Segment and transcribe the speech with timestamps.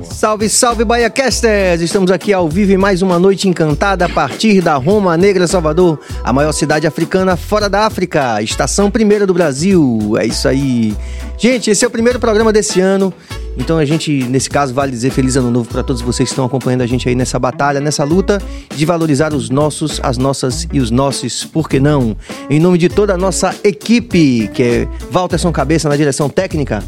[0.00, 1.82] Salve, salve, BaiaCasters!
[1.82, 6.00] Estamos aqui ao vivo em mais uma noite encantada a partir da Roma Negra, Salvador,
[6.24, 10.14] a maior cidade africana fora da África, estação primeira do Brasil.
[10.18, 10.96] É isso aí.
[11.36, 13.12] Gente, esse é o primeiro programa desse ano.
[13.56, 16.46] Então a gente, nesse caso, vale dizer feliz ano novo para todos vocês que estão
[16.46, 18.40] acompanhando a gente aí nessa batalha, nessa luta
[18.74, 22.16] de valorizar os nossos, as nossas e os nossos, por que não?
[22.48, 26.82] Em nome de toda a nossa equipe, que é Walterson Cabeça na direção técnica.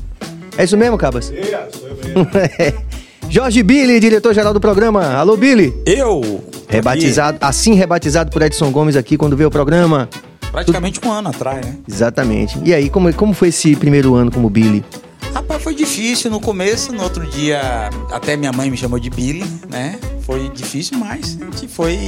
[0.57, 1.33] É isso mesmo, Cabas?
[1.33, 2.29] É, sou eu mesmo.
[3.35, 5.17] Jorge Billy, diretor-geral do programa.
[5.17, 5.75] Alô, Billy.
[5.85, 6.41] Eu.
[6.69, 10.09] Rebatizado, assim rebatizado por Edson Gomes aqui quando veio o programa.
[10.53, 11.77] Praticamente um ano atrás, né?
[11.89, 12.57] Exatamente.
[12.65, 14.85] E aí, como, como foi esse primeiro ano como Billy?
[15.35, 19.45] Rapaz, foi difícil no começo, no outro dia até minha mãe me chamou de Billy,
[19.69, 19.99] né?
[20.21, 21.99] Foi difícil, mas a gente foi.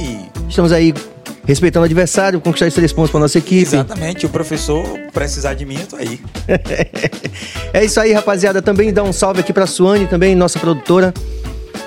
[0.47, 0.93] Estamos aí
[1.47, 3.63] respeitando o adversário, conquistar os três pontos para nossa equipe.
[3.63, 6.19] Exatamente, o professor precisar de mim, eu tô aí.
[7.73, 8.61] é isso aí, rapaziada.
[8.61, 11.13] Também dá um salve aqui pra Suane, também, nossa produtora.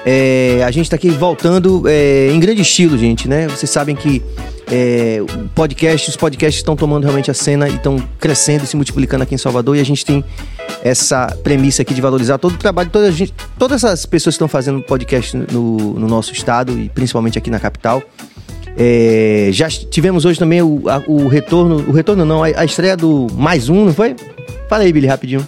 [0.04, 3.46] É, a gente está aqui voltando é, em grande estilo, gente, né?
[3.48, 4.22] Vocês sabem que
[4.70, 5.18] é,
[5.54, 9.34] podcast, os podcasts estão tomando realmente a cena e estão crescendo e se multiplicando aqui
[9.34, 10.24] em Salvador e a gente tem
[10.82, 14.48] essa premissa aqui de valorizar todo o trabalho, toda gente, todas essas pessoas que estão
[14.48, 18.02] fazendo podcast no, no nosso estado e principalmente aqui na capital.
[18.76, 22.96] É, já tivemos hoje também o, a, o retorno, o retorno não, a, a estreia
[22.96, 24.14] do Mais Um, não foi?
[24.68, 25.46] Fala aí, Billy, rapidinho.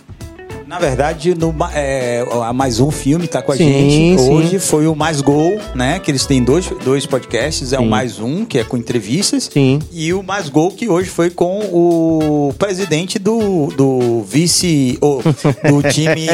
[0.73, 4.23] Na verdade, no, é, mais um filme tá com a sim, gente.
[4.23, 4.31] Sim.
[4.31, 5.98] Hoje foi o Mais Gol, né?
[5.98, 7.75] Que eles têm dois, dois podcasts.
[7.75, 7.84] É sim.
[7.84, 9.51] o Mais Um, que é com entrevistas.
[9.53, 9.81] Sim.
[9.92, 14.97] E o Mais Gol, que hoje foi com o presidente do, do vice...
[15.03, 15.20] Oh,
[15.69, 16.27] do time...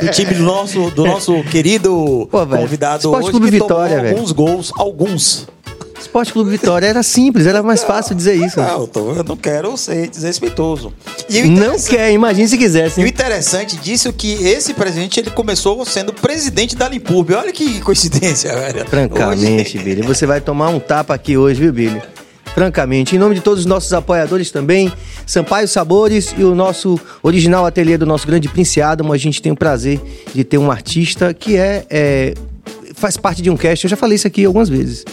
[0.00, 3.30] do time do nosso, do nosso querido Pô, convidado Esporte hoje.
[3.30, 4.16] Clube Vitória, velho.
[4.16, 5.46] Alguns gols, alguns
[6.00, 8.60] Esporte Clube Vitória era simples, era mais fácil dizer isso.
[8.60, 10.92] Não, eu, tô, eu não quero ser desrespeitoso.
[11.46, 13.00] não quer, imagine se quisesse.
[13.00, 17.34] E o interessante disso é que esse presidente ele começou sendo presidente da Limpurbe.
[17.34, 18.86] Olha que coincidência, velho.
[18.86, 19.84] Francamente, hoje...
[19.84, 22.00] Billy, você vai tomar um tapa aqui hoje, viu, Billy?
[22.54, 24.92] Francamente, em nome de todos os nossos apoiadores também,
[25.26, 29.52] Sampaio Sabores e o nosso original ateliê do nosso grande Prince Adam, a gente tem
[29.52, 30.00] o prazer
[30.34, 32.34] de ter um artista que é, é
[32.94, 33.84] faz parte de um cast.
[33.84, 35.04] Eu já falei isso aqui algumas vezes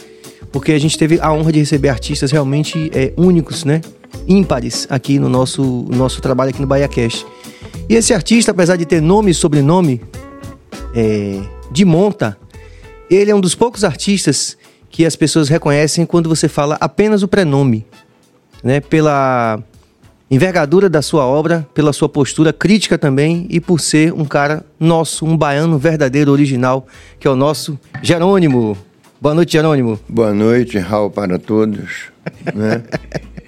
[0.56, 3.82] porque a gente teve a honra de receber artistas realmente é, únicos, né?
[4.26, 7.26] Ímpares aqui no nosso, nosso trabalho aqui no Bahia Cast.
[7.90, 10.02] E esse artista, apesar de ter nome e sobrenome
[10.96, 12.38] é, de monta,
[13.12, 14.58] ele é um dos poucos artistas
[14.90, 17.86] que as pessoas reconhecem quando você fala apenas o prenome,
[18.64, 18.80] né?
[18.80, 19.62] Pela
[20.32, 25.26] envergadura da sua obra, pela sua postura crítica também e por ser um cara nosso,
[25.26, 26.88] um baiano verdadeiro, original,
[27.20, 28.78] que é o nosso Jerônimo.
[29.26, 30.00] Boa noite, Jerônimo.
[30.08, 32.12] Boa noite, Raul, para todos.
[32.54, 32.84] né?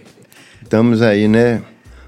[0.60, 1.62] Estamos aí, né?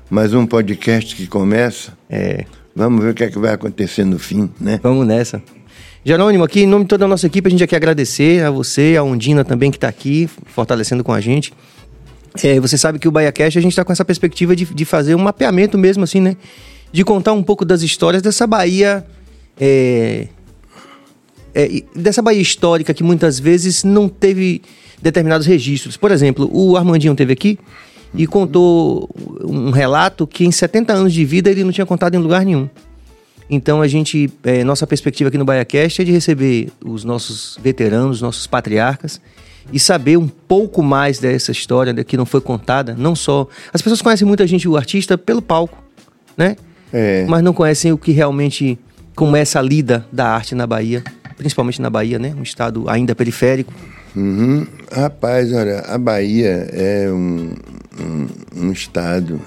[0.09, 1.94] Mais um podcast que começa.
[2.09, 2.46] É.
[2.75, 4.80] Vamos ver o que é que vai acontecer no fim, né?
[4.81, 5.40] Vamos nessa.
[6.03, 8.50] Jerônimo, aqui em nome de toda a nossa equipe, a gente já quer agradecer a
[8.50, 11.53] você, a Undina também que está aqui, fortalecendo com a gente.
[12.44, 15.13] É, você sabe que o BaiaCast, a gente está com essa perspectiva de, de fazer
[15.13, 16.38] um mapeamento mesmo, assim, né?
[16.91, 19.06] De contar um pouco das histórias dessa Bahia
[19.59, 20.28] é,
[21.53, 24.61] é, dessa Bahia histórica que muitas vezes não teve
[25.01, 25.97] determinados registros.
[25.97, 27.59] Por exemplo, o Armandinho teve aqui
[28.13, 29.09] e contou
[29.43, 32.69] um relato que em 70 anos de vida ele não tinha contado em lugar nenhum.
[33.49, 38.21] Então a gente, é, nossa perspectiva aqui no BaiaCast é de receber os nossos veteranos,
[38.21, 39.19] nossos patriarcas
[39.71, 43.47] e saber um pouco mais dessa história que não foi contada, não só...
[43.73, 45.77] As pessoas conhecem muita gente, o artista, pelo palco,
[46.35, 46.55] né?
[46.91, 47.25] É.
[47.27, 48.79] Mas não conhecem o que realmente,
[49.15, 51.03] como é essa lida da arte na Bahia
[51.39, 52.35] principalmente na Bahia, né?
[52.38, 53.73] Um estado ainda periférico.
[54.13, 54.67] Uhum.
[54.91, 57.53] Rapaz, olha, a Bahia é um,
[57.97, 58.27] um,
[58.57, 59.39] um estado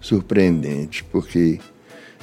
[0.00, 1.58] surpreendente, porque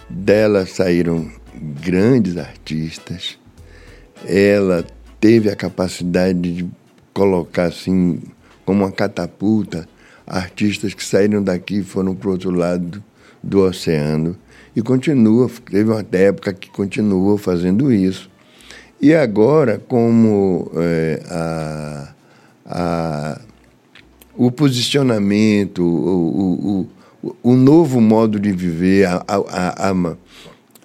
[0.10, 3.38] dela saíram grandes artistas,
[4.26, 4.86] ela
[5.20, 6.70] teve a capacidade de
[7.14, 8.22] colocar assim,
[8.66, 9.86] como uma catapulta,
[10.26, 13.04] artistas que saíram daqui e foram para o outro lado
[13.44, 14.38] do oceano.
[14.74, 18.30] E continua, teve uma época que continuou fazendo isso.
[19.02, 22.14] E agora, como é, a,
[22.66, 23.42] a,
[24.36, 26.86] o posicionamento, o,
[27.24, 29.92] o, o, novo modo de viver, a, a,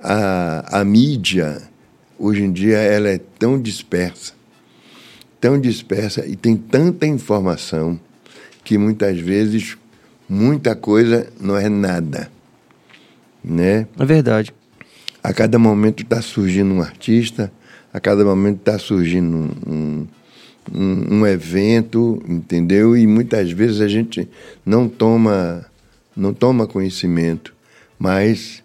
[0.01, 1.61] a, a, mídia,
[2.17, 4.33] hoje em dia, ela é tão dispersa,
[5.41, 7.99] tão dispersa e tem tanta informação
[8.63, 9.77] que muitas vezes
[10.29, 12.31] muita coisa não é nada.
[13.43, 13.89] Né?
[13.99, 14.55] É verdade.
[15.21, 17.51] A cada momento está surgindo um artista
[17.95, 20.07] a cada momento está surgindo um,
[20.75, 22.97] um, um, evento, entendeu?
[22.97, 24.29] E muitas vezes a gente
[24.67, 25.65] não toma,
[26.17, 27.55] não toma conhecimento,
[27.97, 28.65] mas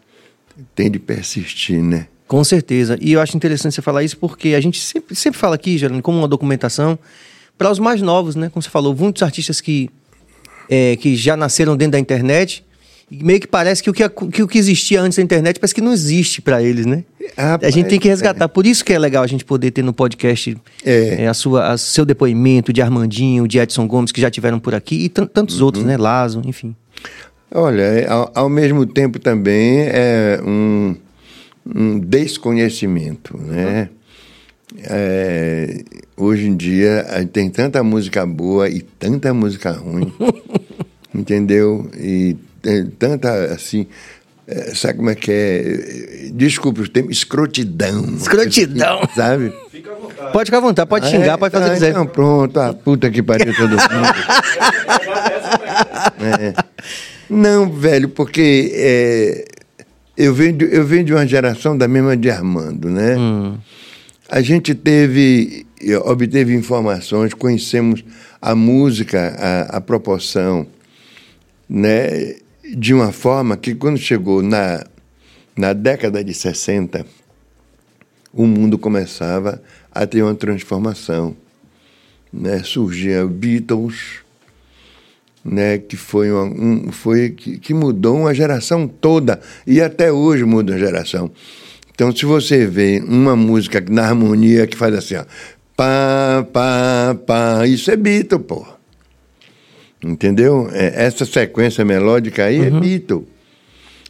[0.74, 2.08] tem de persistir, né?
[2.28, 2.98] Com certeza.
[3.00, 6.02] E eu acho interessante você falar isso porque a gente sempre, sempre fala aqui, Geraldo,
[6.02, 6.98] como uma documentação
[7.56, 8.50] para os mais novos, né?
[8.50, 9.92] Como você falou, muitos artistas que,
[10.68, 12.66] é, que já nasceram dentro da internet
[13.12, 15.74] e meio que parece que o que, que, o que existia antes da internet parece
[15.74, 17.04] que não existe para eles, né?
[17.36, 18.46] Rapaz, a gente tem que resgatar.
[18.46, 18.48] É.
[18.48, 21.24] Por isso que é legal a gente poder ter no podcast é.
[21.24, 24.76] É, a sua, a, seu depoimento de Armandinho, de Edson Gomes, que já tiveram por
[24.76, 25.66] aqui, e tantos uhum.
[25.66, 25.98] outros, né?
[25.98, 26.76] Lazo, enfim.
[27.52, 30.96] Olha, é, ao, ao, mesmo tempo também é um,
[31.66, 33.90] um desconhecimento, né?
[34.84, 35.84] É,
[36.16, 37.04] hoje em dia
[37.34, 40.14] tem tanta música boa e tanta música ruim,
[41.14, 41.90] entendeu?
[41.98, 42.38] E
[42.98, 43.88] tanta assim.
[44.52, 46.32] É, sabe como é que é?
[46.34, 48.16] Desculpe o termo, escrotidão.
[48.16, 49.08] Escrotidão.
[49.16, 49.54] Sabe?
[49.70, 50.32] Fica à vontade.
[50.34, 51.94] Pode ficar à vontade, pode xingar, é, pode fazer o que quiser.
[51.94, 53.80] Não, pronto, a puta que pariu todo mundo.
[56.20, 56.54] é.
[57.30, 59.46] Não, velho, porque é,
[60.18, 63.16] eu, venho de, eu venho de uma geração da mesma de Armando, né?
[63.18, 63.56] Hum.
[64.28, 65.68] A gente teve,
[66.06, 68.04] obteve informações, conhecemos
[68.42, 70.66] a música, a, a proporção,
[71.70, 72.36] né?
[72.76, 74.86] De uma forma que quando chegou na,
[75.58, 77.06] na década de 60,
[78.34, 79.62] o mundo começava
[79.92, 81.36] a ter uma transformação.
[82.32, 82.62] Né?
[82.64, 84.20] Surgia Beatles,
[85.44, 90.44] né, que foi, uma, um, foi que, que, mudou uma geração toda e até hoje
[90.44, 91.32] muda a geração.
[91.92, 95.26] Então, se você vê uma música na harmonia que faz assim, ó,
[95.76, 98.79] pá, pá, pá, isso é Beatle, pô.
[100.04, 100.70] Entendeu?
[100.72, 102.78] É, essa sequência melódica aí é uhum.
[102.78, 103.28] é Beatle.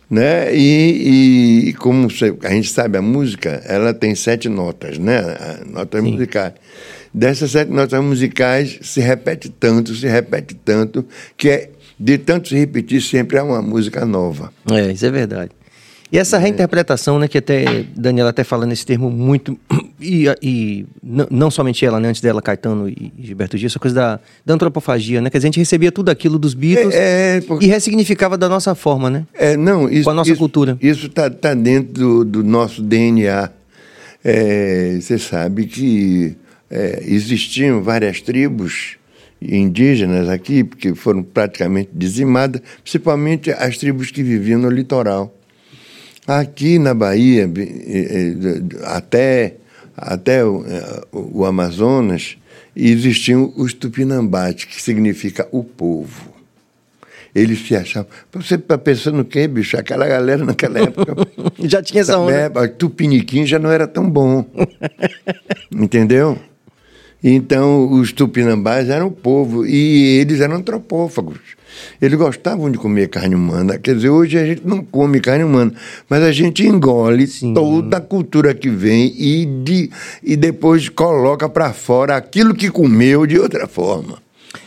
[0.10, 0.56] Né?
[0.56, 2.08] E, e como
[2.44, 5.22] a gente sabe, a música ela tem sete notas, né?
[5.68, 6.12] Notas Sim.
[6.14, 6.54] musicais.
[7.14, 11.06] Dessas sete notas musicais se repete tanto, se repete tanto,
[11.38, 11.70] que é
[12.00, 14.52] de tanto se repetir sempre há uma música nova.
[14.72, 15.52] É, isso é verdade.
[16.12, 16.40] E essa é.
[16.40, 19.58] reinterpretação, né, que até Daniela até falando esse termo muito
[20.02, 24.20] e, e não somente ela, né, antes dela Caetano e Gilberto Gil, essa coisa da,
[24.46, 27.66] da antropofagia, né, que a gente recebia tudo aquilo dos Beatles é, é, porque...
[27.66, 29.26] e ressignificava da nossa forma, né?
[29.34, 30.78] É, não, isso, com a nossa isso, cultura.
[30.82, 33.52] Isso está tá dentro do, do nosso DNA.
[34.24, 36.36] É, você sabe que
[36.70, 38.98] é, existiam várias tribos
[39.42, 45.34] indígenas aqui, porque foram praticamente dizimadas, principalmente as tribos que viviam no litoral.
[46.30, 47.50] Aqui na Bahia,
[48.84, 49.56] até,
[49.98, 52.38] até o, é, o Amazonas,
[52.76, 56.32] existiam os tupinambás, que significa o povo.
[57.34, 58.12] Eles se achavam.
[58.32, 59.76] Você está pensando no quê, bicho?
[59.76, 61.16] Aquela galera naquela época.
[61.64, 62.32] já tinha essa onda.
[62.32, 64.46] É, tupiniquim já não era tão bom.
[65.74, 66.38] Entendeu?
[67.24, 71.40] Então, os tupinambás eram o povo e eles eram antropófagos.
[72.02, 73.78] Eles gostavam de comer carne humana.
[73.78, 75.74] Quer dizer, hoje a gente não come carne humana,
[76.10, 77.54] mas a gente engole Sim.
[77.54, 79.90] toda a cultura que vem e, de,
[80.24, 84.18] e depois coloca para fora aquilo que comeu de outra forma.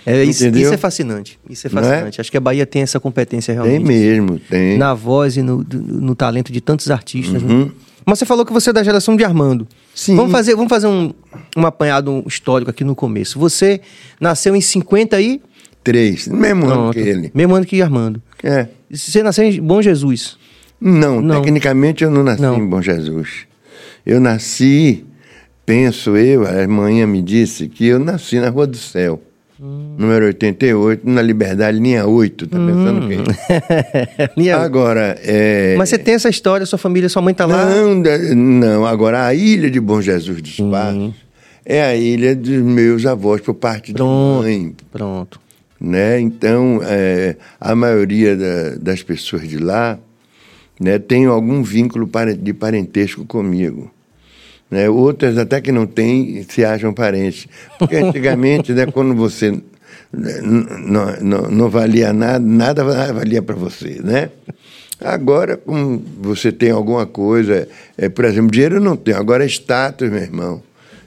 [0.06, 1.38] É, isso, isso, é fascinante.
[1.48, 1.72] Isso é, é?
[1.72, 2.18] fascinante.
[2.18, 2.20] É?
[2.20, 3.84] Acho que a Bahia tem essa competência realmente.
[3.84, 4.78] Tem mesmo, tem.
[4.78, 7.42] Na voz e no, no talento de tantos artistas.
[7.42, 7.52] Né?
[7.52, 7.64] Uhum.
[7.66, 7.70] Né?
[8.04, 9.66] Mas você falou que você é da geração de Armando.
[9.94, 10.16] Sim.
[10.16, 11.12] Vamos fazer, vamos fazer um,
[11.56, 13.38] um apanhado histórico aqui no começo.
[13.38, 13.80] Você
[14.20, 15.40] nasceu em 50 e...
[15.84, 16.80] Três, mesmo Pronto.
[16.80, 17.30] ano que ele.
[17.34, 18.22] Mesmo ano que Armando.
[18.42, 18.68] É.
[18.90, 20.36] Você nasceu em Bom Jesus?
[20.80, 21.42] Não, não.
[21.42, 22.56] tecnicamente eu não nasci não.
[22.56, 23.46] em Bom Jesus.
[24.04, 25.04] Eu nasci,
[25.64, 29.20] penso eu, a manhã me disse que eu nasci na Rua do Céu.
[29.62, 29.94] Hum.
[29.96, 33.08] Número 88, na Liberdade, linha 8, tá pensando hum.
[33.08, 33.18] quem?
[34.36, 34.56] linha...
[34.56, 35.76] Agora, é...
[35.78, 37.64] Mas você tem essa história, sua família, sua mãe tá lá?
[37.66, 38.02] Não,
[38.34, 38.84] não.
[38.84, 41.14] Agora, a ilha de Bom Jesus dos Passos
[41.64, 44.74] é a ilha dos meus avós, por parte pronto, da mãe.
[44.90, 45.40] Pronto.
[45.80, 46.20] Né?
[46.20, 49.96] Então, é, a maioria da, das pessoas de lá
[50.80, 53.92] né, tem algum vínculo de parentesco comigo.
[54.72, 54.88] Né?
[54.88, 57.46] Outras até que não têm se acham parentes.
[57.78, 64.00] Porque antigamente, né, quando você né, não, não, não valia nada, nada valia para você,
[64.02, 64.30] né?
[64.98, 69.46] Agora, como você tem alguma coisa, é, por exemplo, dinheiro eu não tenho, agora é
[69.46, 70.62] status, meu irmão.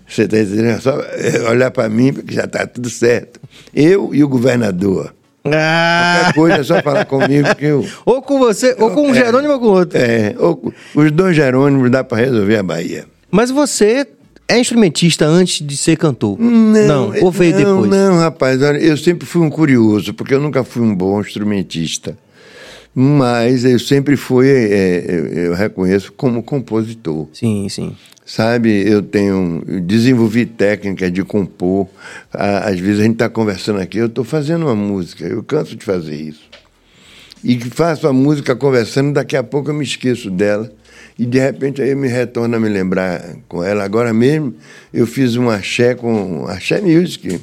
[0.08, 3.40] Você está dizendo, é só é, olhar para mim, porque já está tudo certo.
[3.74, 5.12] Eu e o governador.
[5.44, 6.20] Ah.
[6.20, 7.84] Qualquer coisa é só falar comigo que eu.
[8.06, 9.98] Ou com você, ou com um é, Jerônimo ou com outro.
[9.98, 13.15] É, ou, os dois Jerônimos dá para resolver a Bahia.
[13.36, 14.08] Mas você
[14.48, 16.40] é instrumentista antes de ser cantor?
[16.40, 17.92] Não, não ou veio não, depois?
[17.92, 22.18] Não, rapaz, eu sempre fui um curioso, porque eu nunca fui um bom instrumentista.
[22.94, 25.06] Mas eu sempre fui, é,
[25.48, 27.28] eu reconheço, como compositor.
[27.34, 27.94] Sim, sim.
[28.26, 31.90] Sabe, eu tenho, eu desenvolvi técnica de compor.
[32.32, 35.84] Às vezes a gente está conversando aqui, eu estou fazendo uma música, eu canso de
[35.84, 36.46] fazer isso.
[37.44, 40.72] e faço a música conversando, daqui a pouco eu me esqueço dela.
[41.18, 43.84] E de repente aí eu me retorno a me lembrar com ela.
[43.84, 44.54] Agora mesmo
[44.94, 47.40] eu fiz um axé com axé music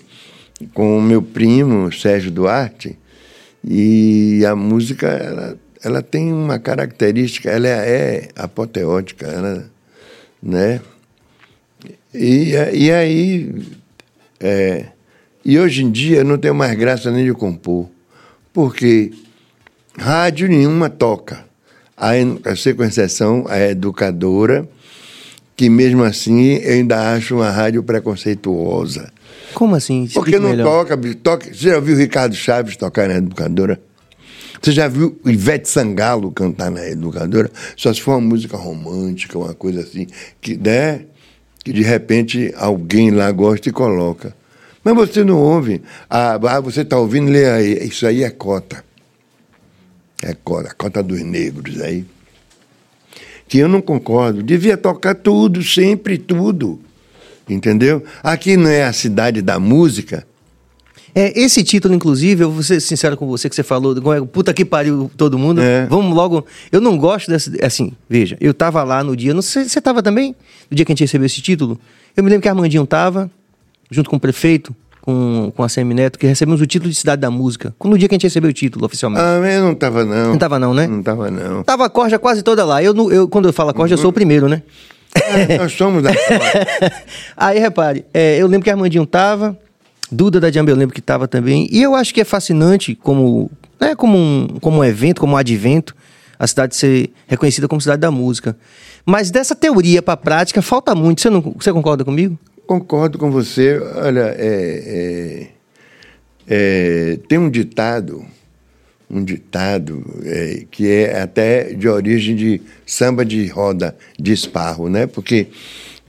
[0.75, 2.99] com o meu primo Sérgio Duarte
[3.65, 9.71] e a música ela, ela tem uma característica, ela é, é apoteótica, ela,
[10.43, 10.81] né?
[12.15, 13.55] E, e aí
[14.39, 14.87] é,
[15.45, 17.89] e hoje em dia não tenho mais graça nem de compor,
[18.53, 19.13] porque
[19.99, 21.45] rádio nenhuma toca.
[22.03, 22.19] A
[22.89, 24.69] exceção a educadora,
[25.57, 29.13] que mesmo assim eu ainda acho uma rádio preconceituosa.
[29.55, 30.09] Como assim?
[30.13, 31.47] Porque não toca, toca.
[31.55, 33.81] Você já viu o Ricardo Chaves tocar na educadora?
[34.61, 37.49] Você já viu o Ivete Sangalo cantar na educadora?
[37.77, 40.09] Só se for uma música romântica, uma coisa assim,
[40.41, 41.03] que, né,
[41.65, 44.35] que de repente alguém lá gosta e coloca.
[44.83, 45.83] Mas você não ouve.
[46.11, 47.87] Ah, ah você está ouvindo, lê aí.
[47.87, 48.85] Isso aí é cota.
[50.23, 52.05] É cota, a cota dos negros aí.
[53.49, 54.43] Que eu não concordo.
[54.43, 56.81] Devia tocar tudo, sempre tudo.
[57.49, 58.03] Entendeu?
[58.23, 60.25] Aqui não é a cidade da música.
[61.15, 64.55] É, esse título, inclusive, eu vou ser sincero com você, que você falou, é, puta
[64.55, 65.61] que pariu todo mundo.
[65.61, 65.85] É.
[65.87, 66.47] Vamos logo.
[66.71, 67.53] Eu não gosto dessa.
[67.63, 69.35] Assim, veja, eu tava lá no dia.
[69.35, 70.35] Não sei, você tava também?
[70.71, 71.79] No dia que a gente recebeu esse título?
[72.17, 73.31] Eu me lembro que Armandinho tava,
[73.91, 77.31] junto com o prefeito, com, com a Semineto, que recebemos o título de Cidade da
[77.31, 77.75] Música.
[77.85, 79.23] No dia que a gente recebeu o título oficialmente.
[79.23, 80.31] Ah, eu não tava, não.
[80.31, 80.87] Não tava, não, né?
[80.87, 81.63] Não tava, não.
[81.65, 82.83] Tava a corja quase toda lá.
[82.83, 83.99] Eu, eu, quando eu falo a corja, uhum.
[83.99, 84.63] eu sou o primeiro, né?
[85.15, 86.11] É, nós somos da
[87.37, 89.59] Aí, repare, é, eu lembro que Armandinho tava,
[90.11, 91.69] Duda da Jamba eu lembro que tava também.
[91.71, 95.37] E eu acho que é fascinante como, né, como, um, como um evento, como um
[95.37, 95.95] advento,
[96.39, 98.57] a cidade ser reconhecida como cidade da música.
[99.05, 101.21] Mas dessa teoria para a prática falta muito.
[101.21, 102.39] Você, não, você concorda comigo?
[102.67, 103.79] Concordo com você.
[103.79, 105.49] Olha, é, é,
[106.47, 108.25] é, tem um ditado,
[109.11, 115.07] um ditado é, que é até de origem de samba de roda de esparro, né?
[115.07, 115.49] Porque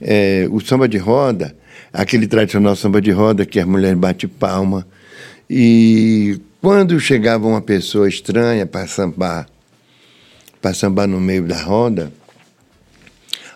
[0.00, 1.56] é, o samba de roda,
[1.92, 4.86] aquele tradicional samba de roda que a mulher bate palma
[5.50, 9.46] e quando chegava uma pessoa estranha para sambar,
[10.62, 12.12] para sambar no meio da roda,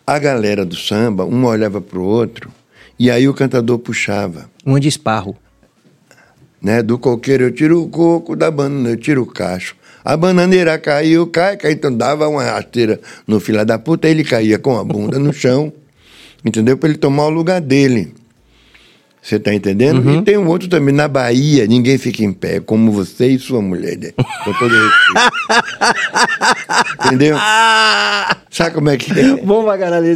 [0.07, 2.57] a galera do samba, um olhava para o outro
[2.99, 4.50] e aí o cantador puxava.
[4.67, 5.37] Um de esparro.
[6.61, 6.83] Né?
[6.83, 9.76] Do coqueiro eu tiro o coco, da banana eu tiro o cacho.
[10.05, 14.59] A bananeira caiu, cai, cai, então dava uma rasteira no filho da puta, ele caía
[14.59, 15.73] com a bunda no chão,
[16.45, 16.76] entendeu?
[16.76, 18.14] Para ele tomar o lugar dele.
[19.21, 20.00] Você está entendendo?
[20.00, 20.21] Uhum.
[20.21, 23.61] E tem um outro também, na Bahia, ninguém fica em pé, como você e sua
[23.61, 23.99] mulher.
[23.99, 24.12] Né?
[24.17, 25.28] Com todo respeito.
[27.05, 27.37] Entendeu?
[28.50, 29.37] Sabe como é que é?
[29.37, 30.07] Bom pra caralho.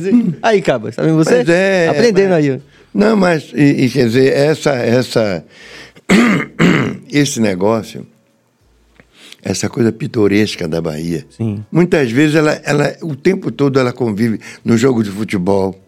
[0.40, 1.38] Aí, Caba, tá vendo você?
[1.38, 2.44] Mas é, Aprendendo mas...
[2.48, 2.60] aí.
[2.94, 5.44] Não, mas, e, e, quer dizer, essa, essa,
[7.10, 8.06] esse negócio,
[9.42, 11.64] essa coisa pitoresca da Bahia, Sim.
[11.72, 15.81] muitas vezes ela, ela, o tempo todo ela convive no jogo de futebol,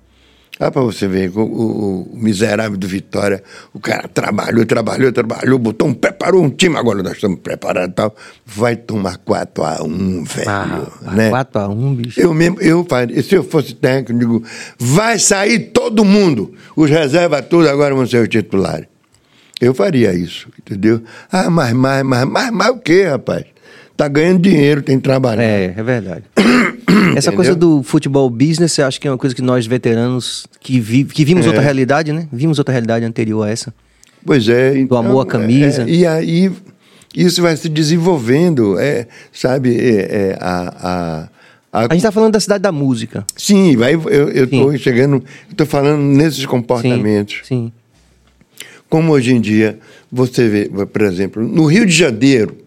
[0.61, 3.42] ah, para você ver, o, o, o, miserável do Vitória,
[3.73, 7.94] o cara trabalhou, trabalhou, trabalhou, botou um, preparou um time, agora nós estamos preparados e
[7.94, 8.14] tal.
[8.46, 10.49] Vai tomar 4x1, velho.
[10.49, 11.30] Ah, né?
[11.32, 12.20] 4x1, bicho.
[12.20, 14.44] Eu mesmo, eu faria, se eu fosse técnico, eu digo,
[14.78, 16.54] vai sair todo mundo.
[16.76, 18.87] Os reservas todos agora vão ser os titulares.
[19.61, 21.02] Eu faria isso, entendeu?
[21.32, 23.44] Ah, mas, mas, mas, mas, mas o quê, rapaz?
[23.97, 25.41] Tá ganhando dinheiro, tem trabalho.
[25.41, 26.25] É, é verdade.
[27.17, 30.81] Essa coisa do futebol business, eu acho que é uma coisa que nós veteranos que,
[30.81, 31.49] vi, que vimos é.
[31.49, 32.27] outra realidade, né?
[32.33, 33.73] Vimos outra realidade anterior a essa.
[34.25, 34.79] Pois é.
[34.79, 35.83] Então, do amor à camisa.
[35.83, 36.51] É, e aí
[37.15, 39.77] isso vai se desenvolvendo, é, sabe?
[39.77, 41.29] É, é a, a,
[41.73, 43.25] a, a gente está falando da cidade da música.
[43.37, 47.43] Sim, vai, eu estou chegando, estou falando nesses comportamentos.
[47.45, 48.67] Sim, sim.
[48.89, 49.79] Como hoje em dia,
[50.11, 52.63] você vê, por exemplo, no Rio de Janeiro,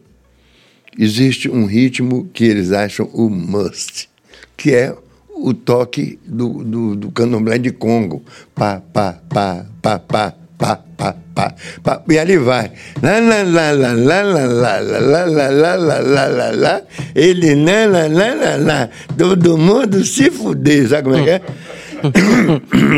[0.98, 4.10] existe um ritmo que eles acham o must
[4.58, 4.94] que é
[5.30, 8.24] o toque do, do, do candomblé de Congo.
[8.56, 12.04] Pá, pá, pá, pá, pá, pá, pá, pá, pá.
[12.10, 12.72] E ali vai.
[13.04, 16.82] Lá, lá, lá, lá, lá, lá, lá, lá, lá, lá, lá, lá, lá, lá,
[17.14, 21.42] ele, lá, lá, lá, lá, lá, todo mundo se fuder, sabe como é que é?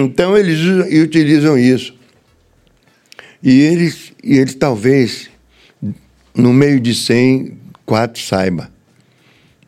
[0.05, 0.59] então eles
[1.03, 1.93] utilizam isso.
[3.43, 5.29] E eles, e eles talvez,
[6.33, 7.57] no meio de 100,
[7.89, 8.69] quatro saiba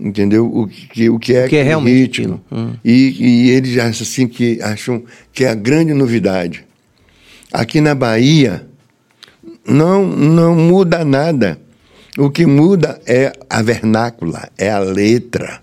[0.01, 0.51] entendeu?
[0.51, 2.41] O que, o que é, o que é realmente ritmo.
[2.51, 2.73] Hum.
[2.83, 6.65] E, e eles acham assim que acham que é a grande novidade.
[7.53, 8.65] Aqui na Bahia
[9.65, 11.59] não não muda nada.
[12.17, 15.61] O que muda é a vernácula, é a letra.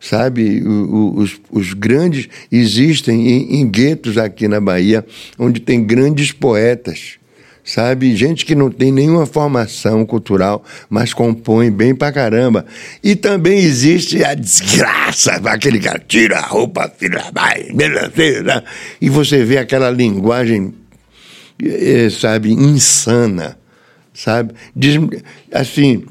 [0.00, 5.04] Sabe, o, o, os, os grandes existem em, em guetos aqui na Bahia,
[5.38, 7.18] onde tem grandes poetas
[7.64, 8.14] sabe?
[8.14, 12.66] Gente que não tem nenhuma formação cultural, mas compõe bem pra caramba.
[13.02, 17.68] E também existe a desgraça, aquele cara tira a roupa, filha, vai,
[19.00, 20.74] e você vê aquela linguagem,
[21.62, 23.56] eh, sabe, insana,
[24.12, 24.54] sabe?
[25.52, 26.04] Assim,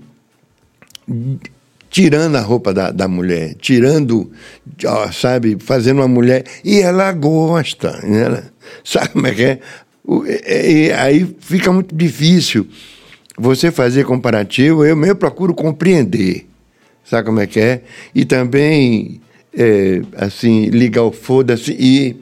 [1.93, 4.31] tirando a roupa da, da mulher, tirando,
[5.11, 8.51] sabe, fazendo uma mulher, e ela gosta, ela,
[8.83, 9.59] sabe como é que é?
[10.05, 12.67] E aí fica muito difícil
[13.37, 14.85] você fazer comparativo.
[14.85, 16.45] Eu mesmo procuro compreender,
[17.03, 17.81] sabe como é que é?
[18.13, 19.21] E também,
[19.53, 22.17] é, assim, ligar o foda-se e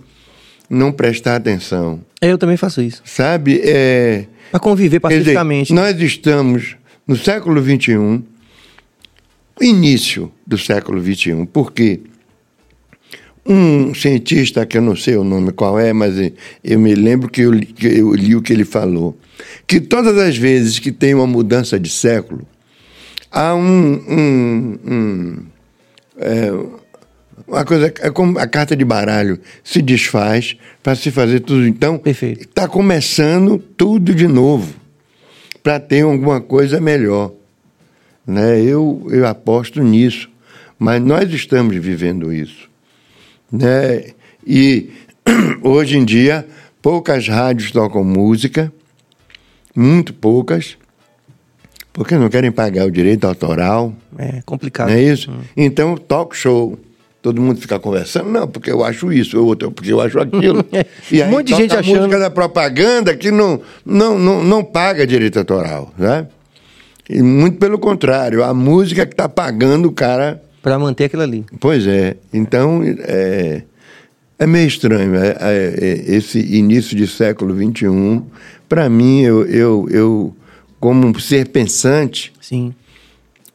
[0.70, 2.02] não prestar atenção.
[2.22, 3.02] Eu também faço isso.
[3.04, 3.60] Sabe?
[3.64, 5.70] É, Para conviver pacificamente.
[5.70, 6.76] Dizer, nós estamos
[7.08, 8.22] no século XXI,
[9.60, 12.00] início do século XXI, porque
[13.46, 16.16] um cientista, que eu não sei o nome qual é, mas
[16.64, 19.18] eu me lembro que eu, que eu li o que ele falou,
[19.66, 22.48] que todas as vezes que tem uma mudança de século,
[23.32, 23.94] há um.
[24.08, 25.38] um, um
[26.18, 26.52] é,
[27.48, 31.68] uma coisa é como a carta de baralho se desfaz para se fazer tudo.
[31.68, 34.74] Então, está começando tudo de novo
[35.64, 37.34] para ter alguma coisa melhor.
[38.26, 38.62] Né?
[38.62, 40.30] Eu, eu aposto nisso,
[40.78, 42.71] mas nós estamos vivendo isso.
[43.52, 44.12] Né?
[44.46, 44.90] E
[45.62, 46.48] hoje em dia,
[46.82, 48.72] poucas rádios tocam música,
[49.76, 50.78] muito poucas,
[51.94, 53.94] porque não querem pagar o direito autoral.
[54.18, 54.90] É complicado.
[54.90, 55.30] Não é isso?
[55.32, 55.42] Hum.
[55.56, 56.80] Então, talk show.
[57.22, 60.66] Todo mundo fica conversando, não, porque eu acho isso, ou outro, porque eu acho aquilo.
[61.12, 61.98] e aí, um monte de gente a achando...
[61.98, 66.26] música da propaganda que não, não, não, não paga direito autoral, né?
[67.08, 71.46] E muito pelo contrário, a música que está pagando o cara para manter aquilo ali.
[71.60, 72.18] Pois é.
[72.34, 73.64] Então, é,
[74.38, 75.16] é meio estranho.
[75.16, 78.22] É, é, é esse início de século XXI,
[78.68, 80.36] para mim, eu, eu, eu,
[80.80, 82.74] como um ser pensante, Sim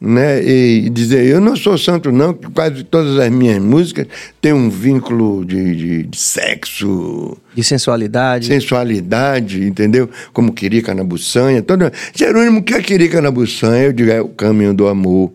[0.01, 0.43] né?
[0.45, 4.07] E dizer, eu não sou santo não, que quase todas as minhas músicas
[4.41, 7.37] têm um vínculo de, de, de sexo...
[7.55, 8.47] De sensualidade.
[8.47, 10.11] Sensualidade, entendeu?
[10.33, 11.63] Como Quirica na Buçanha.
[11.63, 11.91] Todo...
[12.15, 13.85] Jerônimo, o que é Quirica na Buçanha?
[13.85, 15.33] Eu digo, é o caminho do amor,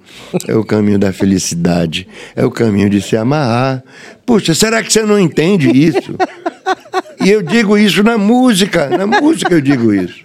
[0.47, 3.83] é o caminho da felicidade, é o caminho de se amarrar.
[4.25, 6.15] Puxa, será que você não entende isso?
[7.25, 10.23] e eu digo isso na música, na música eu digo isso.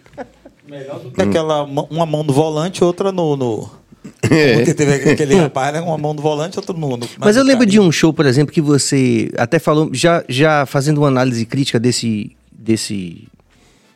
[0.68, 1.25] Melhor do que hum.
[1.25, 3.35] aquela, uma mão no volante, outra no...
[3.35, 3.86] no
[4.23, 4.75] é.
[4.75, 5.81] teve aquele rapaz, né?
[5.81, 6.97] Uma mão no volante, outro no.
[6.97, 7.83] no Mas eu lembro carinho.
[7.83, 11.79] de um show, por exemplo, que você até falou, já, já fazendo uma análise crítica
[11.79, 13.29] desse, desse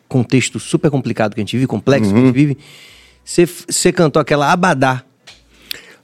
[0.09, 2.17] contexto super complicado que a gente vive, complexo uhum.
[2.17, 2.59] que a gente vive,
[3.25, 5.03] você, você cantou aquela Abadá.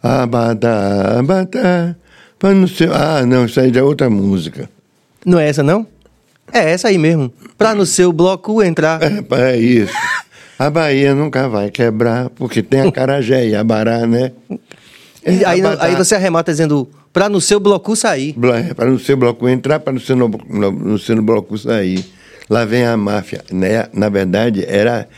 [0.03, 1.97] Abadá, Abadá.
[2.42, 2.90] Não ser...
[2.92, 4.71] Ah, não, isso aí já é outra música.
[5.25, 5.87] Não é essa, não?
[6.53, 7.33] É essa aí mesmo.
[7.59, 9.01] Pra no seu bloco entrar.
[9.03, 9.92] É, é isso.
[10.59, 14.33] A Bahia nunca vai quebrar, porque tem a Carajé e a Bará, né?
[15.23, 18.35] É, aí, aí você arremata dizendo, para no seu bloco sair.
[18.55, 22.05] É, para no seu bloco entrar, para no seu, no, no, no seu bloco sair.
[22.49, 23.42] Lá vem a máfia.
[23.51, 23.87] Né?
[23.92, 25.09] Na verdade, era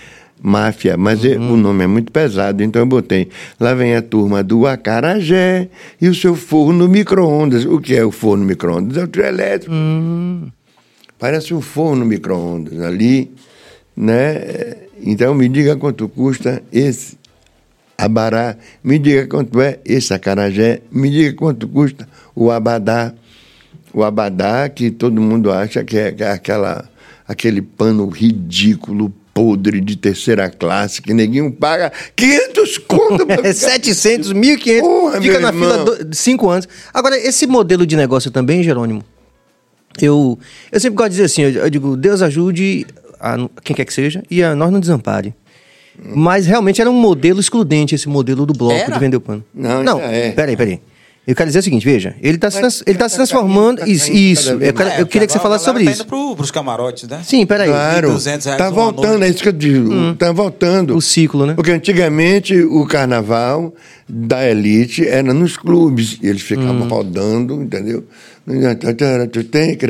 [0.40, 1.54] máfia, mas uhum.
[1.54, 3.28] o nome é muito pesado, então eu botei.
[3.60, 5.68] Lá vem a turma do Acarajé
[6.00, 7.64] e o seu forno micro-ondas.
[7.64, 8.96] O que é o forno micro-ondas?
[8.96, 9.74] É o trio elétrico.
[9.74, 10.50] Uhum.
[11.18, 13.30] Parece um forno micro-ondas ali,
[13.96, 14.87] né?
[15.02, 17.18] Então me diga quanto custa esse
[17.98, 23.12] abará, me diga quanto é esse acarajé, me diga quanto custa o abadá.
[23.92, 26.88] O abadá que todo mundo acha que é, que aquela,
[27.26, 33.26] aquele pano ridículo, podre de terceira classe, que neguinho paga 500 conto.
[33.54, 35.86] 700, 1.500, fica na irmão.
[35.86, 36.68] fila de 5 anos.
[36.92, 39.02] Agora, esse modelo de negócio também, Jerônimo,
[40.00, 40.38] eu,
[40.70, 42.86] eu sempre gosto de dizer assim, eu, eu digo, Deus ajude
[43.20, 45.34] a quem quer que seja, e a nós não desampare.
[46.14, 48.92] Mas realmente era um modelo excludente esse modelo do bloco era?
[48.92, 49.44] de vender o pano.
[49.52, 50.00] Não, não.
[50.00, 50.30] É.
[50.30, 50.80] Peraí, peraí.
[51.28, 53.86] Eu quero dizer o seguinte, veja, ele está se, ele tá se transformando.
[53.86, 56.02] Isso, isso eu, quero, eu queria que você falasse sobre tá isso.
[56.04, 57.20] Indo para os camarotes, né?
[57.22, 57.68] Sim, peraí.
[57.68, 58.16] Claro.
[58.16, 59.92] Está voltando, é isso que eu digo.
[60.12, 60.34] Está hum.
[60.34, 60.96] voltando.
[60.96, 61.52] O ciclo, né?
[61.52, 63.74] Porque antigamente o carnaval
[64.08, 66.18] da elite era nos clubes.
[66.22, 66.88] E eles ficavam hum.
[66.88, 68.04] rodando, entendeu?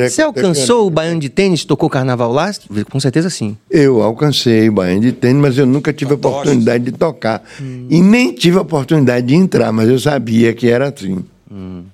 [0.08, 2.50] Você alcançou o baiano de tênis, tocou carnaval lá?
[2.90, 3.56] Com certeza sim.
[3.70, 7.42] Eu alcancei o baiano de tênis, mas eu nunca tive a oportunidade de tocar.
[7.60, 7.86] Hum.
[7.88, 11.24] E nem tive a oportunidade de entrar, mas eu sabia que era assim.
[11.50, 11.84] Hum.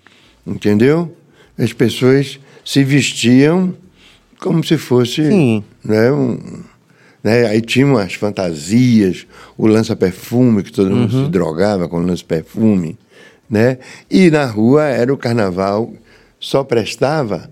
[0.46, 1.14] Entendeu?
[1.58, 3.74] As pessoas se vestiam
[4.40, 5.22] como se fosse
[5.84, 6.38] né, um,
[7.22, 7.46] né?
[7.46, 11.24] Aí tinham as fantasias, o lança-perfume, que todo mundo uhum.
[11.24, 12.98] se drogava com lança-perfume.
[13.48, 13.78] Né?
[14.10, 15.92] E na rua era o carnaval
[16.44, 17.50] só prestava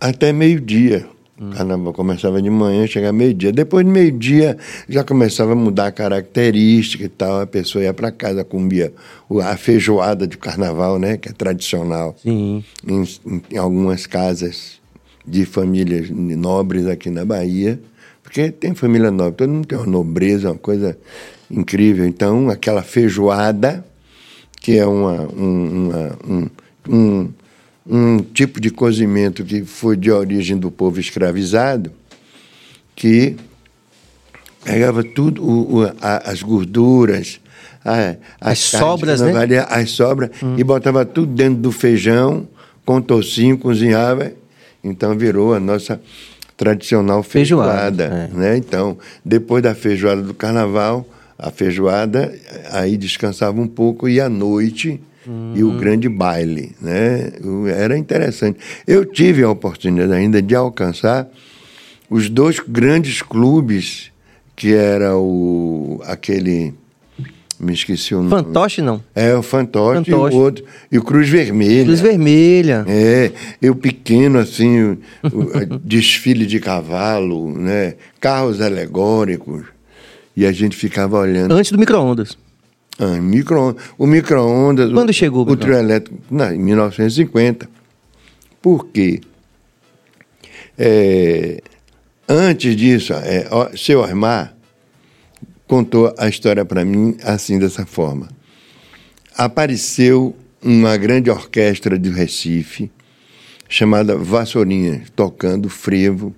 [0.00, 1.06] até meio-dia.
[1.38, 3.52] O carnaval começava de manhã, chegava meio-dia.
[3.52, 4.56] Depois de meio-dia
[4.88, 7.40] já começava a mudar a característica e tal.
[7.40, 8.94] A pessoa ia para casa, comia
[9.42, 11.16] a feijoada de carnaval, né?
[11.18, 12.64] Que é tradicional Sim.
[12.86, 13.04] em,
[13.50, 14.80] em algumas casas
[15.26, 17.80] de famílias nobres aqui na Bahia,
[18.22, 20.96] porque tem família nobre, todo mundo tem uma nobreza, uma coisa
[21.50, 22.06] incrível.
[22.06, 23.84] Então, aquela feijoada,
[24.60, 26.46] que é uma, um, uma- um,
[26.88, 27.30] um,
[27.86, 31.92] um tipo de cozimento que foi de origem do povo escravizado,
[32.96, 33.36] que
[34.64, 37.40] pegava tudo, o- o- a- as gorduras,
[37.84, 39.32] a- As carnes sobras, né?
[39.32, 42.48] valia- as sobras, e botava tudo dentro do feijão,
[42.84, 44.32] com tocinho, cozinhava,
[44.82, 46.00] então virou a nossa
[46.56, 48.30] tradicional Feijoada, feijoada.
[48.32, 48.36] é.
[48.38, 48.56] né?
[48.56, 51.06] Então, depois da feijoada do carnaval,
[51.38, 52.32] a feijoada,
[52.70, 55.00] aí descansava um pouco, e à noite,
[55.54, 56.72] e o grande baile.
[56.80, 57.32] Né?
[57.76, 58.58] Era interessante.
[58.86, 61.28] Eu tive a oportunidade ainda de alcançar
[62.10, 64.10] os dois grandes clubes,
[64.54, 66.74] que era o aquele.
[67.58, 68.30] Me esqueci o nome.
[68.30, 69.00] Fantoche não.
[69.14, 70.36] É, o Fantoche, e o Fantoche.
[70.36, 70.64] outro.
[70.90, 71.84] E o Cruz Vermelha.
[71.84, 72.84] Cruz Vermelha.
[72.88, 73.30] É,
[73.62, 74.98] eu pequeno, assim, o,
[75.32, 77.94] o- desfile de cavalo, né?
[78.20, 79.62] Carros alegóricos.
[80.36, 81.52] E a gente ficava olhando.
[81.54, 82.36] Antes do micro-ondas.
[82.98, 84.92] Ah, micro, o micro-ondas.
[84.92, 86.18] Quando o- chegou o o trio elétrico?
[86.30, 87.68] Não, em 1950.
[88.62, 89.20] Por quê?
[90.78, 91.60] É,
[92.28, 94.54] antes disso, é, seu Armar
[95.66, 98.28] contou a história para mim assim, dessa forma.
[99.36, 102.90] Apareceu uma grande orquestra de Recife,
[103.68, 106.34] chamada Vassourinha, tocando frevo.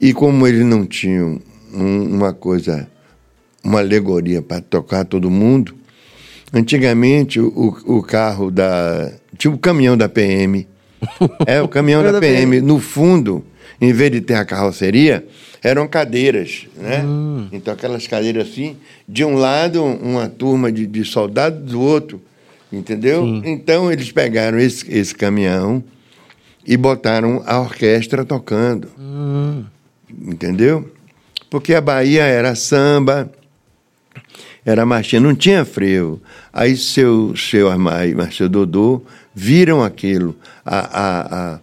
[0.00, 1.40] E como eles não tinham
[1.72, 2.88] um- uma coisa
[3.62, 5.74] uma alegoria para tocar todo mundo.
[6.52, 9.12] Antigamente, o, o carro da.
[9.36, 10.66] Tinha o caminhão da PM.
[11.46, 12.60] É, o caminhão da PM.
[12.60, 13.44] No fundo,
[13.80, 15.26] em vez de ter a carroceria,
[15.62, 17.04] eram cadeiras, né?
[17.52, 18.76] Então, aquelas cadeiras assim,
[19.08, 22.20] de um lado, uma turma de, de soldados, do outro,
[22.72, 23.26] entendeu?
[23.44, 25.82] Então, eles pegaram esse, esse caminhão
[26.66, 28.88] e botaram a orquestra tocando.
[30.10, 30.90] Entendeu?
[31.50, 33.30] Porque a Bahia era samba,
[34.64, 36.20] era marchinha, não tinha frevo.
[36.52, 39.02] Aí seu, seu Armai e seu Dodô
[39.34, 41.58] viram aquilo, a, a,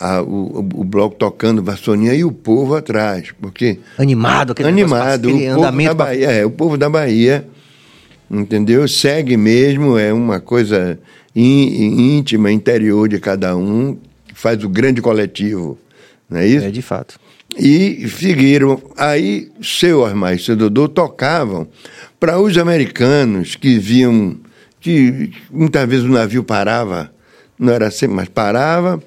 [0.00, 5.28] a, a- o, o bloco tocando vassourinha e o povo atrás, porque Animado, aquele animado,
[5.28, 7.48] negócio, aquele o povo da andamento pra- Bahia, é, o povo da Bahia,
[8.30, 8.86] entendeu?
[8.88, 10.98] Segue mesmo, é uma coisa
[11.34, 15.78] ín- íntima, interior de cada um, que faz o grande coletivo,
[16.28, 16.66] não é isso?
[16.66, 17.18] É, de fato.
[17.58, 18.80] E seguiram.
[18.96, 21.66] Aí, seu Armai e seu Dodô tocavam
[22.20, 24.36] para os americanos que viam
[24.80, 27.12] que muitas vezes o navio parava,
[27.58, 29.02] não era sempre, mas parava.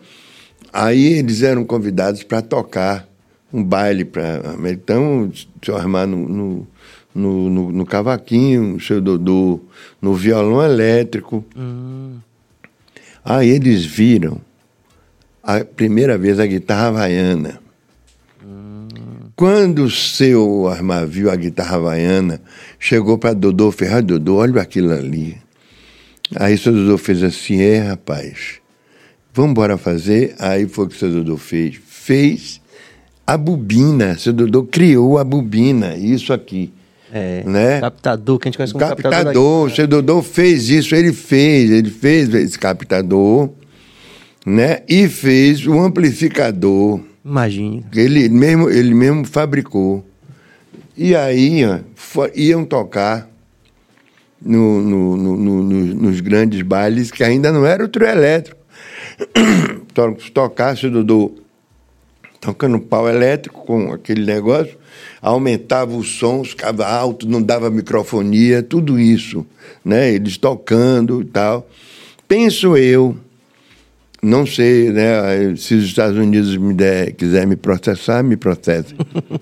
[0.73, 3.07] Aí eles eram convidados para tocar
[3.53, 4.41] um baile para.
[4.69, 5.31] Então, o
[5.65, 6.67] seu Armar no, no,
[7.15, 9.61] no, no- no cavaquinho, o seu Dodô
[10.01, 11.43] no violão elétrico.
[13.23, 14.39] Aí eles viram
[15.41, 17.61] a primeira vez a guitarra havaiana.
[19.41, 22.39] Quando o seu Armar viu a guitarra havaiana,
[22.77, 25.36] chegou para Dodô Ferraz, Dodô, olha aquilo ali.
[26.36, 28.60] Aí o seu Dodô fez assim, é, rapaz,
[29.34, 30.36] vamos embora fazer.
[30.38, 31.82] Aí foi o que o seu Dodô fez.
[31.84, 32.62] Fez
[33.25, 36.71] a bobina, seu Dodô criou a bobina, isso aqui.
[37.12, 37.43] É.
[37.43, 37.80] Né?
[37.80, 39.12] Captador, que a gente conhece como captador.
[39.12, 43.49] captador, o seu Dodô fez isso, ele fez, ele fez esse captador,
[44.45, 44.84] né?
[44.88, 47.10] E fez o amplificador.
[47.23, 47.86] Imagine.
[47.93, 50.03] Ele mesmo, ele mesmo fabricou.
[50.97, 51.62] E aí
[52.36, 53.29] iam tocar
[54.41, 58.60] no- no- no- no- no- nos grandes bailes, que ainda não era o trio elétrico.
[59.93, 61.34] To- Tocasse o Dodô
[62.39, 64.75] tocando pau elétrico com aquele negócio,
[65.21, 69.45] aumentava o som, ficava alto, não dava microfonia, tudo isso,
[69.86, 70.12] né?
[70.12, 71.69] Eles tocando e tal.
[72.27, 73.15] Penso eu,
[74.21, 75.55] não sei, né?
[75.55, 78.97] Se os Estados Unidos me der, quiser me processar, me processem.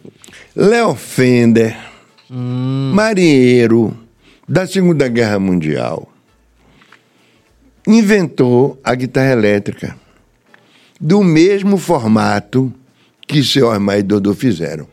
[0.56, 1.78] Léo Fender,
[2.30, 3.96] marinheiro
[4.48, 6.12] da Segunda Guerra Mundial,
[7.86, 9.96] inventou a guitarra elétrica
[11.00, 12.74] do mesmo formato
[13.28, 14.88] que seu Armai e Dodô fizeram.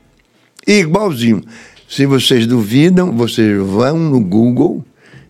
[0.66, 1.42] Igualzinho.
[1.88, 4.84] Se vocês duvidam, vocês vão no Google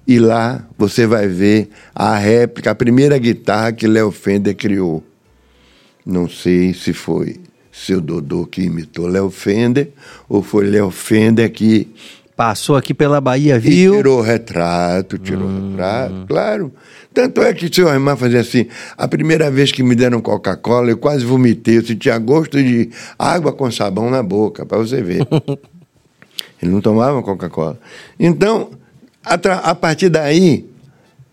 [0.07, 5.03] e lá você vai ver a réplica, a primeira guitarra que Léo Fender criou.
[6.05, 7.37] Não sei se foi
[7.73, 9.91] seu Dodô que imitou Léo Fender
[10.29, 11.89] ou foi Léo Fender que
[12.37, 13.97] Passou aqui pela Bahia, E viu?
[13.97, 16.71] tirou retrato, tirou retrato, claro.
[17.15, 20.91] Tanto é que o senhor irmã fazia assim, a primeira vez que me deram Coca-Cola,
[20.91, 25.27] eu quase vomitei, eu sentia gosto de água com sabão na boca, para você ver.
[26.61, 27.81] Ele não tomava Coca-Cola.
[28.21, 28.69] Então,
[29.27, 30.65] a, tra- a partir daí,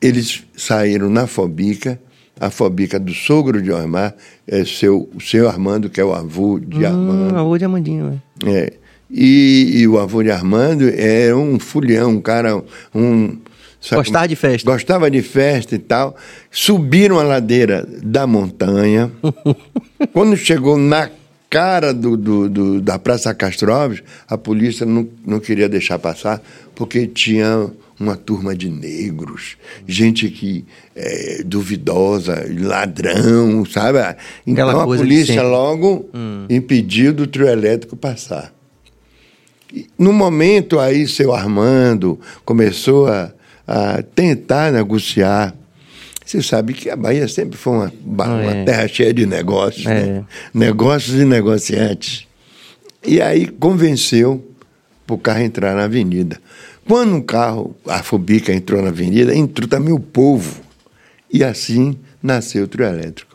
[0.02, 2.00] eles saíram na Fobica,
[2.40, 4.16] a Fobica do sogro de Ormar,
[4.48, 7.34] é seu, o seu Armando, que é o avô de Armando.
[7.34, 8.50] Hum, avô de Amandinho, é.
[8.52, 8.74] É.
[9.10, 12.62] E, e o avô de Armando era um fulhão, um cara,
[12.96, 13.38] um...
[13.80, 14.72] sabe Gostava de festa.
[14.72, 16.16] Gostava de festa e tal.
[16.50, 19.12] Subiram a ladeira da montanha.
[20.12, 21.10] Quando chegou na
[21.54, 26.42] cara do, do- do- da Praça Castro Alves, a polícia não, não queria deixar passar,
[26.74, 29.56] porque tinha uma turma de negros,
[29.88, 34.00] gente que é, duvidosa, ladrão, sabe?
[34.48, 36.10] Então Aquela a polícia logo
[36.50, 38.52] impediu do trio elétrico passar.
[39.72, 43.32] E, No momento aí, seu Armando começou a,
[43.68, 45.56] a tentar negociar.
[46.26, 48.64] Você sabe que a Bahia sempre foi uma, uma é.
[48.64, 50.06] terra cheia de negócios, É.
[50.06, 50.26] né?
[50.54, 52.26] negócios e negociantes.
[53.06, 54.44] E aí convenceu
[55.06, 56.40] para o carro entrar na avenida.
[56.88, 60.62] Quando um carro, a Fubica entrou na avenida, entrou também o povo.
[61.32, 63.34] E assim nasceu o trio elétrico.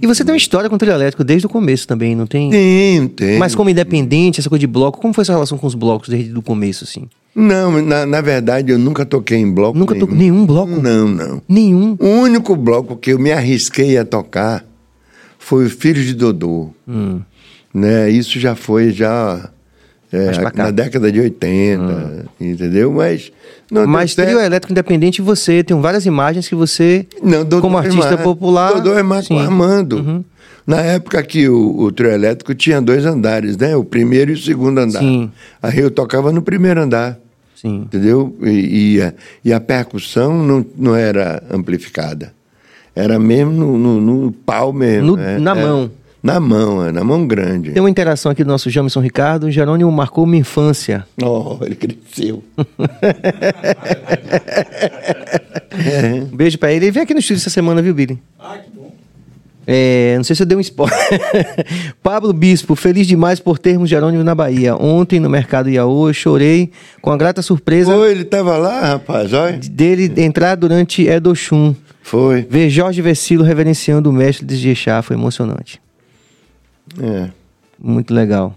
[0.00, 2.50] E você tem uma história com o trio elétrico desde o começo também, não tem?
[2.50, 3.38] Tem, tem.
[3.38, 6.36] Mas como independente, essa coisa de bloco, como foi sua relação com os blocos desde
[6.36, 7.08] o começo, assim?
[7.34, 10.06] Não, na, na verdade eu nunca toquei em bloco Nunca nenhum.
[10.06, 10.80] tocou nenhum bloco?
[10.80, 11.42] Não, não.
[11.48, 11.96] Nenhum.
[11.98, 14.64] O único bloco que eu me arrisquei a tocar
[15.38, 16.70] foi o Filhos de Dodô.
[16.86, 17.20] Hum.
[17.72, 18.08] Né?
[18.08, 19.50] Isso já foi já
[20.12, 20.30] é.
[20.30, 20.50] Hum.
[20.54, 22.92] na década de 80, entendeu?
[22.92, 23.32] Mas
[23.68, 24.28] não Mas certo.
[24.28, 28.74] trio elétrico independente, você tem várias imagens que você, Não, Dodô como artista popular...
[28.74, 29.34] Dodô é Marco sim.
[29.34, 29.40] Uhum.
[29.40, 30.24] Armando.
[30.64, 33.76] Na época que o, o trio elétrico tinha dois andares, né?
[33.76, 35.00] O primeiro e o segundo andar.
[35.00, 35.30] Sim.
[35.62, 37.18] Aí eu tocava no primeiro andar.
[37.54, 37.82] Sim.
[37.86, 38.36] entendeu?
[38.42, 39.14] E, e a,
[39.44, 42.32] e a percussão não, não era amplificada.
[42.94, 45.16] Era mesmo no, no, no pau mesmo.
[45.16, 45.62] No- é, na é.
[45.62, 45.90] mão.
[46.22, 47.72] Na mão, é, na mão grande.
[47.72, 49.50] Tem uma interação aqui do nosso Jamison Ricardo.
[49.50, 51.06] Jerônimo marcou minha infância.
[51.22, 52.42] Oh, ele cresceu.
[56.32, 56.86] Um beijo pra ele.
[56.86, 58.18] Ele veio aqui no estúdio essa semana, viu, Billy?
[58.38, 58.73] Ah, que bom.
[59.66, 60.96] É, não sei se eu dei um spoiler.
[62.02, 64.76] Pablo Bispo, feliz demais por termos Jerônimo na Bahia.
[64.76, 69.32] Ontem, no Mercado Iaô, eu chorei com a grata surpresa Foi, ele estava lá, rapaz,
[69.32, 69.58] olha.
[69.58, 71.74] dele entrar durante Edochum.
[72.02, 72.46] Foi.
[72.48, 75.80] Ver Jorge Vecilo reverenciando o mestre de Jexá foi emocionante.
[77.00, 77.30] É.
[77.78, 78.54] Muito legal.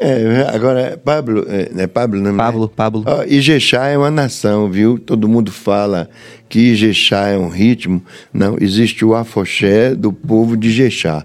[0.00, 2.36] É, agora, Pablo, é, não é Pablo, não é?
[2.36, 3.02] Pablo, Pablo.
[3.04, 4.96] Ó, Ijexá é uma nação, viu?
[4.98, 6.08] Todo mundo fala
[6.48, 8.02] que Ijexá é um ritmo.
[8.32, 11.24] Não, existe o afoxé do povo de Ijexá.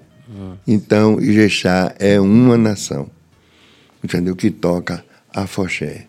[0.68, 3.08] Então, Ijexá é uma nação.
[4.04, 4.36] Entendeu?
[4.36, 6.06] Que toca afoxé.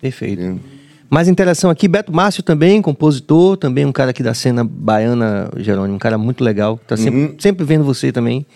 [0.00, 0.40] Perfeito.
[0.40, 0.60] Entendeu?
[1.08, 5.96] Mais interação aqui, Beto Márcio também, compositor, também um cara aqui da cena baiana, Jerônimo,
[5.96, 7.34] um cara muito legal, tá sempre, Uhum.
[7.38, 8.46] sempre vendo você também.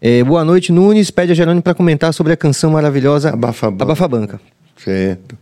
[0.00, 3.82] É, boa noite, Nunes, pede a Jerônimo para comentar sobre a canção maravilhosa Abafabanca.
[3.84, 4.40] Abafabanca.
[4.82, 5.36] Certo.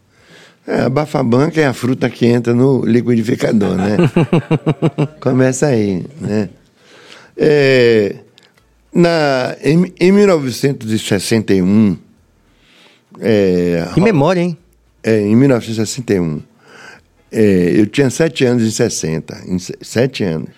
[0.67, 3.97] É, a bafabanca é a fruta que entra no liquidificador, né?
[5.21, 6.49] Começa aí, né?
[7.37, 8.17] É,
[8.93, 11.97] na, em, em 1961,
[13.21, 14.59] é, Que memória, hein?
[15.05, 16.43] é, em 1961,
[17.31, 20.51] é, eu tinha sete anos em 60, em se- sete anos.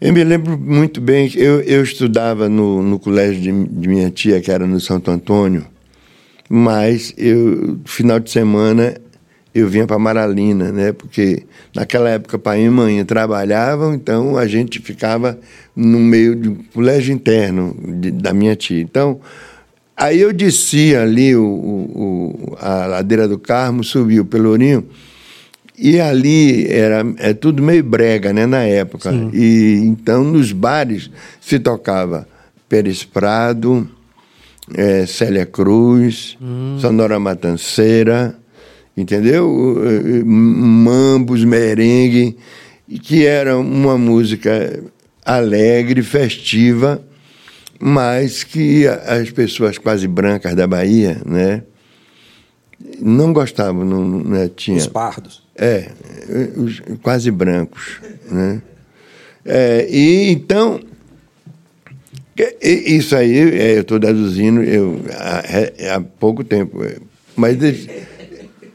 [0.00, 4.40] Eu me lembro muito bem, eu, eu estudava no, no colégio de, de minha tia,
[4.40, 5.66] que era no Santo Antônio,
[6.48, 8.94] mas eu, final de semana,
[9.52, 10.92] eu vinha para Maralina, né?
[10.92, 11.42] Porque
[11.74, 15.36] naquela época pai e mãe trabalhavam, então a gente ficava
[15.74, 18.80] no meio do colégio interno de- da minha tia.
[18.80, 19.20] Então,
[19.96, 24.84] aí eu descia ali o- o- a ladeira do Carmo, subi o Pelourinho,
[25.78, 29.12] e ali era é tudo meio brega, né, na época.
[29.32, 31.08] E então nos bares
[31.40, 32.26] se tocava
[32.68, 33.88] Pérez Prado,
[34.74, 36.36] eh, Célia Cruz,
[36.80, 38.36] Sonora Matanceira,
[38.96, 39.48] entendeu?
[39.48, 42.36] O, Mambos, merengue,
[42.88, 44.82] e que era uma música
[45.24, 47.00] alegre, festiva,
[47.78, 51.62] mas que as pessoas quase brancas da Bahia, né,
[53.00, 54.78] não gostavam, não, não né, tinha.
[54.78, 55.47] Os pardos.
[55.58, 55.88] É,
[56.56, 58.62] os quase brancos, né?
[59.44, 60.80] É, e então
[62.62, 66.96] isso aí é, eu estou deduzindo eu, há, é- há pouco tempo, é,
[67.34, 67.56] mas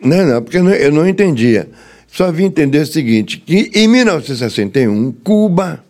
[0.04, 1.70] não, não, porque eu não, eu não entendia.
[2.08, 5.84] Só vim entender o seguinte, que em 1961 Cuba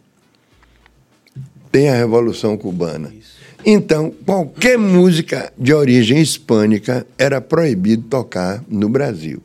[1.72, 3.12] tem a Revolução Cubana.
[3.66, 9.42] Então, qualquer música de origem hispânica era proibido tocar no Brasil.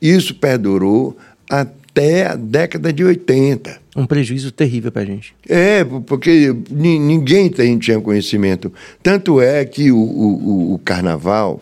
[0.00, 1.16] Isso perdurou
[1.48, 3.80] até a década de 80.
[3.96, 5.34] Um prejuízo terrível para a gente.
[5.48, 8.72] É, porque ninguém tinha conhecimento.
[9.02, 11.60] Tanto é que o, o, o carnaval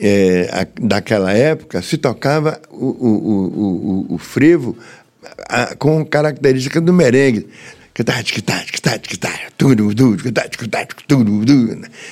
[0.00, 4.76] é, a, daquela época se tocava o, o, o, o frevo
[5.48, 7.46] a, com característica do merengue.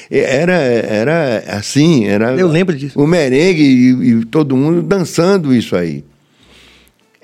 [0.09, 2.37] Era, era assim, era.
[2.37, 2.99] Eu lembro disso.
[2.99, 6.05] O merengue e, e todo mundo dançando isso aí.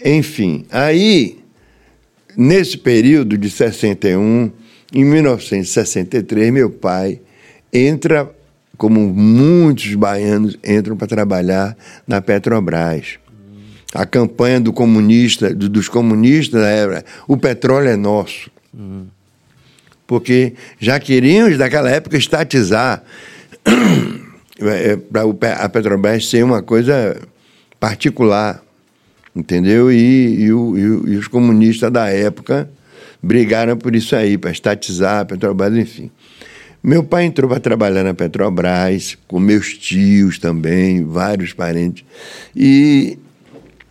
[0.04, 1.38] Enfim, aí,
[2.36, 4.50] nesse período de 61,
[4.92, 7.20] em 1963, meu pai
[7.72, 8.28] entra
[8.76, 13.18] como muitos baianos entram para trabalhar na Petrobras.
[13.94, 18.50] A campanha do comunista, do, dos comunistas era o petróleo é nosso.
[20.06, 23.02] Porque já queriam, daquela época, estatizar
[24.60, 27.20] é, para a Petrobras ser uma coisa
[27.78, 28.62] particular,
[29.34, 29.92] entendeu?
[29.92, 32.70] E, e, o, e, os comunistas da época
[33.22, 36.10] brigaram por isso aí, para estatizar a Petrobras, enfim.
[36.82, 42.04] Meu pai entrou para trabalhar na Petrobras, com meus tios também, vários parentes.
[42.54, 43.18] E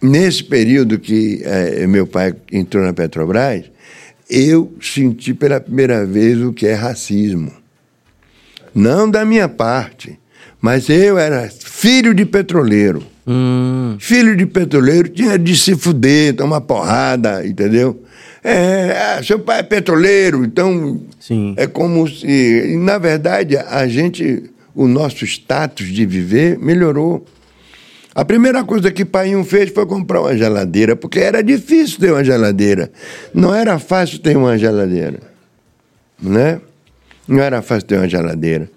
[0.02, 3.66] nesse período que é, meu pai entrou na Petrobras,
[4.30, 7.52] eu senti pela primeira vez o que é racismo.
[8.76, 10.20] Não da minha parte,
[10.62, 13.04] mas eu era filho de petroleiro.
[13.26, 13.98] Hum.
[14.00, 18.04] Filho de petroleiro tinha de se fuder, tomar porrada, entendeu?
[18.44, 21.54] É, ah, seu pai é petroleiro, então Sim.
[21.58, 22.78] é como se.
[22.80, 27.26] Na verdade, a gente, o nosso status de viver melhorou.
[28.18, 32.24] A primeira coisa que pai fez foi comprar uma geladeira, porque era difícil ter uma
[32.24, 32.92] geladeira.
[33.32, 35.20] Não era fácil ter uma geladeira.
[36.20, 36.60] Né?
[37.28, 38.72] Não era fácil ter uma geladeira.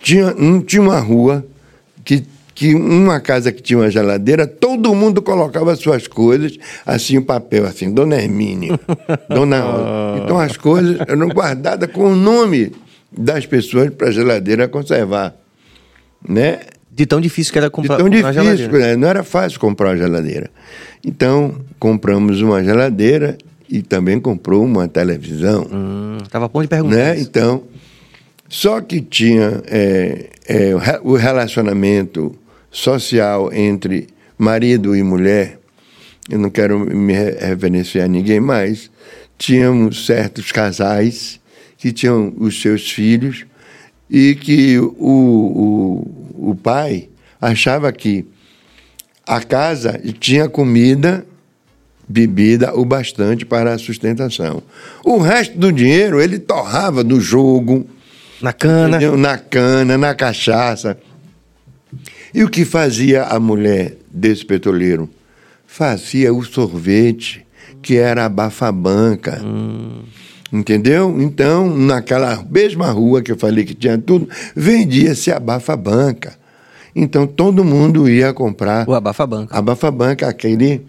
[0.00, 0.34] Tinha,
[0.66, 1.46] tinha uma rua
[2.04, 7.24] que que uma casa que tinha uma geladeira, todo mundo colocava suas coisas, assim, o
[7.24, 8.80] papel, assim, Dona Hermínia,
[9.30, 10.24] Dona Rosa.
[10.24, 12.72] Então as coisas eram guardadas com o nome
[13.16, 15.36] das pessoas para a geladeira conservar.
[16.28, 16.58] Né?
[16.90, 18.96] De tão difícil que era comprar, De tão difícil, né?
[18.96, 20.50] não era fácil comprar uma geladeira.
[21.04, 25.66] Então, compramos uma geladeira e também comprou uma televisão.
[25.70, 27.20] Hum, tava ponto de perguntar né?
[27.20, 27.62] Então,
[28.48, 30.72] só que tinha é, é,
[31.02, 32.34] o relacionamento
[32.70, 35.58] social entre marido e mulher,
[36.30, 38.90] eu não quero me referenciar a ninguém mais,
[39.36, 41.40] tínhamos certos casais
[41.76, 43.46] que tinham os seus filhos
[44.10, 47.08] e que o, o, o pai
[47.40, 48.26] achava que
[49.26, 51.26] a casa tinha comida,
[52.08, 54.62] bebida o bastante para a sustentação.
[55.04, 57.86] O resto do dinheiro ele torrava no jogo,
[58.40, 59.16] na cana, entendeu?
[59.16, 60.98] na cana, na cachaça.
[62.32, 65.10] E o que fazia a mulher desse petroleiro?
[65.66, 67.46] Fazia o sorvete,
[67.82, 69.40] que era a bafabanca.
[69.44, 70.02] Hum.
[70.52, 71.14] Entendeu?
[71.20, 76.36] Então, naquela mesma rua que eu falei que tinha tudo, vendia-se a bafabanca.
[76.96, 78.88] Então, todo mundo ia comprar.
[78.88, 79.56] O abafabanca.
[79.56, 80.86] A bafabanca, aquele,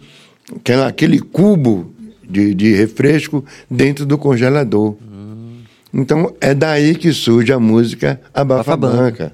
[0.56, 1.93] aquela, aquele cubo
[2.28, 4.95] de, de refresco dentro do congelador.
[5.02, 5.62] Hum.
[5.93, 9.34] Então, é daí que surge a música Abafabanca.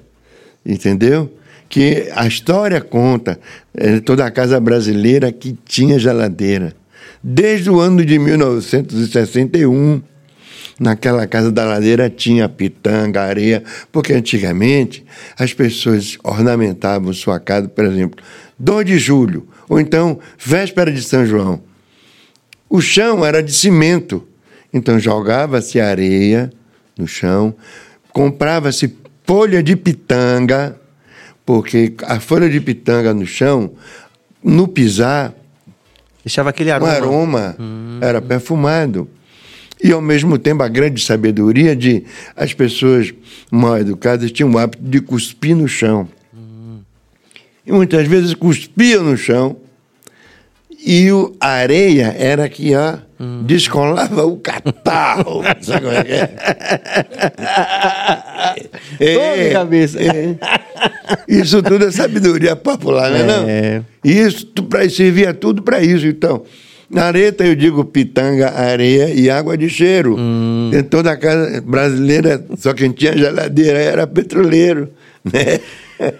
[0.64, 1.30] Entendeu?
[1.68, 3.38] que a história conta
[3.74, 6.72] é, toda a casa brasileira que tinha geladeira.
[7.22, 10.00] Desde o ano de 1961,
[10.78, 15.04] naquela casa da ladeira tinha pitanga, areia, porque antigamente
[15.38, 18.22] as pessoas ornamentavam sua casa, por exemplo,
[18.58, 21.60] 2 de julho, ou então véspera de São João.
[22.68, 24.26] O chão era de cimento,
[24.72, 26.52] então jogava-se areia
[26.98, 27.54] no chão,
[28.12, 30.78] comprava-se folha de pitanga,
[31.44, 33.72] porque a folha de pitanga no chão,
[34.42, 35.32] no pisar,
[36.24, 37.98] deixava aquele aroma, um aroma hum.
[38.00, 39.08] era perfumado.
[39.82, 43.12] E ao mesmo tempo a grande sabedoria de as pessoas
[43.50, 46.08] mal educadas tinham o hábito de cuspir no chão.
[46.34, 46.78] Hum.
[47.64, 49.56] E muitas vezes cuspiam no chão
[50.86, 53.42] e o, a areia era que ó, hum.
[53.44, 55.42] descolava o catarro.
[55.60, 56.30] Sabe como é que é?
[59.48, 59.98] é, cabeça.
[60.00, 60.36] É.
[61.26, 63.24] Isso tudo é sabedoria popular, né?
[63.24, 63.48] Não?
[63.48, 63.82] É.
[64.04, 66.06] Isso pra, servia tudo para isso.
[66.06, 66.44] Então,
[66.94, 70.16] areta eu digo pitanga, areia e água de cheiro.
[70.18, 70.70] Hum.
[70.72, 74.88] Em toda a casa brasileira, só quem tinha geladeira era petroleiro,
[75.24, 75.60] né?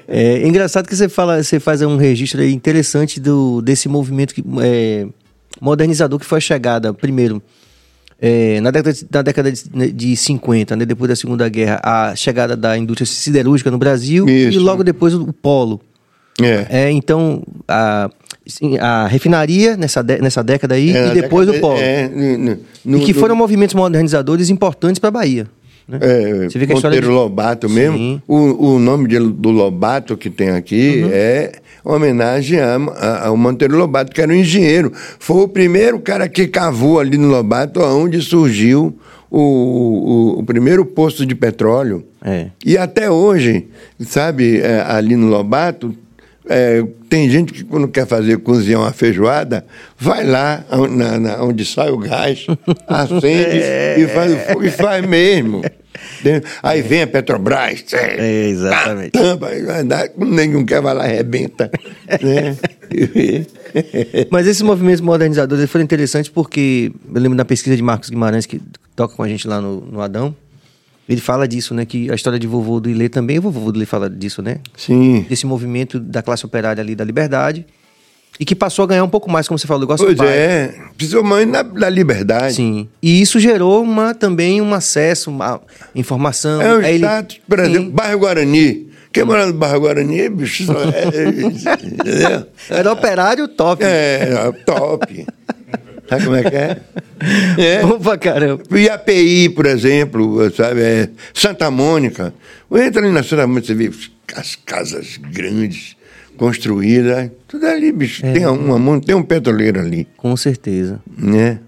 [0.08, 5.06] É engraçado que você fala, você faz um registro interessante do, desse movimento que, é,
[5.60, 7.42] modernizador que foi a chegada, primeiro,
[8.18, 12.16] é, na década, de, na década de, de 50, né, depois da Segunda Guerra, a
[12.16, 14.56] chegada da indústria siderúrgica no Brasil Isso.
[14.56, 15.80] e logo depois o polo.
[16.42, 16.66] É.
[16.68, 18.10] É, então, a,
[18.80, 21.80] a refinaria nessa, dé- nessa década aí É, e depois década- o polo.
[21.82, 25.46] É, no- no- no- e que no- foram movimentos modernizadores importantes para a Bahia.
[25.88, 25.98] Né?
[26.00, 27.96] É, Você vê que Monteiro de- Lobato mesmo.
[27.96, 28.22] Sim.
[28.26, 31.52] O, o nome de- do Lobato que tem aqui é
[31.84, 34.92] homenagem a- a- ao Monteiro Lobato, que era um engenheiro.
[35.18, 38.98] Foi o primeiro cara que cavou ali no Lobato, onde surgiu
[39.30, 42.04] o, o, o primeiro posto de petróleo.
[42.24, 42.46] É.
[42.64, 43.68] E até hoje,
[44.00, 45.94] sabe, é, ali no Lobato,
[46.48, 49.64] é, tem gente que quando quer fazer cozinhar uma feijoada,
[49.98, 52.46] vai lá na- na- onde sai o gás,
[52.86, 53.60] acende
[53.98, 55.62] e, faz, o fogo, e faz mesmo.
[56.62, 59.12] Aí vem a Petrobras, É, exatamente.
[59.12, 59.48] tampa,
[60.16, 61.70] nenhum quer, vai lá e arrebenta.
[62.22, 62.56] né?
[64.30, 68.46] Mas esses movimentos modernizadores eles foram interessantes porque eu lembro da pesquisa de Marcos Guimarães,
[68.46, 68.60] que
[68.94, 70.34] toca com a gente lá no, no Adão.
[71.08, 71.84] Ele fala disso, né?
[71.84, 74.58] Que a história de vovô do Ilê também, o vovô do Ilê fala disso, né?
[74.76, 75.24] Sim.
[75.28, 77.64] Desse movimento da classe operária ali da liberdade.
[78.38, 80.28] E que passou a ganhar um pouco mais, como você falou, igual seu Pois pai.
[80.28, 82.56] é, principalmente na, na liberdade.
[82.56, 82.86] Sim.
[83.00, 85.60] E isso gerou uma, também um acesso, uma
[85.94, 86.60] informação.
[86.60, 87.90] É o Aí ele- status, por exemplo, Sim.
[87.92, 88.86] bairro Guarani.
[89.10, 91.30] Quem mora no bairro Guarani, bicho, só é,
[91.86, 92.46] entendeu?
[92.68, 93.82] Era operário top.
[93.82, 95.24] É, top.
[96.08, 96.80] Sabe como é que é?
[97.58, 97.82] é.
[97.82, 98.62] Bom pra caramba.
[98.78, 100.80] E API, por exemplo, sabe?
[100.80, 102.32] É Santa Mônica.
[102.72, 103.90] Entra ali na Santa Mônica, você vê
[104.34, 105.96] as casas grandes,
[106.36, 107.30] construídas.
[107.48, 108.24] Tudo ali, bicho.
[108.24, 108.32] É.
[108.32, 111.00] Tem, uma, tem um petroleiro ali, Com certeza.
[111.16, 111.60] né?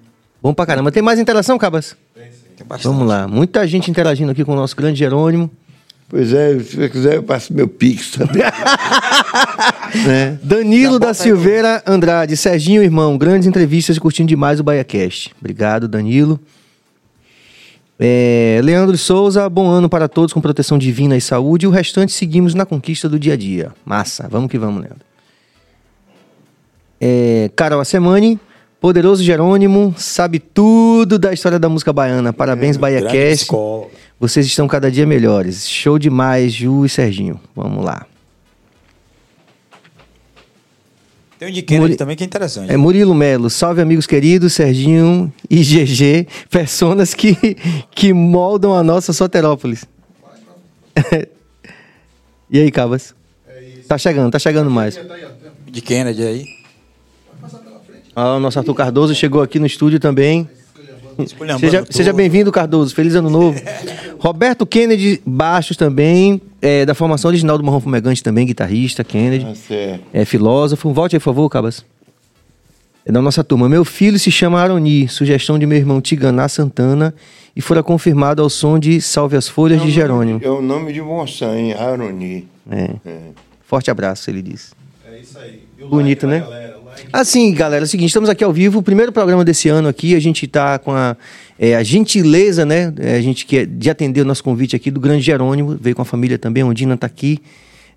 [0.42, 0.92] Bom pra caramba.
[0.92, 1.96] Tem mais interação, Cabas?
[2.14, 2.92] Tem bastante.
[2.92, 3.26] Vamos lá.
[3.26, 5.50] Muita gente interagindo aqui com o nosso grande Jerônimo.
[6.08, 8.42] Pois é, se você quiser, eu passo meu pix também.
[10.06, 10.38] né?
[10.42, 15.34] Danilo Já da aí Silveira Andrade, Serginho, irmão, grandes entrevistas e curtindo demais o BaiaCast.
[15.38, 16.40] Obrigado, Danilo.
[18.00, 21.66] É, Leandro Souza, bom ano para todos com proteção divina e saúde.
[21.66, 23.72] E o restante seguimos na conquista do dia a dia.
[23.84, 25.04] Massa, vamos que vamos, Leandro.
[26.98, 28.40] É, Carol Assemani,
[28.80, 32.32] poderoso Jerônimo, sabe tudo da história da música baiana.
[32.32, 33.42] Parabéns, Grande BaiaCast.
[33.42, 33.88] escola.
[34.20, 35.68] Vocês estão cada dia melhores.
[35.68, 37.40] Show demais, Ju e Serginho.
[37.54, 38.06] Vamos lá.
[41.38, 42.72] Tem um de Kennedy Muri- também que é interessante.
[42.72, 47.36] É Murilo Melo, salve amigos queridos, Serginho e GG, personas que,
[47.92, 49.84] que moldam a nossa Soterópolis.
[52.50, 53.14] e aí, Cabas?
[53.86, 54.98] Tá chegando, tá chegando mais.
[55.70, 56.44] De Kennedy aí.
[58.16, 60.48] Ah, o nosso Arthur Cardoso chegou aqui no estúdio também.
[61.58, 62.94] Seja, seja bem-vindo, Cardoso.
[62.94, 63.60] Feliz ano novo.
[64.20, 69.44] Roberto Kennedy Baixos também, é, da formação original do Marrom Fumegante também, guitarrista, Kennedy.
[69.44, 70.04] Tá certo.
[70.12, 70.92] É filósofo.
[70.92, 71.84] Volte aí, por favor, Cabas.
[73.04, 73.68] É da nossa turma.
[73.68, 77.14] Meu filho se chama Aroni, sugestão de meu irmão Tiganá Santana,
[77.56, 80.40] e fora confirmado ao som de Salve as Folhas de Jerônimo.
[80.42, 81.72] É o nome de moça, hein?
[81.72, 82.46] Aroni.
[82.70, 82.90] É.
[83.04, 83.18] É.
[83.64, 84.74] Forte abraço, ele diz.
[85.10, 85.62] É isso aí.
[85.88, 86.46] Bonito, like né?
[86.46, 86.77] galera.
[87.12, 90.14] Assim, galera, é o seguinte, estamos aqui ao vivo, o primeiro programa desse ano aqui,
[90.14, 91.16] a gente está com a,
[91.58, 95.00] é, a gentileza, né, é, a gente quer de atender o nosso convite aqui do
[95.00, 97.40] grande Jerônimo, veio com a família também, a Ondina está aqui,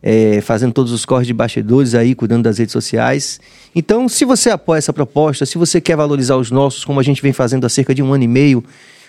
[0.01, 3.39] é, fazendo todos os corres de bastidores aí, cuidando das redes sociais.
[3.75, 7.21] Então, se você apoia essa proposta, se você quer valorizar os nossos, como a gente
[7.21, 8.63] vem fazendo há cerca de um ano e meio,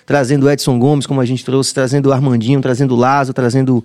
[0.07, 3.83] trazendo Edson Gomes, como a gente trouxe, trazendo Armandinho, trazendo Lazo, trazendo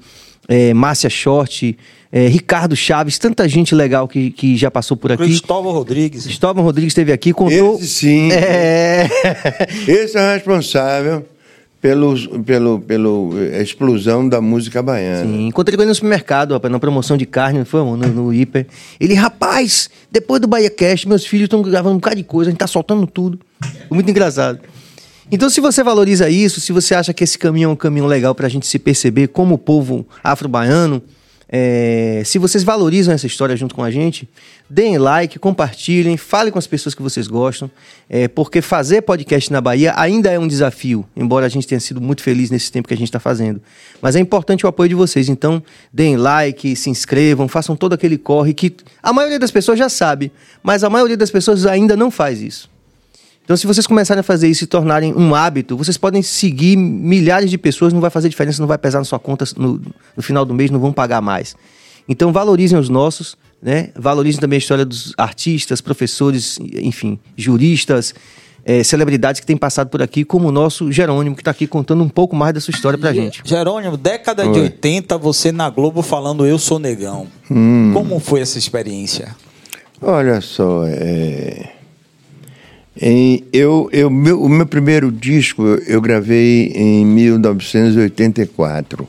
[0.47, 1.77] é, Márcia Short,
[2.11, 5.23] é, Ricardo Chaves, tanta gente legal que, que já passou por aqui.
[5.23, 6.23] Cristóvão Rodrigues.
[6.23, 7.75] Cristóvão Rodrigues esteve aqui, contou.
[7.75, 8.31] Esse sim.
[8.31, 9.07] É.
[9.87, 11.25] Esse é o responsável
[11.81, 15.25] pelo, pelo, pelo eh, explosão da música baiana.
[15.25, 18.67] Sim, encontrei com ele no supermercado, rapaz, na promoção de carne, foi, no, no hiper.
[18.99, 22.51] Ele, rapaz, depois do Bahia Cast, meus filhos estão gravando um bocado de coisa, a
[22.51, 23.39] gente tá soltando tudo.
[23.87, 24.59] Foi muito engraçado.
[25.29, 28.33] Então, se você valoriza isso, se você acha que esse caminho é um caminho legal
[28.33, 31.03] pra gente se perceber como povo afro-baiano,
[31.49, 34.27] é, se vocês valorizam essa história junto com a gente,
[34.69, 37.69] deem like, compartilhem, falem com as pessoas que vocês gostam,
[38.09, 41.99] é, porque fazer podcast na Bahia ainda é um desafio, embora a gente tenha sido
[41.99, 43.61] muito feliz nesse tempo que a gente está fazendo.
[44.01, 45.61] Mas é importante o apoio de vocês, então
[45.91, 50.31] deem like, se inscrevam, façam todo aquele corre que a maioria das pessoas já sabe,
[50.63, 52.76] mas a maioria das pessoas ainda não faz isso.
[53.47, 57.49] Então, se vocês começarem a fazer isso e tornarem um hábito, vocês podem seguir milhares
[57.49, 59.81] de pessoas, não vai fazer diferença, não vai pesar na sua conta no,
[60.17, 61.55] no final do mês, não vão pagar mais.
[62.09, 63.91] Então, valorizem os nossos, né?
[63.95, 68.13] Valorizem também a história dos artistas, professores, enfim, juristas,
[68.65, 72.03] eh, celebridades que têm passado por aqui, como o nosso Jerônimo, que está aqui contando
[72.03, 73.41] um pouco mais da sua história pra gente.
[73.45, 74.63] Jerônimo, década de Oi.
[74.63, 77.27] 80, você na Globo falando Eu Sou Negão.
[77.49, 77.91] Hum.
[77.93, 79.33] Como foi essa experiência?
[80.01, 81.76] Olha só, é...
[82.99, 89.07] Em, eu, eu, meu, o meu primeiro disco eu gravei em 1984.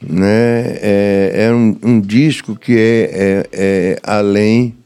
[0.00, 0.78] Né?
[0.80, 4.76] É, é um, um disco que é, é, é além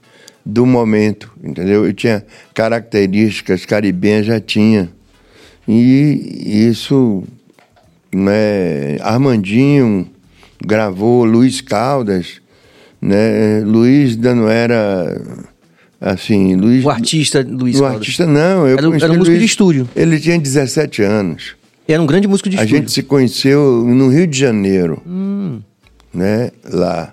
[0.45, 1.85] do momento, entendeu?
[1.85, 2.25] Eu tinha
[2.55, 4.89] características caribenhas, já tinha.
[5.67, 7.25] E isso,
[8.15, 8.97] né?
[9.01, 10.09] Armandinho
[10.65, 12.41] gravou, Luiz Caldas,
[13.01, 13.61] né?
[13.65, 15.21] Luiz ainda não era
[16.01, 16.85] assim, Luiz...
[16.85, 17.99] O artista Luiz O Caldas.
[18.01, 19.89] artista não, eu Era, conheci era um músico Luiz- de estúdio.
[19.97, 21.57] Ele tinha 17 anos.
[21.89, 22.79] Era um grande músico de A estúdio.
[22.83, 25.61] gente se conheceu no Rio de Janeiro, Hum.
[26.13, 26.51] né?
[26.71, 27.13] Lá.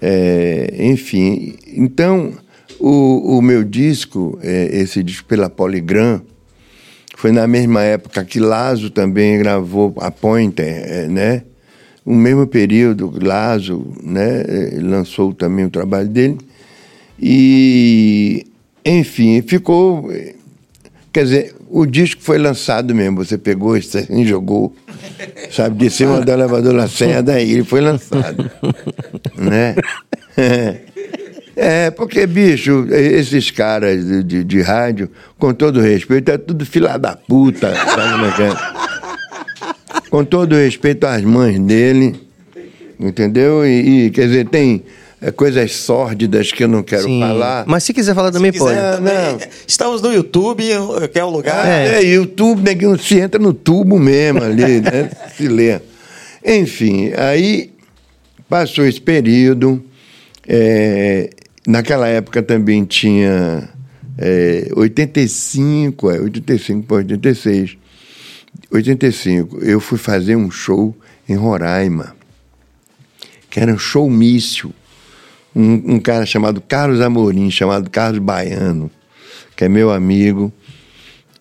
[0.00, 2.32] É, enfim, então
[2.80, 6.22] o, o meu disco, é, esse disco pela Polygram,
[7.16, 11.42] foi na mesma época que Lazo também gravou a Pointer, é, né?
[12.04, 14.42] O mesmo período, Lazo, né?
[14.48, 16.38] é, Lançou também o trabalho dele.
[17.22, 18.44] E,
[18.84, 20.10] enfim, ficou.
[21.12, 23.24] Quer dizer, o disco foi lançado mesmo.
[23.24, 24.74] Você pegou e jogou,
[25.52, 28.50] sabe, de cima do elevador senha, daí ele foi lançado.
[29.38, 29.76] né?
[31.54, 36.98] É, porque, bicho, esses caras de, de, de rádio, com todo respeito, é tudo fila
[36.98, 40.08] da puta, sabe como é que é?
[40.08, 42.18] Com todo respeito às mães dele,
[42.98, 43.66] entendeu?
[43.66, 44.82] E, e, quer dizer, tem
[45.30, 47.20] coisas sórdidas que eu não quero Sim.
[47.20, 47.64] falar.
[47.66, 48.74] Mas se quiser falar também Se pode.
[48.74, 49.38] quiser, também, Não.
[49.66, 50.64] Estamos no YouTube,
[51.12, 51.66] que é o lugar.
[51.66, 55.10] É, é YouTube, neguinho, se entra no tubo mesmo ali, né?
[55.36, 55.80] se lê.
[56.44, 57.72] Enfim, aí
[58.48, 59.82] passou esse período.
[60.48, 61.30] é,
[61.66, 63.68] naquela época também tinha
[64.18, 67.76] é, 85, é, 85 para 86.
[68.70, 70.96] 85, eu fui fazer um show
[71.28, 72.14] em Roraima,
[73.50, 74.72] que era um showmício.
[75.54, 78.90] Um, um cara chamado Carlos Amorim, chamado Carlos Baiano,
[79.54, 80.52] que é meu amigo,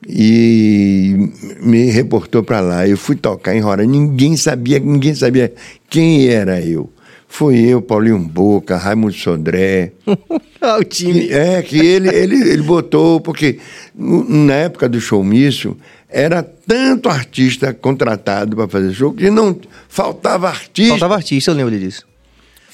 [0.07, 1.29] e
[1.61, 2.87] me reportou para lá.
[2.87, 5.53] Eu fui tocar em Roraima, ninguém sabia, ninguém sabia
[5.89, 6.89] quem era eu.
[7.27, 9.93] Fui eu, Paulinho Boca, Raimundo Sodré.
[10.79, 11.27] O time.
[11.31, 13.57] É, que ele, ele, ele botou, porque
[13.95, 15.75] na época do showmício,
[16.07, 19.57] era tanto artista contratado para fazer show que não
[19.89, 20.91] faltava artista.
[20.91, 22.05] Faltava artista, eu lembro disso.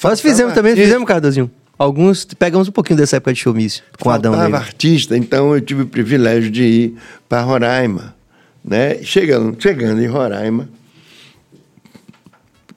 [0.04, 0.88] Nós Faltava fizemos também, artista.
[0.88, 1.52] fizemos, Cardozinho.
[1.78, 4.66] Alguns, pegamos um pouquinho dessa época de showmício com o Adão faltava Leme.
[4.66, 6.96] artista, então eu tive o privilégio de ir
[7.30, 8.16] para Roraima.
[8.64, 9.02] Né?
[9.04, 10.68] Chegando, chegando em Roraima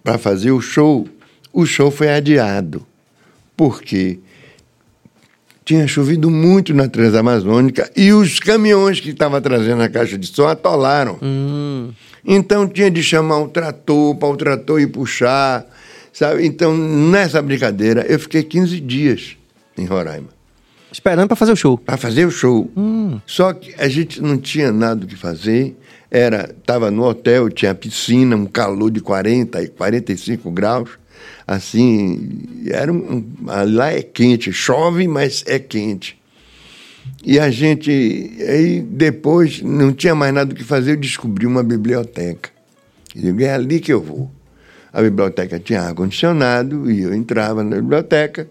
[0.03, 1.09] para fazer o show,
[1.53, 2.87] o show foi adiado.
[3.57, 4.19] Por quê?
[5.65, 10.47] Tinha chovido muito na Transamazônica e os caminhões que estavam trazendo a caixa de som
[10.49, 11.19] atolaram.
[11.23, 11.91] Hum.
[12.25, 15.65] Então tinha de chamar um trator para o trator ir puxar,
[16.13, 16.45] sabe?
[16.47, 19.37] Então, nessa brincadeira, eu fiquei 15 dias
[19.79, 20.29] em Roraima
[20.93, 21.79] Esperando pra fazer o show.
[21.79, 22.69] para fazer o show.
[23.27, 25.77] Só que a gente não tinha nada o que fazer.
[26.11, 30.91] Era, tava no hotel, tinha piscina, um calor de 40 e 45 graus.
[31.47, 33.25] Assim, era um, um-
[33.75, 36.19] lá é quente, chove, mas é quente.
[37.25, 37.91] E a gente,
[38.49, 42.51] aí depois não tinha mais nada o que fazer, eu descobri uma biblioteca.
[43.15, 44.31] E digo, é ali que eu vou.
[44.93, 48.49] A biblioteca tinha ar-condicionado e eu entrava na biblioteca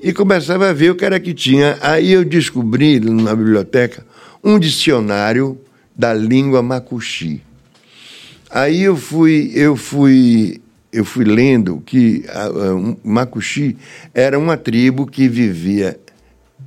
[0.00, 1.78] e começava a ver o que era que tinha.
[1.80, 4.04] Aí eu descobri na biblioteca
[4.42, 5.58] um dicionário
[5.96, 7.42] da língua macuxi.
[8.50, 10.60] Aí eu fui, eu fui,
[10.92, 13.76] eu fui lendo que a, a, um, Macuxi
[14.14, 15.98] era uma tribo que vivia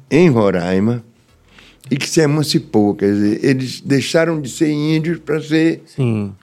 [0.10, 1.04] em Roraima
[1.90, 6.34] e que se emancipou, quer dizer, eles deixaram de ser índios para ser Sim.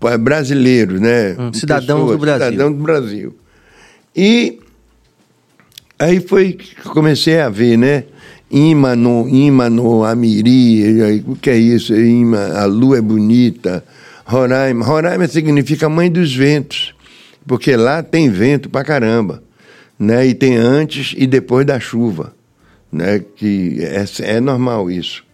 [0.00, 1.34] Pa- brasileiros, né?
[1.38, 2.46] Hum, cidadãos do Brasil.
[2.50, 3.36] Cidadão do Brasil.
[4.14, 4.58] E
[5.98, 8.04] aí foi que comecei a ver, né?
[8.50, 11.94] Imano, Imano, Amiri, aí, o que é isso?
[11.94, 13.82] Ima, a lua é bonita.
[14.26, 14.84] Roraima.
[14.84, 16.94] Roraima significa mãe dos ventos,
[17.46, 19.42] porque lá tem vento pra caramba,
[19.98, 20.26] né?
[20.26, 22.34] E tem antes e depois da chuva,
[22.92, 23.22] né?
[23.36, 24.04] Que é,
[24.36, 25.24] é normal isso.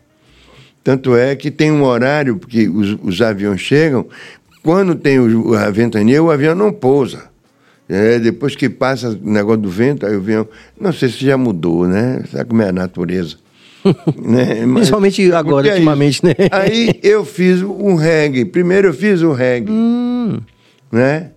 [0.88, 4.06] Tanto é que tem um horário, porque os, os aviões chegam,
[4.62, 7.24] quando tem o, a ventania, o avião não pousa.
[7.86, 10.48] É, depois que passa o negócio do vento, aí o avião.
[10.80, 12.24] Não sei se já mudou, né?
[12.32, 13.36] Sabe como é a natureza?
[14.16, 14.64] né?
[14.64, 16.26] Mas- Principalmente agora, é ultimamente, isso.
[16.26, 16.34] né?
[16.50, 18.46] Aí eu fiz um reggae.
[18.46, 19.70] Primeiro eu fiz o reggae.
[19.70, 20.38] Hum.
[20.90, 21.32] Né?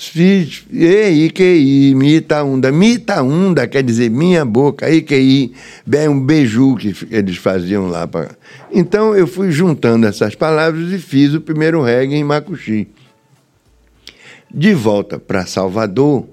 [0.00, 2.70] Fiz ei, que mitaunda.
[2.70, 4.88] Mitaunda quer dizer minha boca.
[4.88, 5.52] Iquei,
[5.90, 8.06] é um beiju que eles faziam lá.
[8.06, 8.30] Pra...
[8.72, 12.86] Então eu fui juntando essas palavras e fiz o primeiro reggae em Macuxi.
[14.48, 16.28] De volta para Salvador,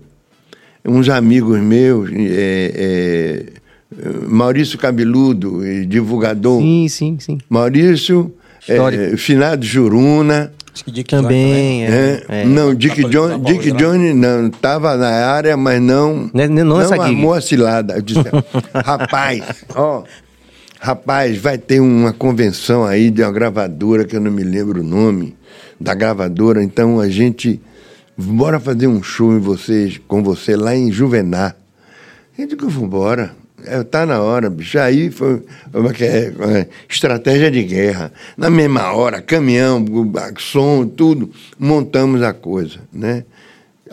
[0.85, 3.45] uns amigos meus, é,
[3.97, 6.61] é, Maurício Cabeludo, divulgador.
[6.61, 7.37] Sim, sim, sim.
[7.49, 8.31] Maurício,
[8.69, 10.53] é, Finado Juruna.
[10.87, 12.45] Dick também, é, é.
[12.45, 17.33] Não, Dick John, Dick Johnny não estava na área, mas não não, não, não armou
[17.33, 17.95] a cilada.
[17.95, 18.23] Eu disse,
[18.73, 20.03] rapaz, ó,
[20.79, 24.83] rapaz, vai ter uma convenção aí de uma gravadora que eu não me lembro o
[24.83, 25.35] nome
[25.79, 27.61] da gravadora, então a gente
[28.17, 31.55] bora fazer um show em vocês, com você lá em Juvenar.
[32.37, 33.35] Eu digo, vambora.
[33.65, 34.79] É, tá na hora, bicho.
[34.79, 35.43] Aí foi
[35.73, 38.11] uma, uma estratégia de guerra.
[38.37, 39.83] Na mesma hora, caminhão,
[40.39, 43.23] som, tudo, montamos a coisa, né?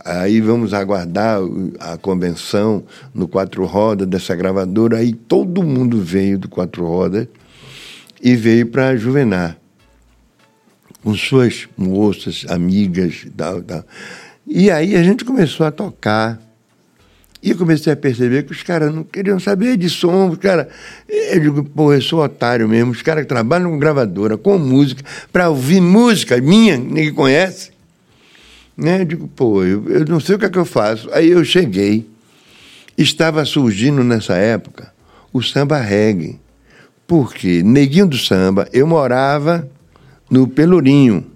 [0.04, 1.40] Aí vamos aguardar
[1.78, 2.82] a convenção
[3.14, 4.98] no Quatro Rodas dessa gravadora.
[4.98, 7.26] Aí todo mundo veio do Quatro Rodas
[8.22, 9.58] e veio para Juvenar
[11.02, 13.84] com suas moças, amigas e tal, tal.
[14.46, 16.40] E aí a gente começou a tocar.
[17.42, 20.28] E eu comecei a perceber que os caras não queriam saber de som.
[20.28, 20.38] Os
[21.08, 22.92] eu digo, pô, eu sou otário mesmo.
[22.92, 27.72] Os caras que trabalham com gravadora, com música, para ouvir música minha, ninguém conhece.
[28.76, 29.00] Né?
[29.00, 31.08] Eu digo, pô, eu, eu não sei o que é que eu faço.
[31.12, 32.08] Aí eu cheguei.
[32.96, 34.92] Estava surgindo nessa época
[35.32, 36.38] o samba reggae.
[37.06, 39.68] Porque Neguinho do Samba, eu morava
[40.30, 41.26] no Pelourinho.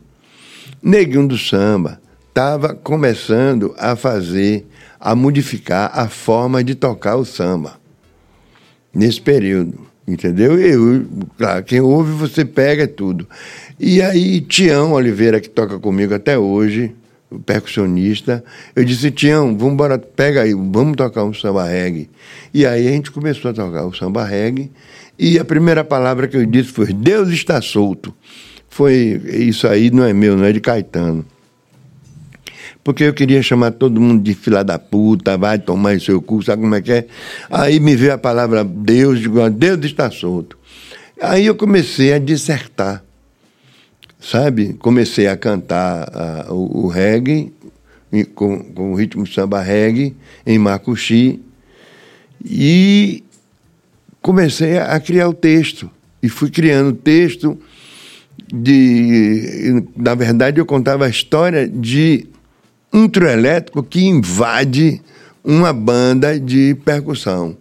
[0.82, 4.66] Neguinho do Samba estava começando a fazer,
[4.99, 7.78] a modificar a forma de tocar o samba.
[8.94, 10.59] Nesse período, entendeu?
[10.59, 13.28] Eu, claro, quem ouve, você pega tudo.
[13.78, 16.94] E aí, Tião Oliveira, que toca comigo até hoje,
[17.30, 18.42] o percussionista,
[18.74, 22.09] eu disse, Tião, vamos embora, pega aí, vamos tocar um samba reggae.
[22.55, 24.70] E aí a gente começou a tocar o samba reggae,
[25.18, 28.14] e a primeira palavra que eu disse foi, Deus está solto
[28.76, 31.24] foi isso aí não é meu, não é de Caetano.
[32.87, 36.62] Porque eu queria chamar todo mundo de fila da puta, vai tomar seu cu, sabe
[36.62, 37.07] como é que é?
[37.51, 40.57] Aí me veio a palavra Deus, digo, ah, Deus está solto.
[41.20, 43.03] Aí eu comecei a dissertar,
[44.20, 44.74] sabe?
[44.74, 47.53] Comecei a cantar uh, o, o, reggae,
[48.37, 50.14] com, com o ritmo samba reggae,
[50.47, 51.41] em Macuxi,
[52.45, 53.24] e
[54.22, 55.91] comecei a, a criar o texto.
[56.22, 57.59] E fui criando o texto
[58.47, 59.82] de.
[59.97, 62.28] Na verdade, eu contava a história de
[62.97, 65.03] um trio elétrico que invade
[65.44, 67.55] uma banda de percussão,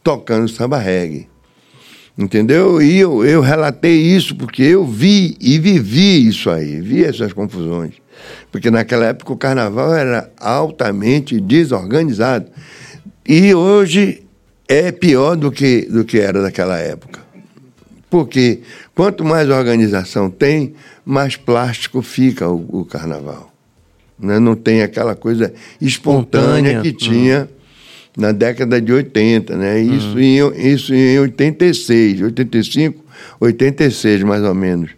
[0.00, 1.28] tocando samba reggae.
[2.16, 2.80] Entendeu?
[2.80, 7.94] E eu, eu relatei isso porque eu vi e vivi isso aí, vi essas confusões.
[8.52, 12.46] Porque naquela época o carnaval era altamente desorganizado.
[13.26, 14.22] E hoje
[14.68, 17.18] é pior do que, do que era naquela época.
[18.08, 18.60] Porque
[18.94, 23.49] quanto mais organização tem, mais plástico fica o, o carnaval.
[24.20, 24.38] Né?
[24.38, 26.82] Não tem aquela coisa espontânea, espontânea.
[26.82, 27.48] que tinha
[28.16, 29.56] na década de 80.
[29.56, 29.80] Né?
[29.80, 30.20] Isso, hum.
[30.20, 33.04] em, isso em 86, 85,
[33.40, 34.90] 86 mais ou menos.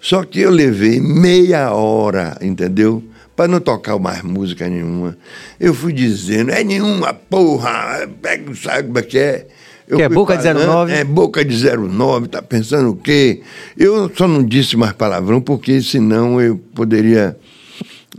[0.00, 3.02] Só que eu levei meia hora, entendeu?
[3.36, 5.16] Para não tocar mais música nenhuma.
[5.60, 9.46] Eu fui dizendo, é nenhuma porra, pega, sabe como é que é?
[9.86, 10.92] Eu que é boca falando, de 09?
[10.92, 13.42] É boca de 09, tá pensando o quê?
[13.76, 17.36] Eu só não disse mais palavrão porque senão eu poderia.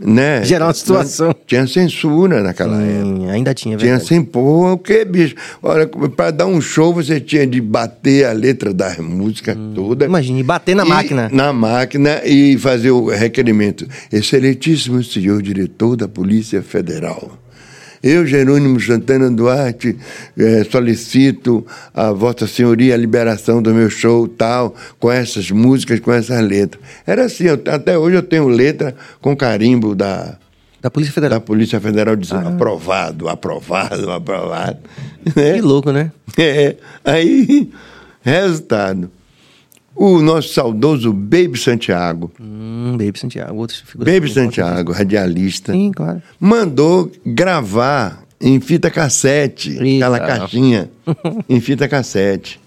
[0.00, 0.44] Né?
[0.44, 1.34] Gerar uma situação.
[1.46, 3.32] Tinha censura naquela hum, época.
[3.32, 5.36] Ainda tinha, Tinha assim, pô, o que, bicho?
[5.62, 10.04] Olha, para dar um show você tinha de bater a letra das músicas hum, toda.
[10.04, 11.30] Imagine, bater na máquina.
[11.32, 13.86] Na máquina e fazer o requerimento.
[14.12, 17.43] Excelentíssimo senhor diretor da Polícia Federal.
[18.04, 19.96] Eu, Jerônimo Santana Duarte,
[20.36, 26.12] é, solicito a Vossa Senhoria a liberação do meu show tal, com essas músicas, com
[26.12, 26.84] essas letras.
[27.06, 30.36] Era assim, eu, até hoje eu tenho letra com carimbo da,
[30.82, 31.40] da Polícia Federal.
[31.40, 32.50] Da Polícia Federal dizendo ah.
[32.50, 34.80] aprovado, aprovado, aprovado.
[35.32, 36.12] Que louco, né?
[36.36, 36.76] É.
[37.02, 37.70] Aí,
[38.20, 39.10] resultado
[39.96, 42.30] o nosso saudoso Baby Santiago.
[42.40, 44.12] Hum, Baby Santiago, outra figura.
[44.12, 45.72] Baby Santiago, radialista.
[45.72, 46.22] Sim, claro.
[46.38, 50.06] Mandou gravar em fita cassete, Eita.
[50.06, 50.90] aquela caixinha,
[51.48, 52.60] em fita cassete.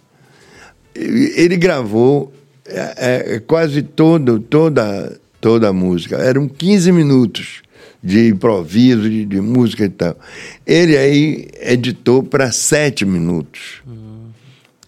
[0.95, 2.33] Ele gravou
[2.65, 6.17] é, é, quase todo, toda, toda a música.
[6.17, 7.61] Eram 15 minutos
[8.03, 10.17] de improviso, de, de música e tal.
[10.65, 13.81] Ele aí editou para 7 minutos.
[13.87, 14.06] Hum.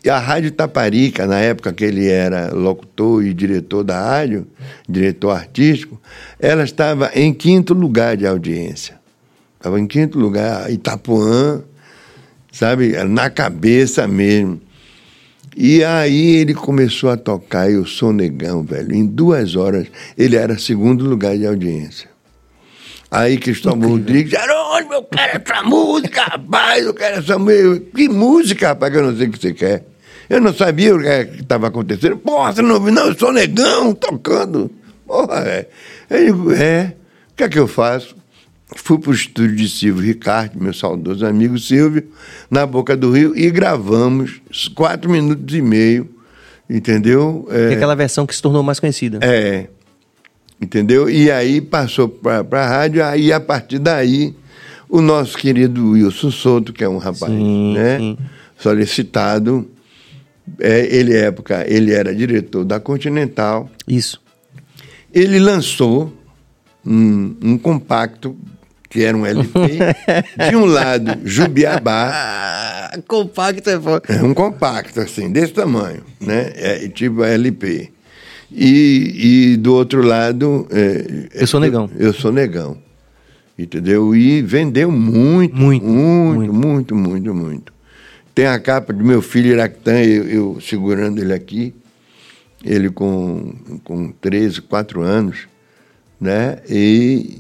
[0.04, 4.48] E a Rádio Taparica, na época que ele era locutor e diretor da rádio,
[4.88, 6.02] diretor artístico,
[6.40, 8.98] ela estava em quinto lugar de audiência.
[9.58, 11.62] Estava em quinto lugar, Itapuã,
[12.50, 14.62] sabe, na cabeça mesmo.
[15.58, 18.96] E aí ele começou a tocar, eu sou negão, velho.
[18.96, 19.88] Em duas horas
[20.18, 22.10] ele era segundo lugar de audiência.
[23.12, 27.86] Aí Cristóvão Rodrigues, Jerônimo, eu quero essa música, rapaz, eu quero essa música.
[27.94, 29.89] Que música, rapaz, que eu não sei o que você quer.
[30.30, 32.18] Eu não sabia o que é estava acontecendo.
[32.18, 32.94] Porra, você não ouviu?
[32.94, 34.70] Não, eu sou negão tocando.
[35.08, 35.68] Porra, é.
[36.10, 36.96] Eu digo, é,
[37.32, 38.16] o que é que eu faço?
[38.76, 42.08] Fui para o estúdio de Silvio Ricardo, meu saudoso amigo Silvio,
[42.52, 44.40] na Boca do Rio, e gravamos
[44.76, 46.08] quatro minutos e meio,
[46.70, 47.48] entendeu?
[47.50, 49.18] É, aquela versão que se tornou mais conhecida.
[49.24, 49.68] É,
[50.62, 51.10] entendeu?
[51.10, 54.36] E aí passou para a rádio, aí a partir daí,
[54.88, 58.18] o nosso querido Wilson Souto, que é um rapaz sim, né, sim.
[58.56, 59.68] solicitado,
[60.60, 63.70] é, ele época, ele era diretor da Continental.
[63.88, 64.22] Isso.
[65.14, 66.14] Ele lançou
[66.86, 68.38] um, um compacto
[68.90, 69.60] que era um LP.
[70.50, 72.92] de um lado, Jubiabá.
[73.08, 74.02] compacto é foda.
[74.10, 76.52] É um compacto, assim, desse tamanho, né?
[76.56, 77.92] É, tipo LP.
[78.52, 80.68] E, e do outro lado.
[80.72, 81.90] É, eu sou negão.
[81.96, 82.78] Eu, eu, sou negão.
[83.58, 84.16] Entendeu?
[84.16, 87.36] E vendeu muito, muito, muito, muito, muito, muito.
[87.36, 87.79] muito.
[88.40, 91.76] Tem a capa do meu filho Iractã, eu, eu segurando ele aqui,
[92.64, 95.40] ele com, com 13, 4 anos,
[96.22, 96.60] né?
[96.70, 97.40] E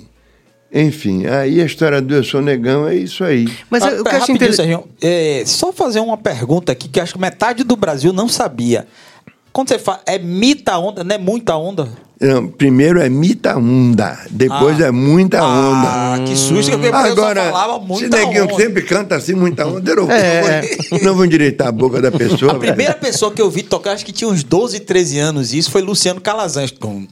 [0.70, 3.48] enfim, aí a história do Eu Sou Negão é isso aí.
[3.70, 4.84] Mas ah, eu, eu acho interessante.
[5.02, 8.86] É, só fazer uma pergunta aqui que acho que metade do Brasil não sabia.
[9.54, 11.88] Quando você fala, é mita onda, não é muita onda?
[12.22, 14.88] Não, primeiro é mita onda, depois ah.
[14.88, 15.88] é muita onda.
[15.88, 19.90] Ah, que susto, que Agora, eu falava muita se neguinho sempre canta assim, muita onda,
[19.90, 20.62] eu é.
[21.02, 22.52] não vou endireitar a boca da pessoa.
[22.52, 25.60] A primeira pessoa que eu vi tocar, acho que tinha uns 12, 13 anos, e
[25.60, 26.72] isso foi Luciano Calazans.
[26.72, 27.08] Com...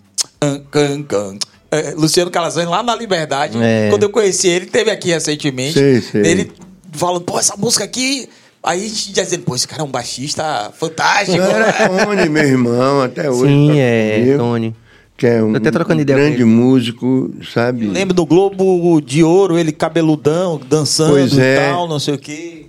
[1.72, 3.58] É, Luciano Calazans lá na Liberdade.
[3.62, 3.88] É.
[3.90, 5.80] Quando eu conheci ele, teve aqui recentemente.
[5.80, 6.18] Sim, sim.
[6.18, 6.52] Ele
[6.92, 8.28] falando, pô, essa música aqui.
[8.62, 11.42] Aí a gente dizendo, pô, esse cara é um baixista fantástico.
[11.42, 13.54] Era Tony, meu irmão, até hoje.
[13.54, 14.76] Sim, tá é, comigo, Tony.
[15.18, 17.88] Que é um, até trocando ideia grande músico, sabe?
[17.88, 21.56] Eu lembro do Globo de Ouro, ele cabeludão, dançando pois é.
[21.56, 22.68] e tal, não sei o quê.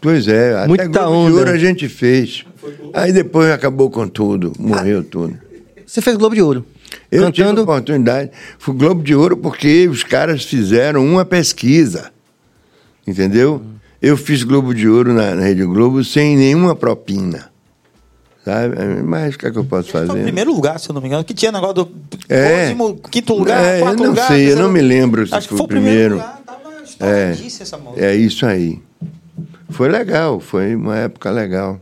[0.00, 1.30] Pois é, Muita até Globo onda.
[1.30, 2.44] de Ouro a gente fez.
[2.92, 5.38] Aí depois acabou com tudo, morreu ah, tudo.
[5.86, 6.64] Você fez Globo de Ouro?
[7.10, 7.32] Eu cantando...
[7.32, 8.30] tive a oportunidade.
[8.58, 12.10] Fui Globo de Ouro porque os caras fizeram uma pesquisa.
[13.06, 13.62] Entendeu?
[14.02, 17.47] Eu fiz Globo de Ouro na, na Rede Globo sem nenhuma propina.
[18.48, 19.02] Sabe?
[19.02, 20.06] Mas o que, é que eu posso fazer?
[20.06, 21.90] Foi o primeiro lugar, se eu não me engano, que tinha negócio do
[22.30, 22.74] é,
[23.10, 24.26] quinto lugar, é, quarto eu não lugar.
[24.26, 26.14] sei, eu não me lembro se Acho foi o primeiro.
[26.14, 26.42] Lugar,
[26.98, 27.36] é,
[28.06, 28.80] é isso aí.
[29.68, 31.78] Foi legal, foi uma época legal.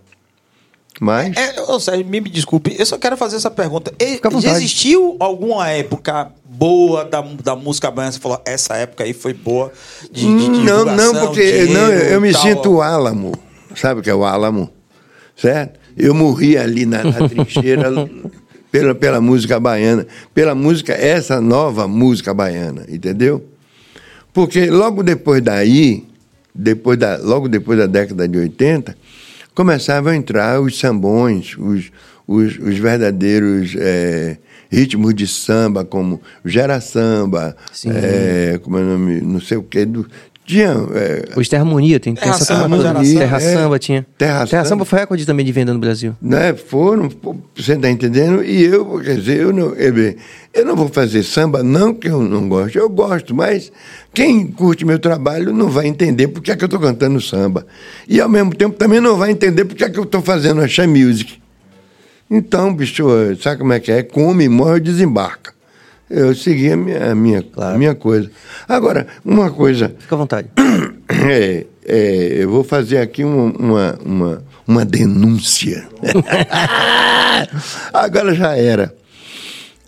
[1.00, 1.36] Mas.
[1.36, 3.92] É, seja, me, me desculpe, eu só quero fazer essa pergunta.
[4.40, 8.10] Já existiu alguma época boa da, da música baiana?
[8.10, 9.72] Você falou, essa época aí foi boa
[10.10, 12.42] de, de Não, não, porque não, eu me tal.
[12.42, 13.30] sinto Álamo.
[13.76, 14.68] Sabe o que é o Álamo?
[15.36, 15.85] Certo?
[15.96, 17.90] Eu morri ali na, na trincheira
[18.70, 20.06] pela, pela música baiana.
[20.34, 23.44] Pela música, essa nova música baiana, entendeu?
[24.32, 26.04] Porque logo depois daí,
[26.54, 28.96] depois da, logo depois da década de 80
[29.54, 31.90] começavam a entrar os sambões, os,
[32.28, 34.36] os, os verdadeiros é,
[34.70, 39.86] ritmos de samba, como Gera Samba, é, como é o nome, não sei o quê,
[39.86, 40.06] do,
[40.46, 40.70] tinha.
[40.94, 44.06] É, Os Terra Harmonia, tem Terra, Samba, harmonia, Terra é, Samba tinha.
[44.16, 46.14] Terra, Terra Samba foi recorde também de venda no Brasil.
[46.22, 47.10] Né, foram,
[47.54, 48.44] você está entendendo?
[48.44, 50.14] E eu, quer dizer, eu não, eu,
[50.54, 53.72] eu não vou fazer samba, não que eu não gosto, eu gosto, mas
[54.14, 57.66] quem curte meu trabalho não vai entender porque é que eu estou cantando samba.
[58.08, 60.86] E ao mesmo tempo também não vai entender porque é que eu estou fazendo a
[60.86, 61.38] music.
[62.30, 63.04] Então, bicho,
[63.40, 64.02] sabe como é que é?
[64.02, 65.55] Come, morre, desembarca.
[66.08, 67.74] Eu segui a minha, a minha, claro.
[67.74, 68.30] a minha coisa.
[68.68, 69.94] Agora, uma coisa.
[69.98, 70.48] Fica à vontade.
[71.08, 75.88] É, é, eu vou fazer aqui uma, uma, uma, uma denúncia.
[77.94, 78.94] Agora já era.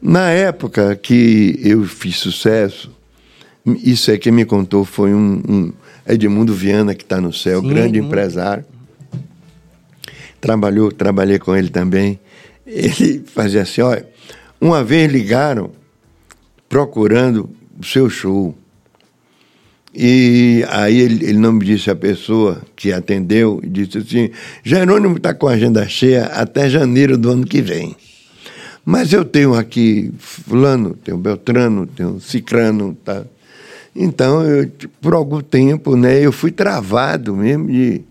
[0.01, 2.91] Na época que eu fiz sucesso,
[3.67, 5.73] isso é que me contou foi um, um
[6.07, 8.65] Edmundo Viana, que está no céu, Sim, grande empresário.
[10.41, 12.19] Trabalhou, trabalhei com ele também.
[12.65, 14.07] Ele fazia assim: olha,
[14.61, 15.73] uma vez ligaram
[16.69, 17.49] procurando
[17.79, 18.57] o seu show.
[19.95, 24.31] E aí ele, ele não me disse a pessoa que atendeu, disse assim:
[24.63, 27.97] Jerônimo está com a agenda cheia até janeiro do ano que vem.
[28.85, 33.25] Mas eu tenho aqui fulano, tenho Beltrano, tenho Cicrano, tá?
[33.95, 38.03] Então, eu, por algum tempo, né, eu fui travado mesmo de,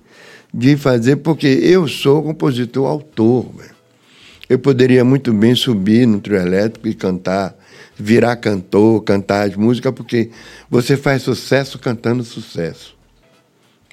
[0.54, 3.46] de fazer, porque eu sou compositor autor.
[3.58, 3.66] Né?
[4.50, 7.57] Eu poderia muito bem subir no trio elétrico e cantar
[7.98, 10.30] virar cantor, cantar as músicas, porque
[10.70, 12.96] você faz sucesso cantando sucesso.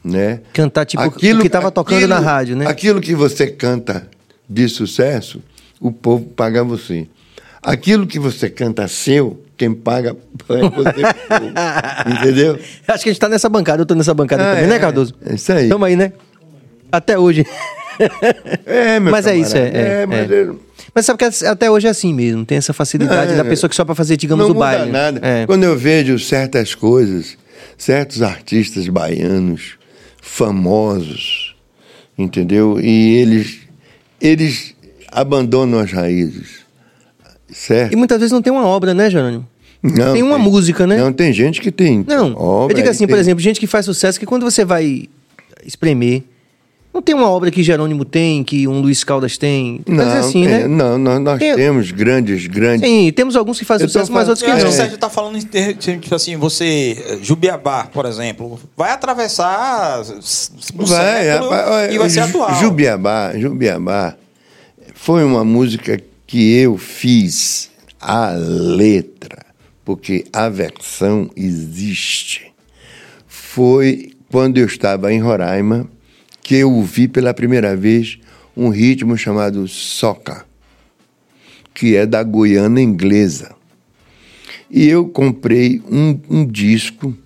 [0.05, 0.41] Né?
[0.53, 2.67] Cantar tipo aquilo, o que estava tocando aquilo, na rádio, né?
[2.67, 4.07] Aquilo que você canta
[4.49, 5.43] de sucesso,
[5.81, 7.09] o povo paga você.
[7.63, 10.15] Aquilo que você canta seu, quem paga
[10.51, 11.01] é você.
[12.21, 12.59] Entendeu?
[12.87, 14.73] Acho que a gente tá nessa bancada, eu tô nessa bancada ah, também, né, é,
[14.75, 15.15] né, Cardoso?
[15.25, 15.69] É isso aí.
[15.71, 16.13] Tamo aí, né?
[16.93, 17.47] Até hoje.
[18.67, 19.31] É, meu Mas camarada.
[19.31, 19.69] é isso, é.
[19.69, 20.49] é, é mas, é.
[20.95, 23.77] mas sabe que até hoje é assim mesmo, tem essa facilidade é, da pessoa que
[23.77, 24.87] só para fazer, digamos, o baile.
[24.87, 25.21] Não nada.
[25.47, 27.37] Quando eu vejo certas coisas,
[27.77, 29.79] certos artistas baianos
[30.21, 31.55] famosos,
[32.17, 32.81] entendeu?
[32.81, 33.59] E eles,
[34.21, 34.75] eles
[35.13, 36.61] abandonam as raízes,
[37.53, 37.93] certo?
[37.93, 39.47] E muitas vezes não tem uma obra, né, Jerônimo?
[39.83, 40.97] Não, tem uma tem, música, né?
[40.97, 42.03] Não, tem gente que tem.
[42.09, 45.09] Não, obra, eu digo assim, por exemplo, gente que faz sucesso, que quando você vai
[45.65, 46.23] espremer
[46.95, 49.81] não tem uma obra que Jerônimo tem, que um Luiz Caldas tem?
[49.85, 50.69] Não, assim, tem, né?
[50.69, 51.53] não, nós, nós tem...
[51.57, 52.89] temos grandes, grandes.
[52.89, 54.57] Sim, temos alguns que fazem sucesso, mas outros que não.
[54.57, 60.03] Acho que o Sérgio está falando em tipo assim, você, Jubiabá, por exemplo, vai atravessar
[60.03, 62.55] o vai, é, e vai ser atual.
[62.61, 64.15] Jubiabá, Jubiabá
[64.95, 67.71] foi uma música que eu fiz
[68.01, 69.45] a letra,
[69.85, 72.53] porque a versão existe.
[73.27, 75.89] Foi quando eu estava em Roraima
[76.45, 78.19] que eu ouvi pela primeira vez
[78.55, 80.45] um ritmo chamado soca,
[81.73, 83.57] que é da Guiana inglesa.
[84.71, 87.17] E eu comprei um, um disco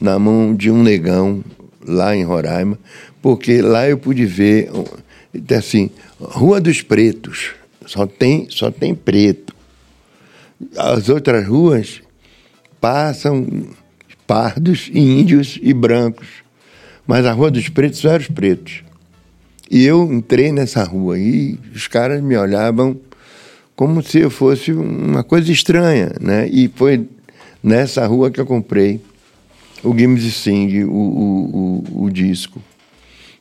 [0.00, 1.44] na mão de um negão
[1.84, 2.78] lá em Roraima,
[3.20, 4.70] porque lá eu pude ver
[5.56, 7.50] assim, Rua dos Pretos,
[7.84, 9.54] só tem, só tem preto.
[10.76, 12.00] As outras ruas
[12.80, 13.44] passam
[14.24, 16.28] pardos, índios e brancos.
[17.08, 18.82] Mas a Rua dos Pretos só era os pretos.
[19.70, 22.96] E eu entrei nessa rua e os caras me olhavam
[23.74, 26.46] como se eu fosse uma coisa estranha, né?
[26.48, 27.08] E foi
[27.62, 29.00] nessa rua que eu comprei
[29.82, 32.62] o Gims Sing, o, o, o, o disco.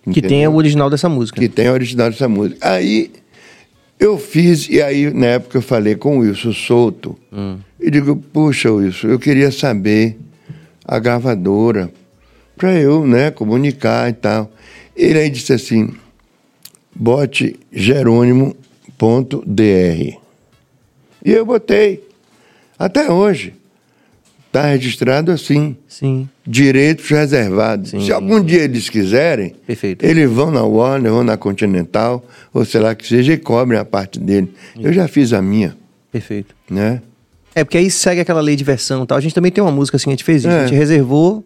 [0.04, 0.30] Que entendeu?
[0.30, 1.40] tem o original dessa música.
[1.40, 2.60] Que tem o original dessa música.
[2.66, 3.12] Aí
[4.00, 7.58] eu fiz, e aí na época eu falei com o Wilson Souto, hum.
[7.80, 10.18] e digo, puxa Wilson, eu queria saber
[10.86, 11.92] a gravadora,
[12.58, 14.52] para eu né, comunicar e tal.
[14.96, 15.94] Ele aí disse assim,
[16.94, 18.58] bote jerônimo.dr.
[21.24, 22.04] E eu botei.
[22.78, 23.54] Até hoje.
[24.48, 25.76] Está registrado assim.
[25.88, 26.28] Sim.
[26.46, 27.92] Direitos reservados.
[27.92, 28.06] Sim.
[28.06, 30.04] Se algum dia eles quiserem, Perfeito.
[30.04, 33.86] eles vão na Warner, vão na Continental, ou sei lá que seja, e cobrem a
[33.86, 34.52] parte dele.
[34.80, 35.78] Eu já fiz a minha.
[36.12, 36.56] Perfeito.
[36.70, 37.02] Né?
[37.54, 39.18] É, porque aí segue aquela lei de versão tal.
[39.18, 40.50] A gente também tem uma música assim, a gente fez isso.
[40.50, 40.62] É.
[40.62, 41.44] A gente reservou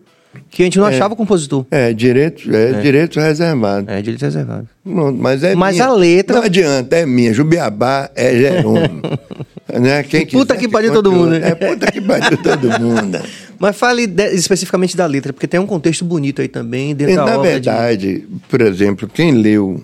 [0.50, 1.66] que a gente não é, achava compositor.
[1.72, 2.82] É, direito, é, é.
[2.82, 3.90] direito reservado.
[3.90, 4.68] É, direito reservado.
[4.84, 5.88] Não, mas é mas minha.
[5.88, 6.38] a letra.
[6.38, 7.34] Não adianta, é minha.
[7.34, 9.02] Jubiabá é Jerônimo.
[9.80, 10.04] né?
[10.04, 11.32] Quem puta que pariu todo mundo.
[11.32, 11.50] Né?
[11.50, 13.20] É puta que pariu todo mundo.
[13.60, 17.16] Mas fale de, especificamente da letra, porque tem um contexto bonito aí também dentro e,
[17.18, 17.26] da.
[17.26, 18.28] Na verdade, de...
[18.50, 19.84] por exemplo, quem leu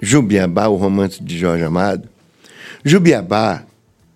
[0.00, 2.08] Jubiabá, o romance de Jorge Amado,
[2.84, 3.62] Jubiabá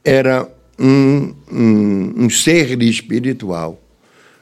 [0.04, 0.46] era
[0.78, 3.80] um, um, um ser espiritual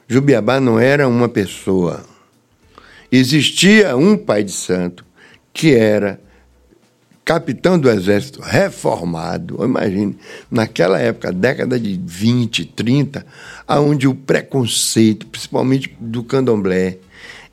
[0.07, 2.03] Jubiabá não era uma pessoa.
[3.11, 5.05] Existia um pai de santo
[5.51, 6.19] que era
[7.25, 9.61] capitão do exército reformado.
[9.61, 10.17] Imagine,
[10.49, 13.25] naquela época, década de 20, 30,
[13.67, 16.99] onde o preconceito, principalmente do candomblé,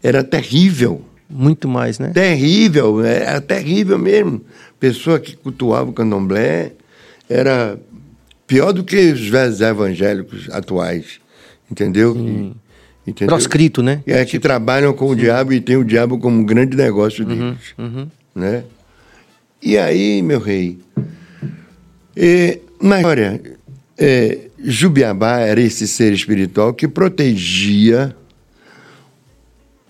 [0.01, 1.05] era terrível.
[1.29, 2.11] Muito mais, né?
[2.15, 4.43] Terrível, era terrível mesmo.
[4.79, 6.73] Pessoa que cultuava o candomblé
[7.29, 7.77] era
[8.47, 11.24] pior do que os velhos evangélicos atuais
[11.71, 12.15] entendeu?
[12.15, 12.55] Hum.
[13.07, 13.35] entendeu?
[13.35, 14.03] Proscrito, né?
[14.07, 14.43] É, que tipo...
[14.43, 15.13] trabalham com Sim.
[15.13, 17.75] o diabo e tem o diabo como um grande negócio uhum, deles.
[17.79, 18.07] Uhum, uhum.
[18.35, 18.65] Né?
[19.63, 20.79] E aí, meu rei,
[22.17, 23.41] é, na história,
[23.99, 28.15] é, Jubiabá era esse ser espiritual que protegia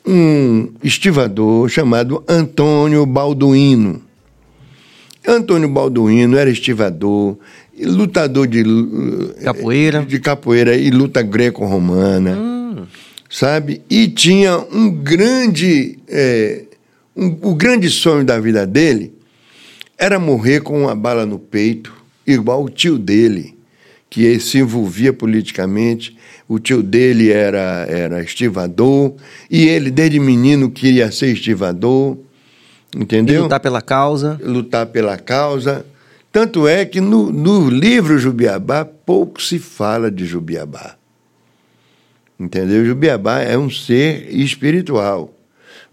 [0.07, 4.03] um estivador chamado Antônio Balduino.
[5.27, 7.39] Antônio Balduino era estivador,
[7.81, 8.63] lutador de
[9.43, 12.87] capoeira, de capoeira e luta greco-romana, hum.
[13.29, 13.83] sabe?
[13.91, 16.65] E tinha um grande, é,
[17.17, 19.13] um, o grande sonho da vida dele
[19.99, 21.93] era morrer com uma bala no peito,
[22.27, 23.57] igual o tio dele,
[24.09, 26.17] que se envolvia politicamente.
[26.47, 29.15] O tio dele era, era estivador
[29.51, 32.19] e ele desde menino queria ser estivador,
[32.95, 33.37] entendeu?
[33.37, 34.39] E lutar pela causa.
[34.43, 35.87] Lutar pela causa.
[36.35, 40.97] Tanto é que no, no livro Jubiabá pouco se fala de Jubiabá.
[42.37, 42.85] Entendeu?
[42.85, 45.33] Jubiabá é um ser espiritual.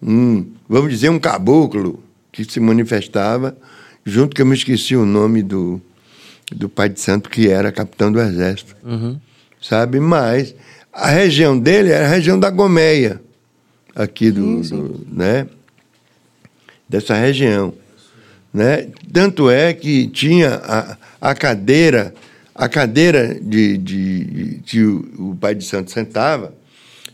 [0.02, 3.56] Um, vamos dizer, um caboclo que se manifestava,
[4.04, 5.80] junto que eu me esqueci o nome do,
[6.52, 8.76] do pai de santo, que era capitão do exército.
[8.84, 9.20] Uhum.
[9.62, 10.00] Sabe?
[10.00, 10.56] Mas
[10.92, 13.22] a região dele era a região da Gomeia,
[13.96, 14.76] aqui do, sim, sim.
[14.76, 15.48] do né?
[16.90, 17.76] dessa região.
[18.54, 18.90] Né?
[19.12, 22.14] Tanto é que tinha a, a cadeira
[22.54, 26.54] a cadeira de, de, de, de o, o pai de santo sentava,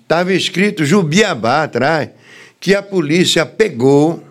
[0.02, 2.10] estava escrito Jubiabá atrás,
[2.60, 4.24] que a polícia pegou,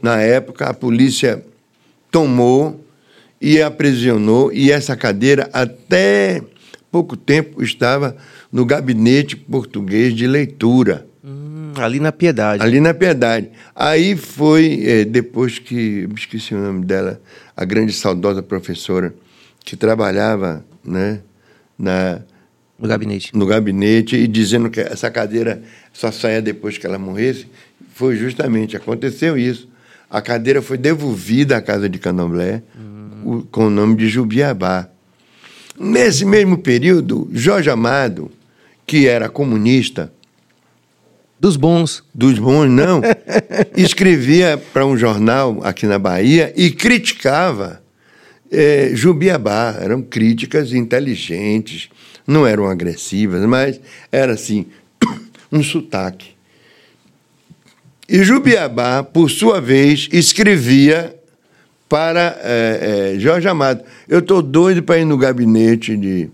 [0.00, 1.44] na época, a polícia
[2.10, 2.84] tomou
[3.40, 6.40] e aprisionou, e essa cadeira, até
[6.90, 8.16] pouco tempo, estava
[8.50, 11.07] no gabinete português de leitura.
[11.76, 12.62] Hum, ali na Piedade.
[12.62, 13.50] Ali na Piedade.
[13.74, 17.20] Aí foi, é, depois que, esqueci o nome dela,
[17.56, 19.14] a grande saudosa professora,
[19.64, 21.20] que trabalhava né,
[21.78, 22.20] na,
[22.78, 23.30] no gabinete.
[23.34, 25.62] No gabinete, e dizendo que essa cadeira
[25.92, 27.46] só saia depois que ela morresse,
[27.94, 29.68] foi justamente, aconteceu isso.
[30.08, 33.46] A cadeira foi devolvida à casa de Candomblé uhum.
[33.50, 34.88] com o nome de Jubiabá.
[35.78, 38.30] Nesse mesmo período, Jorge Amado,
[38.86, 40.12] que era comunista.
[41.40, 42.02] Dos bons.
[42.14, 43.00] Dos bons, não.
[43.76, 47.80] escrevia para um jornal aqui na Bahia e criticava
[48.50, 49.76] é, Jubiabá.
[49.80, 51.88] Eram críticas inteligentes,
[52.26, 53.80] não eram agressivas, mas
[54.10, 54.66] era assim,
[55.52, 56.30] um sotaque.
[58.08, 61.14] E Jubiabá, por sua vez, escrevia
[61.88, 63.84] para é, é, Jorge Amado.
[64.08, 66.30] Eu estou doido para ir no gabinete, de,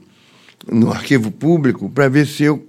[0.70, 2.66] no arquivo público, para ver se eu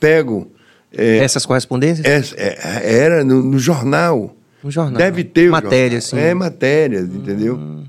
[0.00, 0.50] pego.
[0.96, 2.06] É, Essas correspondências?
[2.06, 4.34] Essa, é, era no, no, jornal.
[4.62, 4.96] No jornal.
[4.96, 5.50] Deve ter.
[5.50, 6.18] Matérias, sim.
[6.18, 7.56] É, matérias, entendeu?
[7.56, 7.84] Hum.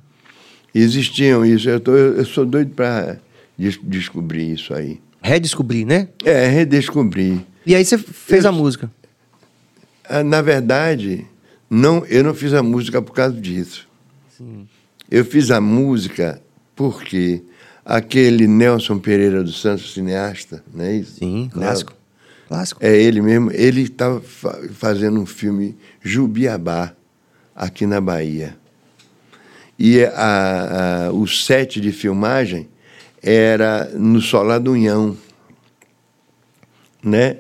[0.74, 1.70] Existiam isso.
[1.70, 3.18] Eu, tô, eu sou doido para
[3.58, 5.00] des descobrir isso aí.
[5.22, 6.10] Redescobrir, né?
[6.24, 7.40] É, redescobrir.
[7.66, 8.92] E aí você fez eu, a música?
[10.08, 11.26] Ah, na verdade,
[11.70, 13.88] não, eu não fiz a música por causa disso.
[14.38, 14.68] Sim.
[15.10, 16.42] Eu fiz a música
[16.76, 17.42] porque
[17.84, 21.16] aquele Nelson Pereira dos Santos, cineasta, não é isso?
[21.20, 21.94] Sim, clássico.
[22.48, 22.84] Clássico.
[22.84, 23.52] É ele mesmo.
[23.52, 26.94] Ele estava fa fazendo um filme Jubiabá,
[27.56, 28.56] aqui na Bahia.
[29.78, 32.70] E a, a, o set de filmagem
[33.22, 35.18] era no Solar do Unhão,
[37.04, 37.38] né?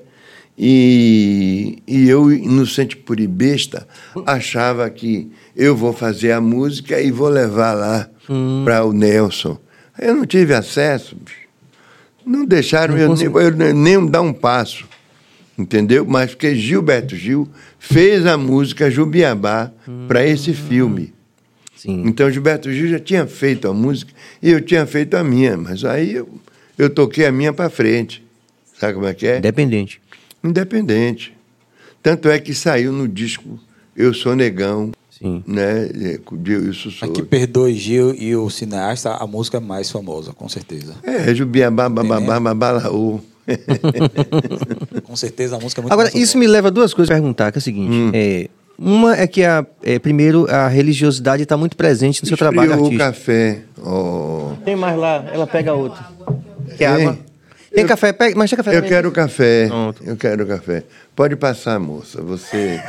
[0.57, 3.87] E, e eu, inocente por besta,
[4.25, 8.63] achava que eu vou fazer a música e vou levar lá hum.
[8.63, 9.59] para o Nelson.
[9.99, 11.17] Eu não tive acesso,
[12.25, 14.87] não deixaram não eu, eu, eu, nem dar um passo,
[15.57, 16.05] entendeu?
[16.05, 17.47] Mas porque Gilberto Gil
[17.79, 20.05] fez a música Jubiabá hum.
[20.07, 21.13] para esse filme.
[21.75, 22.03] Sim.
[22.05, 25.83] Então Gilberto Gil já tinha feito a música e eu tinha feito a minha, mas
[25.83, 26.27] aí eu,
[26.77, 28.23] eu toquei a minha para frente.
[28.79, 29.37] Sabe como é que é?
[29.37, 30.01] Independente
[30.45, 31.35] independente.
[32.01, 33.59] Tanto é que saiu no disco
[33.95, 34.91] Eu Sou Negão.
[35.09, 35.43] Sim.
[35.47, 35.89] Né?
[36.31, 37.09] De Isso Sou.
[37.09, 40.95] Aqui perdoe Gil e o cineasta, a música mais famosa, com certeza.
[41.03, 43.21] É, Jubiabá, bababá, babalaú.
[45.03, 47.51] com certeza a música é muito Agora, isso me leva a duas coisas a perguntar,
[47.51, 47.91] que é o seguinte.
[47.91, 48.11] Hum.
[48.13, 52.73] É, uma é que, a, é, primeiro, a religiosidade está muito presente no seu trabalho
[52.73, 52.95] artístico.
[52.95, 53.61] o café.
[53.77, 54.53] Oh.
[54.65, 56.03] Tem mais lá, ela pega outro.
[56.77, 57.17] Quer água?
[57.71, 58.13] Tem eu, café?
[58.13, 59.67] Pega, mas tem café Eu quero café.
[59.67, 60.03] Pronto.
[60.03, 60.83] Eu quero café.
[61.15, 62.21] Pode passar, moça.
[62.21, 62.81] Você.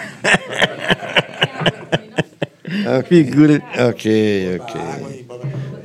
[2.98, 3.24] okay.
[3.24, 3.62] Figura.
[3.88, 5.26] Ok, ok.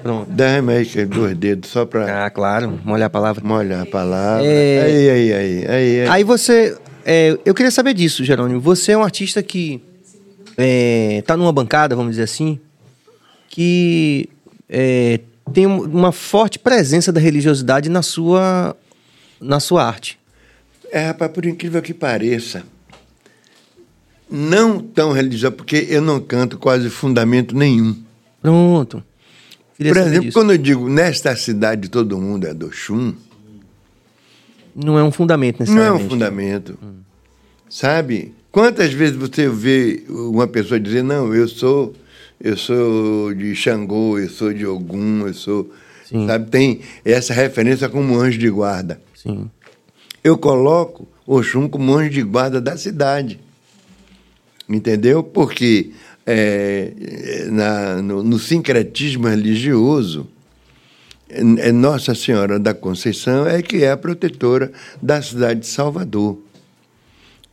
[0.01, 0.31] Pronto.
[0.31, 2.25] Dá-me aí dois dedos só para.
[2.25, 2.79] Ah, claro.
[2.83, 3.43] Molhar a palavra.
[3.43, 4.45] Molhar a palavra.
[4.45, 4.81] É...
[4.83, 6.07] Aí, aí, aí, aí, aí.
[6.07, 6.77] Aí você.
[7.05, 8.59] É, eu queria saber disso, Jerônimo.
[8.59, 9.81] Você é um artista que
[10.57, 12.59] é, tá numa bancada, vamos dizer assim,
[13.49, 14.29] que
[14.69, 15.19] é,
[15.53, 18.75] tem uma forte presença da religiosidade na sua
[19.39, 20.19] na sua arte.
[20.91, 22.63] É, rapaz, por incrível que pareça,
[24.29, 27.95] não tão religiosa, porque eu não canto quase fundamento nenhum.
[28.41, 29.03] Pronto.
[29.81, 33.15] Queria por exemplo, quando eu digo nesta cidade todo mundo é do Xum.
[34.75, 35.93] Não é um fundamento necessariamente.
[35.93, 36.77] Não é um fundamento.
[36.83, 36.99] Hum.
[37.67, 38.31] Sabe?
[38.51, 41.95] Quantas vezes você vê uma pessoa dizer, não, eu sou,
[42.39, 45.73] eu sou de Xangô, eu sou de Ogum, eu sou.
[46.05, 46.27] Sim.
[46.27, 46.51] Sabe?
[46.51, 49.01] Tem essa referência como anjo de guarda.
[49.15, 49.49] Sim.
[50.23, 53.39] Eu coloco Oxum como anjo de guarda da cidade.
[54.69, 55.23] Entendeu?
[55.23, 55.91] Porque
[56.25, 60.27] é, na, no, no, sincretismo religioso,
[61.29, 66.37] é, Nossa Senhora da Conceição é que é a protetora da cidade de Salvador.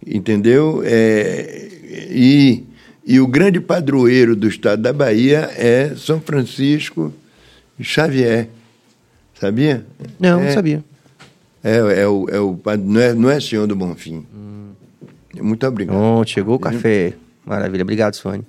[0.07, 0.83] Entendeu?
[0.85, 1.69] É,
[2.11, 2.65] e,
[3.05, 7.13] e o grande padroeiro do estado da Bahia é São Francisco
[7.81, 8.49] Xavier.
[9.41, 9.87] Sabia?
[10.19, 10.85] Não, é, não sabia.
[11.63, 14.27] É, é, o, é o não é, não é senhor do Bonfim.
[14.35, 14.71] Hum.
[15.41, 15.97] Muito obrigado.
[15.97, 17.15] Bom, chegou o café.
[17.45, 18.45] Maravilha, obrigado, Sônia.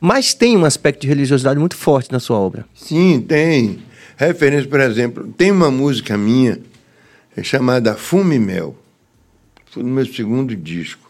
[0.00, 2.66] Mas tem um aspecto de religiosidade muito forte na sua obra.
[2.74, 3.82] Sim, tem.
[4.16, 6.60] Referência, por exemplo, tem uma música minha
[7.36, 8.76] é chamada Fume Mel.
[9.70, 11.08] Foi no meu segundo disco.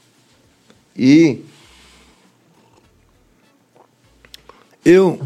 [0.97, 1.41] E
[4.85, 5.21] eu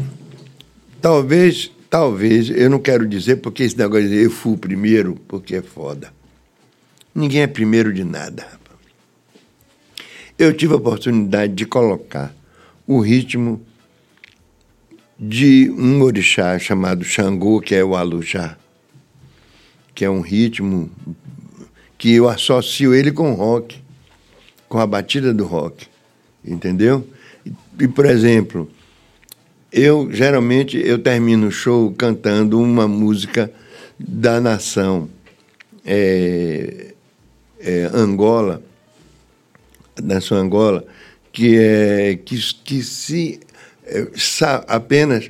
[1.01, 5.57] talvez talvez, eu não quero dizer porque esse negócio de eu fui o primeiro, porque
[5.57, 6.11] é foda.
[7.13, 8.47] Ninguém é primeiro de nada.
[10.35, 12.33] Eu tive a oportunidade de colocar
[12.87, 13.61] o ritmo
[15.19, 18.57] de um orixá chamado Xangô, que é o Alujá,
[19.95, 20.89] que é um ritmo
[21.97, 23.81] que eu associo ele com rock,
[24.67, 25.87] com a batida do rock,
[26.43, 27.07] entendeu?
[27.45, 28.69] E, e por exemplo,
[29.71, 33.51] eu geralmente eu termino o show cantando uma música
[33.97, 35.09] da nação
[35.85, 36.93] é,
[37.59, 38.61] é, Angola,
[40.01, 40.85] nação Angola,
[41.33, 43.39] que é que, que se
[43.85, 45.29] é, sa, apenas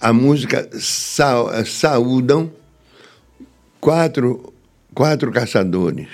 [0.00, 2.50] a música sa, saúdam
[3.80, 4.52] quatro
[4.94, 6.08] quatro caçadores,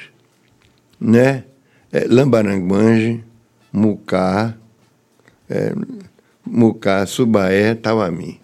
[1.01, 1.45] né?
[1.93, 3.25] É, Lambaranguange,
[3.73, 4.55] Mucá,
[5.49, 5.73] é,
[6.45, 8.41] Mucá, Subaé, Tauami.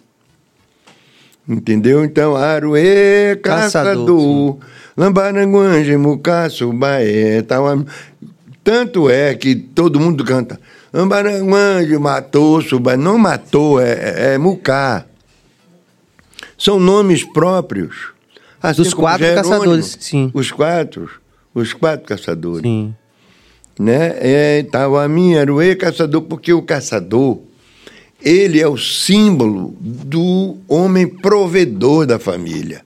[1.47, 2.05] Entendeu?
[2.05, 4.57] Então, Aruê, Caçador,
[4.95, 7.85] Lambaranguange, Mucá, Subaé, Tauami.
[8.63, 10.59] Tanto é que todo mundo canta.
[10.93, 12.95] Lambaranguange matou, Subaé.
[12.95, 15.05] Não matou, é, é, é Mucá.
[16.57, 18.13] São nomes próprios.
[18.61, 20.31] Assim Dos quatro Jerônimo, caçadores, sim.
[20.33, 21.09] Os quatro,
[21.53, 22.61] os quatro caçadores.
[22.61, 22.95] Sim.
[23.77, 24.15] Né?
[24.19, 27.39] É, Tauami, Aruê, Caçador, porque o caçador
[28.23, 32.85] ele é o símbolo do homem provedor da família.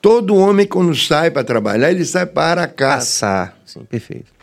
[0.00, 3.58] Todo homem, quando sai para trabalhar, ele sai para caçar.
[3.66, 4.39] Sim, perfeito.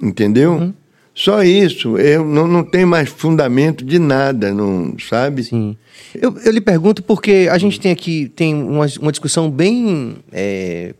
[0.00, 0.52] Entendeu?
[0.52, 0.74] Uhum.
[1.14, 1.96] Só isso.
[1.96, 5.44] Eu não, não tem mais fundamento de nada, não sabe?
[5.44, 5.76] Sim.
[6.14, 10.94] Eu, eu lhe pergunto porque a gente tem aqui tem uma, uma discussão bem é,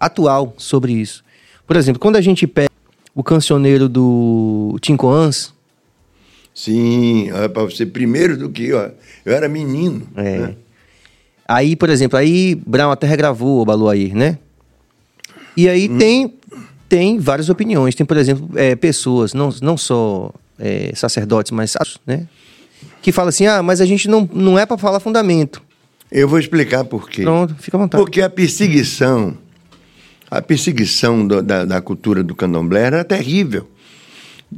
[0.00, 1.24] atual sobre isso.
[1.66, 2.70] Por exemplo, quando a gente pega
[3.14, 5.52] o cancioneiro do Tincoans,
[6.58, 8.78] Sim, para você primeiro do que eu.
[9.24, 10.02] Eu era menino.
[10.16, 10.38] É.
[10.38, 10.54] Né?
[11.46, 14.38] Aí, por exemplo, aí Brown até regravou o Baluair, né?
[15.56, 15.98] E aí hum.
[15.98, 16.34] tem,
[16.88, 17.94] tem várias opiniões.
[17.94, 21.76] Tem, por exemplo, é, pessoas, não, não só é, sacerdotes, mas
[22.06, 22.26] né?
[23.02, 25.62] que falam assim: ah, mas a gente não, não é para falar fundamento.
[26.10, 27.22] Eu vou explicar por quê.
[27.22, 28.02] Pronto, fica à vontade.
[28.02, 29.36] Porque a perseguição,
[30.30, 33.68] a perseguição do, da, da cultura do candomblé era terrível.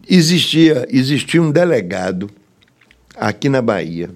[0.08, 2.30] Existia, existia um delegado
[3.16, 4.10] aqui na Bahia,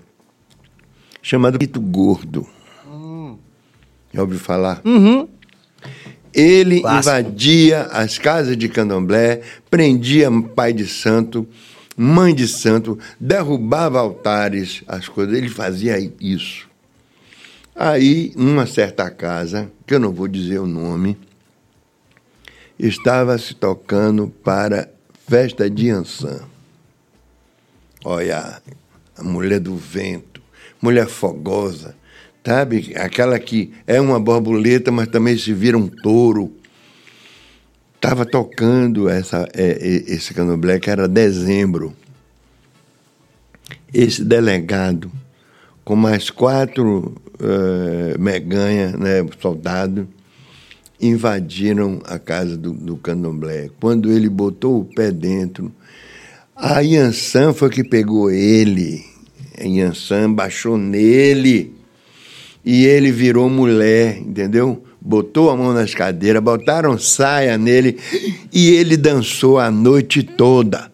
[1.21, 2.47] chamado Pito Gordo.
[2.87, 3.37] Hum.
[4.13, 4.81] Já ouviu falar?
[4.85, 5.29] Uhum.
[6.35, 7.17] Ele Clássico.
[7.17, 11.47] invadia as casas de candomblé, prendia pai de santo,
[11.97, 15.37] mãe de santo, derrubava altares, as coisas.
[15.37, 16.69] Ele fazia isso.
[17.75, 21.17] Aí, numa certa casa, que eu não vou dizer o nome,
[22.79, 24.89] estava se tocando para
[25.29, 26.41] festa de Ançã.
[28.05, 28.61] Olha,
[29.17, 30.43] a mulher do vento,
[30.81, 31.97] mulher fogosa,
[32.45, 32.93] sabe?
[32.97, 36.53] Aquela que é uma borboleta, mas também se vira um touro.
[37.95, 41.95] Estava tocando essa, é, esse candomblé, que era dezembro.
[43.93, 45.11] Esse delegado,
[45.85, 50.05] com mais quatro uh, meganha, né, soldados,
[51.01, 53.71] invadiram a casa do, do candomblé.
[53.81, 55.73] Quando ele botou o pé dentro,
[56.55, 59.03] a Yansan foi que pegou ele.
[59.59, 61.73] A Yansan baixou nele
[62.65, 64.83] e ele virou mulher, entendeu?
[65.01, 67.99] Botou a mão nas cadeiras, botaram saia nele
[68.53, 70.91] e ele dançou a noite toda.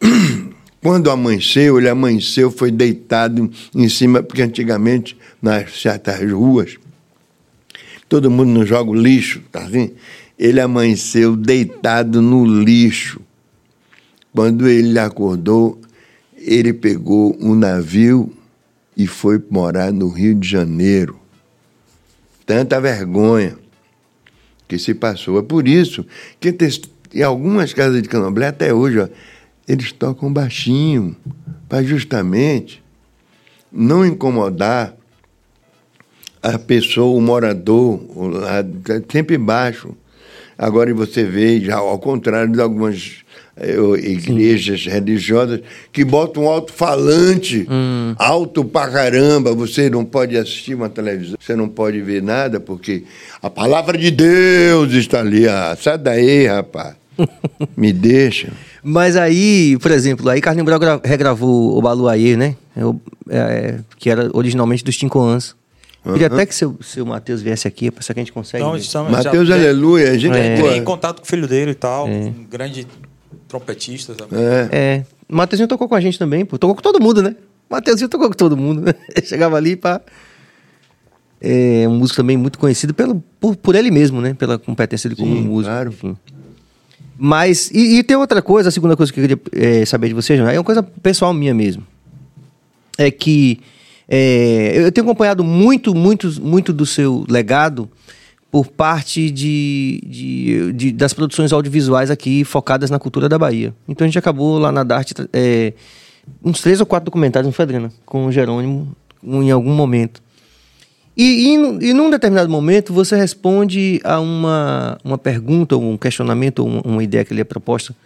[0.82, 6.76] Quando amanheceu, ele amanheceu, foi deitado em cima, porque antigamente, nas certas ruas,
[8.08, 9.92] todo mundo não joga o lixo, tá assim?
[10.36, 13.20] Ele amanheceu deitado no lixo.
[14.34, 15.80] Quando ele acordou,
[16.36, 18.32] ele pegou um navio
[18.96, 21.18] e foi morar no Rio de Janeiro.
[22.44, 23.56] Tanta vergonha
[24.68, 25.38] que se passou.
[25.38, 26.06] É por isso
[26.40, 26.56] que
[27.14, 29.08] em algumas casas de candomblé, até hoje, ó,
[29.68, 31.16] eles tocam baixinho,
[31.68, 32.82] para justamente
[33.70, 34.94] não incomodar
[36.42, 38.02] a pessoa, o morador,
[39.10, 39.96] sempre baixo.
[40.58, 43.21] Agora você vê, já ao contrário de algumas
[43.98, 44.90] igrejas Sim.
[44.90, 45.60] religiosas,
[45.92, 48.14] que botam um alto-falante, hum.
[48.18, 49.54] alto pra caramba.
[49.54, 53.04] Você não pode assistir uma televisão, você não pode ver nada, porque
[53.42, 55.46] a palavra de Deus está ali.
[55.46, 56.94] Ah, sai daí, rapaz.
[57.76, 58.52] Me deixa.
[58.82, 62.56] Mas aí, por exemplo, aí Carlinhos Brau regravou o Baluaê, né?
[62.76, 65.54] É, é, que era originalmente dos Cinco Anos.
[66.04, 66.14] Uhum.
[66.14, 68.64] Queria até que seu, seu Matheus viesse aqui, para saber que a gente consegue.
[68.64, 70.10] Então, Matheus, aleluia.
[70.10, 70.56] A gente é.
[70.56, 72.08] tem em contato com o filho dele e tal.
[72.08, 72.10] É.
[72.10, 72.86] Um grande
[73.52, 74.42] trompetista também.
[74.42, 74.68] É.
[74.72, 75.06] é.
[75.28, 76.56] O Matheusinho tocou com a gente também, pô.
[76.58, 77.36] Tocou com todo mundo, né?
[77.68, 78.94] Mateuzinho tocou com todo mundo, né?
[79.24, 80.00] Chegava ali para
[81.44, 84.32] é um músico também muito conhecido pelo, por, por ele mesmo, né?
[84.32, 85.74] Pela competência dele como músico.
[85.74, 85.90] Claro.
[85.90, 86.16] Enfim.
[87.18, 90.14] Mas, e, e, tem outra coisa, a segunda coisa que eu queria é, saber de
[90.14, 91.84] você, João, é uma coisa pessoal minha mesmo.
[92.96, 93.60] É que
[94.08, 97.90] é, eu tenho acompanhado muito, muito, muito do seu legado
[98.52, 103.74] por parte de, de, de, das produções audiovisuais aqui focadas na cultura da Bahia.
[103.88, 105.72] Então a gente acabou lá na Dart é,
[106.44, 107.90] uns três ou quatro documentários, não foi, Adriana?
[108.04, 110.22] Com o Jerônimo em algum momento.
[111.16, 111.54] E, e,
[111.88, 117.24] e, num determinado momento você responde a uma, uma pergunta, um questionamento, uma, uma ideia
[117.24, 117.96] que lhe é proposta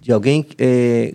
[0.00, 1.14] de alguém, é,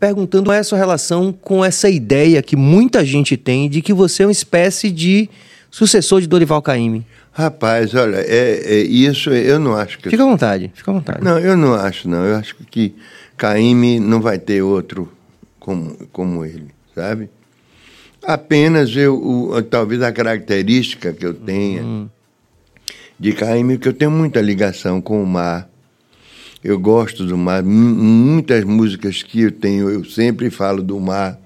[0.00, 3.92] perguntando qual é a sua relação com essa ideia que muita gente tem de que
[3.92, 5.30] você é uma espécie de
[5.70, 7.06] sucessor de Dorival Caymmi.
[7.32, 10.08] Rapaz, olha, é, é isso eu não acho que...
[10.08, 11.22] Fica à vontade, fica à vontade.
[11.22, 12.24] Não, eu não acho, não.
[12.24, 12.94] Eu acho que
[13.36, 15.12] Caymmi não vai ter outro
[15.58, 17.28] como, como ele, sabe?
[18.22, 22.08] Apenas eu, o, talvez a característica que eu tenha uhum.
[23.18, 25.68] de Caíme, que eu tenho muita ligação com o mar.
[26.62, 27.62] Eu gosto do mar.
[27.62, 31.38] muitas músicas que eu tenho, eu sempre falo do mar.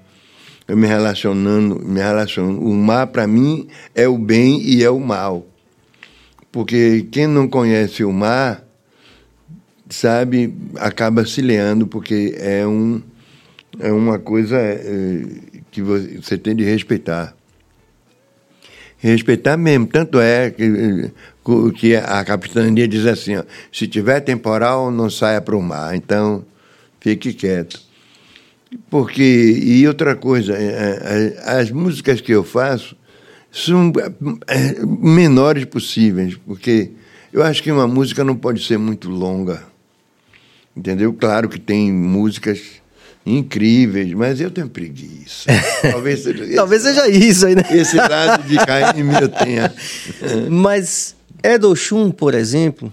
[0.71, 2.57] Eu me relacionando, me relaciono.
[2.61, 5.45] O mar para mim é o bem e é o mal.
[6.49, 8.63] Porque quem não conhece o mar,
[9.89, 13.01] sabe, acaba se leando, porque é um
[13.81, 15.25] é uma coisa é,
[15.71, 17.35] que você tem de respeitar.
[18.97, 19.87] Respeitar mesmo.
[19.87, 21.11] Tanto é que,
[21.75, 23.43] que a capitania diz assim: ó,
[23.73, 25.93] se tiver temporal, não saia para o mar.
[25.97, 26.45] Então,
[27.01, 27.90] fique quieto.
[28.89, 29.21] Porque,
[29.61, 32.95] e outra coisa, é, é, as músicas que eu faço
[33.51, 33.91] são
[35.01, 36.91] menores possíveis, porque
[37.33, 39.63] eu acho que uma música não pode ser muito longa.
[40.75, 41.13] Entendeu?
[41.13, 42.81] Claro que tem músicas
[43.25, 45.51] incríveis, mas eu tenho preguiça.
[45.91, 47.63] Talvez seja, esse, Talvez seja isso aí, né?
[47.71, 49.73] Esse lado de KM eu tenha.
[50.49, 52.91] mas Edo Shun, por exemplo,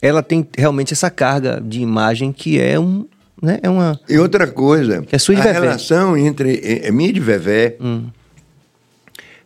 [0.00, 3.06] ela tem realmente essa carga de imagem que é um.
[3.44, 7.12] Né, é uma, e outra coisa, que é sua a relação entre é, é minha
[7.12, 8.06] de Vevé, hum.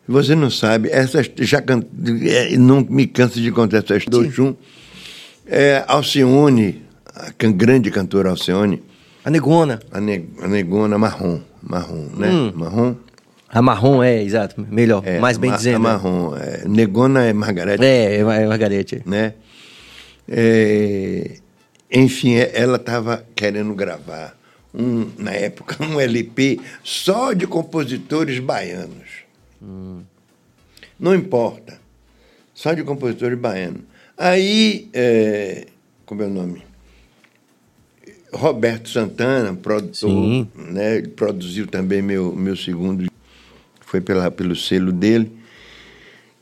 [0.06, 1.82] você não sabe, essa já can,
[2.22, 4.28] é, não me canso de contar essa história.
[4.28, 4.54] Do Shun,
[5.48, 6.80] é, Alcione,
[7.12, 8.80] a grande cantora Alcione,
[9.24, 9.80] a negona.
[9.90, 11.40] A, ne, a negona marrom.
[11.60, 12.30] Marrom, né?
[12.30, 12.52] Hum.
[12.54, 12.94] Marrom.
[13.48, 15.74] A marrom é, exato, melhor, é, mais bem ma, dizendo.
[15.74, 15.84] A né?
[15.84, 16.36] marrom.
[16.36, 17.84] É, negona é Margarete.
[17.84, 19.02] É, é, é Margarete.
[19.04, 19.34] Né?
[20.28, 21.32] É,
[21.90, 24.36] enfim, é, ela estava querendo gravar,
[24.74, 29.24] um, na época, um LP só de compositores baianos.
[29.62, 30.02] Hum.
[30.98, 31.78] Não importa.
[32.54, 33.82] Só de compositores baianos.
[34.16, 35.66] Aí, é,
[36.04, 36.62] como é o nome?
[38.32, 40.48] Roberto Santana, produtor, Sim.
[40.54, 43.10] né, produziu também meu, meu segundo,
[43.80, 45.32] foi pela, pelo selo dele,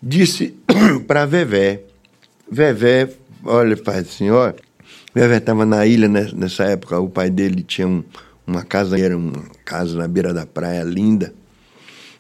[0.03, 0.55] disse
[1.07, 1.83] para Vevé,
[2.51, 3.09] Vevé,
[3.45, 4.53] olha, faz assim, ó,
[5.17, 8.05] Vevé estava na ilha nessa época, o pai dele tinha um,
[8.47, 11.33] uma casa, era uma casa na beira da praia linda,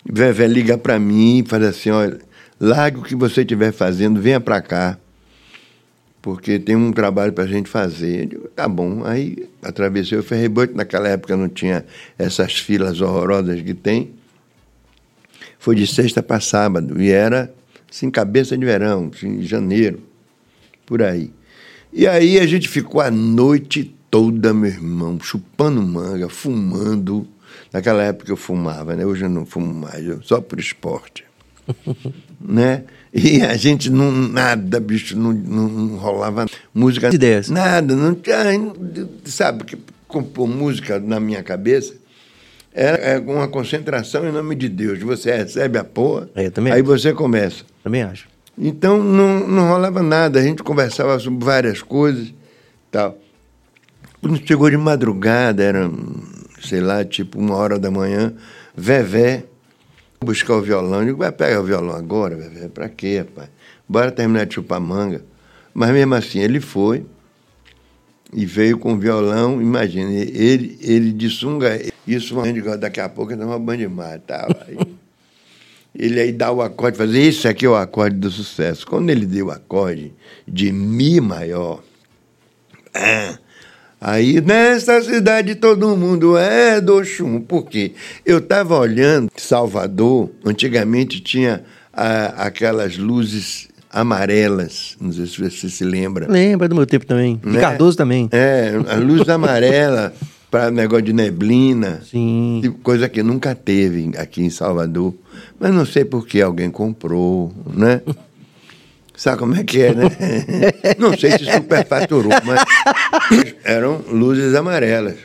[0.02, 2.18] Vevé liga para mim e faz assim, olha,
[2.58, 4.98] larga o que você estiver fazendo, venha para cá,
[6.22, 8.20] porque tem um trabalho para a gente fazer.
[8.20, 9.04] Eu digo, tá bom.
[9.04, 11.84] Aí atravessei o ferryboat, naquela época não tinha
[12.18, 14.12] essas filas horrorosas que tem.
[15.58, 17.52] Foi de sexta para sábado, e era
[17.90, 20.00] assim, cabeça de verão, assim, em janeiro,
[20.86, 21.35] por aí.
[21.92, 27.26] E aí a gente ficou a noite toda, meu irmão, chupando manga, fumando.
[27.72, 29.04] Naquela época eu fumava, né?
[29.04, 31.24] Hoje eu não fumo mais, só por esporte.
[32.40, 32.84] né?
[33.12, 37.14] E a gente não, nada, bicho, não, não rolava música.
[37.14, 37.48] Ideias.
[37.48, 38.36] Nada, não tinha.
[39.24, 41.94] Sabe, que compor música na minha cabeça
[42.76, 45.00] era é uma concentração em nome de Deus.
[45.00, 46.84] Você recebe a porra, é, aí acho.
[46.84, 47.64] você começa.
[47.82, 48.28] Também acho.
[48.58, 52.32] Então não, não rolava nada, a gente conversava sobre várias coisas
[52.90, 53.18] tal.
[54.20, 55.90] Quando chegou de madrugada, era,
[56.62, 58.34] sei lá, tipo uma hora da manhã,
[58.76, 59.44] Vevé
[60.20, 61.00] buscar o violão.
[61.00, 62.68] Eu digo, vai pegar o violão agora, velho.
[62.68, 63.48] Pra quê, rapaz?
[63.88, 65.24] Bora terminar de chupar manga.
[65.72, 67.06] Mas mesmo assim, ele foi
[68.32, 69.62] e veio com o violão.
[69.62, 72.34] Imagina, ele, ele de sunga, isso
[72.78, 74.48] daqui a pouco dá uma banda de mar, tal.
[74.66, 74.76] Aí,
[75.98, 78.86] ele aí dá o acorde, fazer esse aqui é o acorde do sucesso.
[78.86, 80.12] Quando ele deu o acorde
[80.46, 81.82] de Mi maior,
[82.94, 83.38] ah,
[83.98, 87.40] Aí, nessa cidade, todo mundo é do Xum.
[87.40, 87.92] Por quê?
[88.24, 94.96] Eu estava olhando Salvador, antigamente tinha a, aquelas luzes amarelas.
[95.00, 96.30] Não sei se você se lembra.
[96.30, 97.40] Lembra do meu tempo também.
[97.42, 97.58] Né?
[97.58, 98.28] Cardoso também.
[98.32, 100.12] É, a luz amarela.
[100.50, 102.02] Para negócio de neblina.
[102.08, 102.74] Sim.
[102.82, 105.14] Coisa que nunca teve aqui em Salvador.
[105.58, 108.02] Mas não sei por que alguém comprou, né?
[109.16, 110.04] Sabe como é que é, né?
[110.98, 112.62] Não sei se superfaturou, mas
[113.64, 115.16] eram luzes amarelas.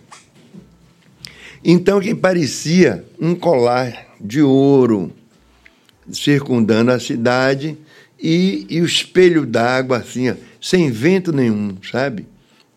[1.61, 5.11] Então, que parecia um colar de ouro
[6.10, 7.77] circundando a cidade
[8.18, 12.26] e, e o espelho d'água, assim, ó, sem vento nenhum, sabe?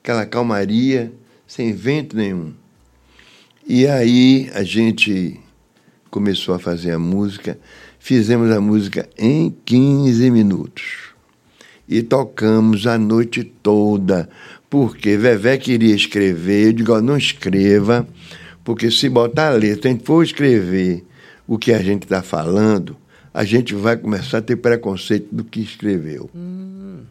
[0.03, 1.12] Aquela calmaria,
[1.55, 2.52] sem vento nenhum.
[3.64, 5.40] E aí a gente
[6.10, 7.56] começou a fazer a música,
[8.01, 11.14] fizemos a música em 15 minutos.
[11.89, 14.28] E tocamos a noite toda,
[14.68, 18.05] porque Vevé queria escrever, eu digo, não escreva,
[18.64, 21.05] porque se botar a letra, a gente for escrever
[21.47, 22.97] o que a gente está falando,
[23.32, 26.28] a gente vai começar a ter preconceito do que escreveu.
[26.35, 27.02] Hum.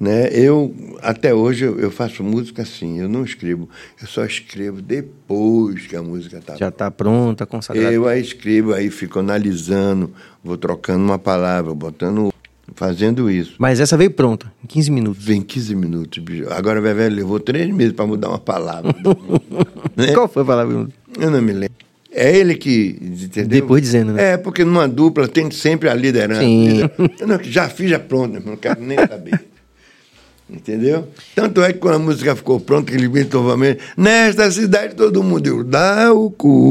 [0.00, 0.28] Né?
[0.32, 0.72] Eu,
[1.02, 3.68] até hoje, eu, faço música assim, eu não escrevo,
[4.00, 7.92] eu só escrevo depois que a música está Já está pronta, consagrada.
[7.92, 10.12] Eu aí escrevo, aí fico analisando,
[10.42, 12.32] vou trocando uma palavra, botando
[12.74, 13.54] fazendo isso.
[13.58, 15.24] Mas essa veio pronta, em 15 minutos.
[15.24, 16.46] Vem 15 minutos, bicho.
[16.52, 18.94] Agora o Vevé levou três meses para mudar uma palavra.
[19.96, 20.12] né?
[20.14, 20.86] Qual foi a palavra?
[21.18, 21.74] Eu não me lembro.
[22.10, 22.98] É ele que.
[23.00, 23.48] Entendeu?
[23.48, 24.32] Depois dizendo, né?
[24.32, 26.40] É, porque numa dupla tem sempre a liderança.
[26.40, 26.80] Sim.
[27.18, 29.44] Eu não, já fiz, já pronto, não quero nem saber.
[30.50, 31.06] Entendeu?
[31.34, 35.46] Tanto é que quando a música ficou pronta, ele gritou novamente, nesta cidade todo mundo
[35.46, 36.70] eu dá o cu.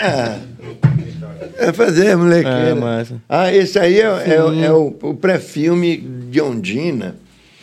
[0.00, 0.38] ah,
[1.58, 2.48] é fazer, moleque.
[2.48, 5.98] Ah, ah, esse aí é, é, é o, o pré-filme
[6.30, 7.16] de Ondina.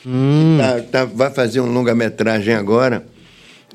[0.05, 0.57] Hum.
[0.59, 3.03] Tá, tá, vai fazer um longa-metragem agora,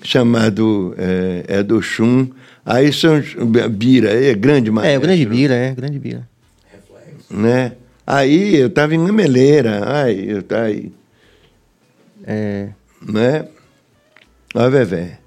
[0.02, 2.28] chamado é, é do Chum.
[2.64, 3.20] Aí são
[3.70, 4.96] Bira, é grande maestro.
[4.96, 6.28] É, grande Bira, é, grande Bira.
[7.30, 7.72] Né?
[8.06, 10.92] Aí eu tava em Gameleira, aí eu tá aí.
[12.26, 12.68] É.
[13.02, 13.46] Né?
[14.54, 15.18] Ó, Vevé.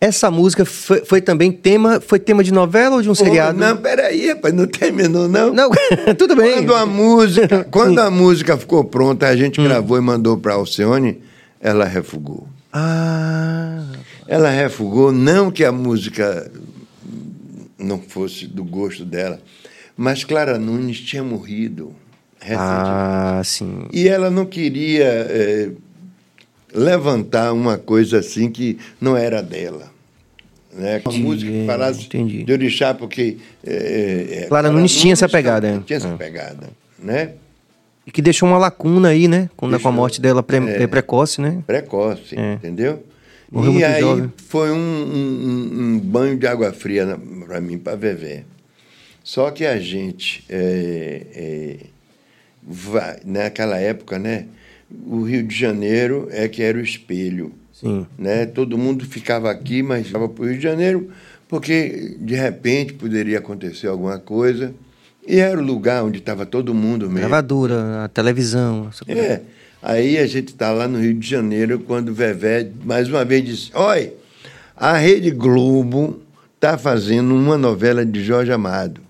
[0.00, 3.56] Essa música foi, foi, também tema, foi tema de novela ou de um seriado?
[3.56, 5.52] Não, peraí, rapaz, não terminou, não.
[5.52, 5.70] Não,
[6.18, 6.54] tudo bem.
[6.54, 9.64] Quando a música, quando a música ficou pronta, a gente hum.
[9.64, 11.22] gravou e mandou para Alcione,
[11.60, 12.48] ela refugou.
[12.72, 13.84] Ah.
[14.26, 16.50] Ela refugou, não que a música
[17.78, 19.38] não fosse do gosto dela,
[19.96, 21.94] mas Clara Nunes tinha morrido
[22.40, 22.88] recentemente.
[22.90, 23.86] Ah, sim.
[23.92, 25.70] E ela não queria é,
[26.74, 29.92] levantar uma coisa assim que não era dela
[30.72, 30.96] né?
[30.98, 32.44] Entendi, música que falasse entendi.
[32.44, 33.36] de orixá, porque...
[33.64, 35.68] É, é, Clara Nunes tinha essa pegada.
[35.68, 35.80] É.
[35.80, 36.16] Tinha essa é.
[36.16, 37.32] pegada, né?
[38.06, 39.48] E que deixou uma lacuna aí, né?
[39.56, 41.62] Com, deixou, com a morte dela pre, é, precoce, né?
[41.66, 42.54] Precoce, é.
[42.54, 43.04] entendeu?
[43.50, 44.32] Morreu e aí jovem.
[44.48, 48.44] foi um, um, um, banho de água fria para mim, para Vevé.
[49.22, 51.76] Só que a gente, é, é,
[52.62, 54.46] vai, naquela época, né?
[55.06, 58.06] O Rio de Janeiro é que era o espelho Sim.
[58.16, 58.46] Né?
[58.46, 61.10] Todo mundo ficava aqui, mas estava para o Rio de Janeiro,
[61.48, 64.72] porque de repente poderia acontecer alguma coisa.
[65.26, 67.28] E era o lugar onde estava todo mundo mesmo.
[67.28, 68.88] Gravadura, a televisão.
[69.08, 69.40] É.
[69.82, 73.44] Aí a gente está lá no Rio de Janeiro quando o Vevé, mais uma vez,
[73.44, 74.12] disse: Oi,
[74.76, 76.22] a Rede Globo
[76.54, 79.00] está fazendo uma novela de Jorge Amado.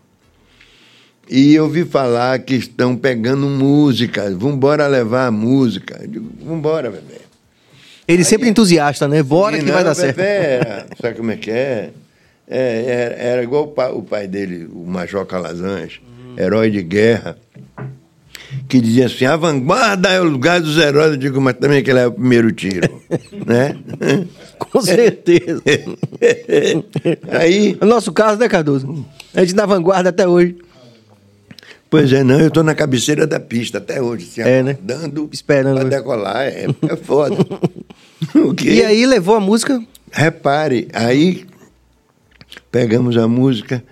[1.34, 5.98] E eu ouvi falar que estão pegando músicas, vamos embora levar a música.
[6.02, 7.22] Eu digo, vamos embora, Vevé.
[8.06, 9.22] Ele Aí, sempre entusiasta, né?
[9.22, 10.18] Bora que não, vai dar certo.
[10.18, 11.88] Era, sabe como é que é?
[12.46, 16.34] é era, era, igual o pai, o pai, dele, o Major Calazans, hum.
[16.36, 17.38] herói de guerra,
[18.68, 21.12] que dizia assim: a vanguarda é o lugar dos heróis.
[21.12, 23.02] Eu digo, mas também que ele é o primeiro tiro.
[23.46, 23.74] né?
[24.58, 25.62] Com certeza.
[27.40, 29.02] Aí, o nosso caso, né, Cardoso?
[29.32, 30.58] A gente na vanguarda até hoje.
[31.92, 34.78] Pois é, não, eu estou na cabeceira da pista até hoje, se é, né?
[34.80, 37.36] dando esperando para decolar, é, é foda.
[38.64, 39.78] e aí levou a música?
[40.10, 41.46] Repare, aí
[42.70, 43.84] pegamos a música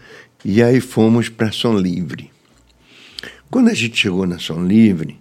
[0.42, 2.30] e aí fomos para Som Livre.
[3.50, 5.20] Quando a gente chegou na Som Livre,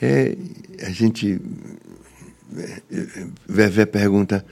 [0.00, 0.36] é,
[0.80, 1.40] a gente.
[3.44, 4.46] Vevé pergunta: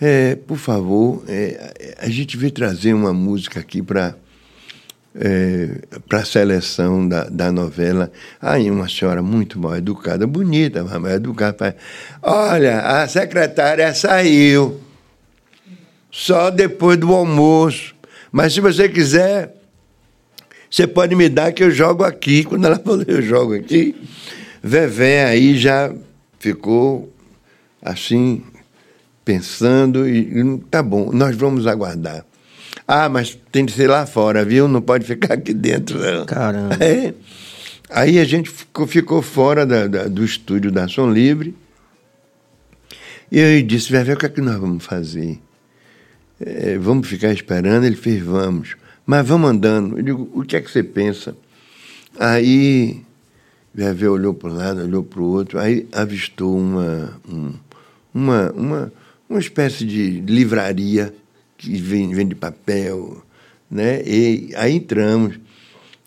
[0.00, 4.14] é, por favor, é, a gente veio trazer uma música aqui para
[5.14, 5.68] é,
[6.08, 8.10] para a seleção da, da novela.
[8.40, 11.76] Aí uma senhora muito mal educada, bonita, mas mal educada,
[12.22, 14.80] olha, a secretária saiu
[16.10, 17.94] só depois do almoço.
[18.30, 19.54] Mas se você quiser,
[20.70, 22.44] você pode me dar que eu jogo aqui.
[22.44, 23.94] Quando ela falou, eu jogo aqui,
[24.62, 25.92] Vevé aí já
[26.38, 27.12] ficou
[27.82, 28.44] assim,
[29.24, 32.24] pensando, e tá bom, nós vamos aguardar.
[32.94, 34.68] Ah, mas tem que ser lá fora, viu?
[34.68, 36.26] Não pode ficar aqui dentro, não.
[36.26, 36.76] Caramba.
[36.78, 37.14] É.
[37.88, 41.54] Aí a gente ficou, ficou fora da, da, do estúdio da Som Livre.
[43.30, 45.40] E eu disse, Vevé, o que é que nós vamos fazer?
[46.38, 47.86] É, vamos ficar esperando?
[47.86, 48.76] Ele fez, vamos.
[49.06, 49.96] Mas vamos andando.
[49.96, 51.34] Eu digo, o que é que você pensa?
[52.20, 53.00] Aí
[53.74, 57.54] Vevé olhou para um lado, olhou para o outro, aí avistou uma, um,
[58.12, 58.92] uma, uma,
[59.30, 61.14] uma espécie de livraria
[61.62, 63.22] que vende, papel,
[63.70, 64.02] né?
[64.04, 65.38] E aí entramos.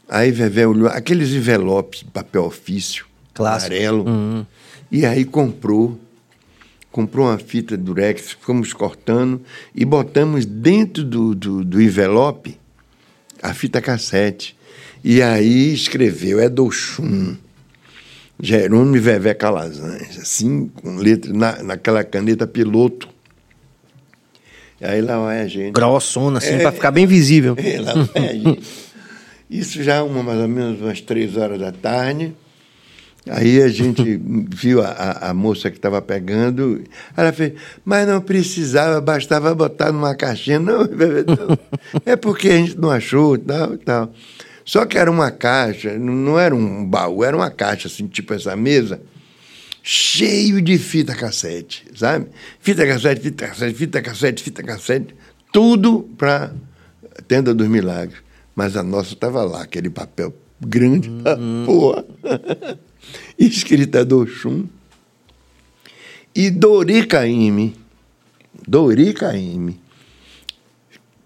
[0.08, 3.74] Aí Vevé olhou aqueles envelopes de papel ofício, Clássico.
[3.74, 4.46] amarelo, uhum.
[4.92, 6.00] e aí comprou
[6.92, 9.42] comprou uma fita durex, ficamos cortando
[9.74, 12.58] e botamos dentro do, do, do envelope
[13.44, 14.56] a fita cassete.
[15.04, 17.36] E aí escreveu, é do Chum,
[18.40, 23.10] Jerônimo Vevé Calazans, assim, com letra, na, naquela caneta piloto.
[24.82, 25.72] Aí lá vai a gente.
[25.72, 27.56] Grossona, assim, é, para ficar bem visível.
[27.62, 28.62] É, lá vai a gente.
[29.50, 32.34] Isso já uma, mais ou menos umas três horas da tarde.
[33.30, 34.20] Aí a gente
[34.54, 36.84] viu a, a moça que estava pegando,
[37.16, 37.54] ela fez,
[37.84, 40.60] mas não precisava, bastava botar numa caixinha.
[40.60, 41.58] Não, não
[42.06, 44.14] é porque a gente não achou, tal, tal.
[44.64, 48.56] Só que era uma caixa, não era um baú, era uma caixa, assim, tipo essa
[48.56, 49.00] mesa,
[49.88, 52.30] cheio de fita cassete, sabe?
[52.60, 55.16] Fita cassete, fita cassete, fita cassete, fita cassete,
[55.54, 56.52] tudo para
[57.28, 58.18] Tenda dos Milagres.
[58.56, 61.08] Mas a nossa estava lá, aquele papel grande,
[61.38, 61.64] uhum.
[61.68, 62.06] porra.
[63.38, 64.66] escrita do Xum.
[66.34, 67.76] E Dori Caymmi,
[68.68, 69.80] Dori Caymmi,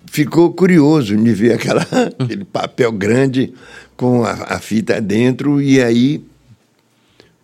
[0.05, 1.87] ficou curioso de ver aquela,
[2.19, 3.53] aquele papel grande
[3.95, 6.23] com a, a, fita dentro e aí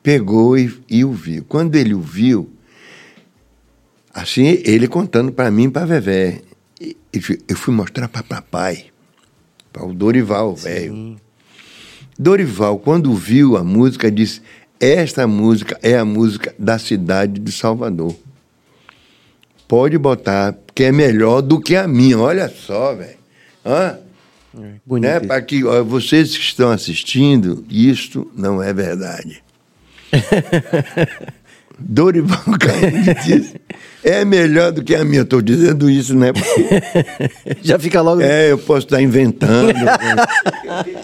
[0.06, 1.44] pegou e, e o viu.
[1.50, 2.48] Quando ele o viu,
[4.14, 6.42] assim, ele contando para mim e para Vevé,
[7.48, 8.86] eu fui mostrar para papai,
[9.74, 11.18] para o Dorival, velho.
[12.20, 14.44] Dorival, quando viu a música, disse:
[14.80, 18.16] Esta música é a música da cidade de Salvador.
[19.68, 22.20] Pode botar, porque é melhor do que a minha.
[22.20, 23.18] Olha só, velho.
[23.66, 23.96] É,
[24.86, 25.12] bonito.
[25.12, 25.20] Né?
[25.22, 29.45] Para que ó, vocês que estão assistindo, isto não é verdade.
[31.78, 33.56] Dorival Caymmi disse,
[34.04, 35.22] é melhor do que a minha.
[35.24, 36.32] Estou dizendo isso, né?
[37.62, 38.22] Já fica logo.
[38.22, 39.74] É, eu posso estar inventando.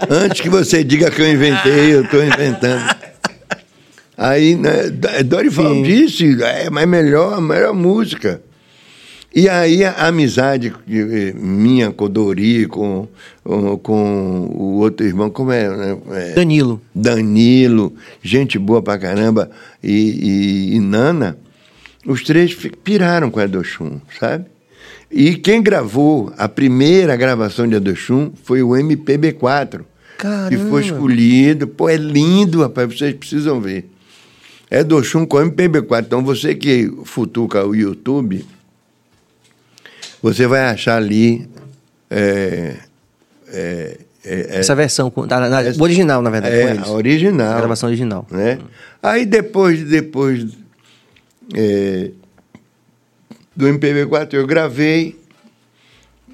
[0.10, 2.96] Antes que você diga que eu inventei, eu estou inventando.
[4.18, 4.90] Aí, né,
[5.26, 5.84] Dorival Sim.
[5.84, 8.42] disse, é, mas melhor, a melhor música.
[9.34, 13.08] E aí a amizade eh, minha com o Dori, com,
[13.82, 15.98] com o outro irmão, como é, né?
[16.12, 16.34] é?
[16.34, 16.82] Danilo.
[16.94, 19.50] Danilo, gente boa pra caramba,
[19.82, 21.38] e, e, e Nana,
[22.06, 22.54] os três
[22.84, 24.46] piraram com a Edochum, sabe?
[25.10, 29.82] E quem gravou a primeira gravação de Edochum foi o MPB4.
[30.18, 30.50] Caramba.
[30.50, 31.68] Que foi escolhido.
[31.68, 33.90] Pô, é lindo, rapaz, vocês precisam ver.
[34.70, 36.06] Edochum com MPB4.
[36.06, 38.46] Então você que futuca o YouTube
[40.22, 41.50] você vai achar ali.
[42.10, 42.76] É,
[43.48, 46.56] é, é, Essa versão, na, essa, original, na verdade.
[46.56, 47.54] É, a original.
[47.54, 48.28] A gravação original.
[48.30, 48.60] Né?
[49.02, 50.46] Aí depois, depois
[51.56, 52.12] é,
[53.56, 55.20] do MPB4 eu gravei.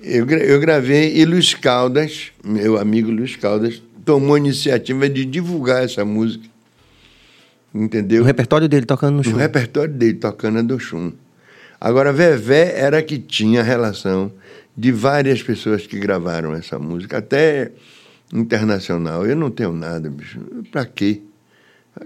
[0.04, 5.84] Eu, eu gravei e Luiz Caldas, meu amigo Luiz Caldas, tomou a iniciativa de divulgar
[5.84, 6.46] essa música.
[7.74, 8.22] Entendeu?
[8.24, 9.34] O repertório dele tocando no chum.
[9.34, 11.12] O repertório dele tocando do chum.
[11.80, 14.32] Agora, Vevé era que tinha relação
[14.76, 17.72] de várias pessoas que gravaram essa música, até
[18.34, 19.26] internacional.
[19.26, 20.40] Eu não tenho nada, bicho.
[20.72, 21.22] Para quê?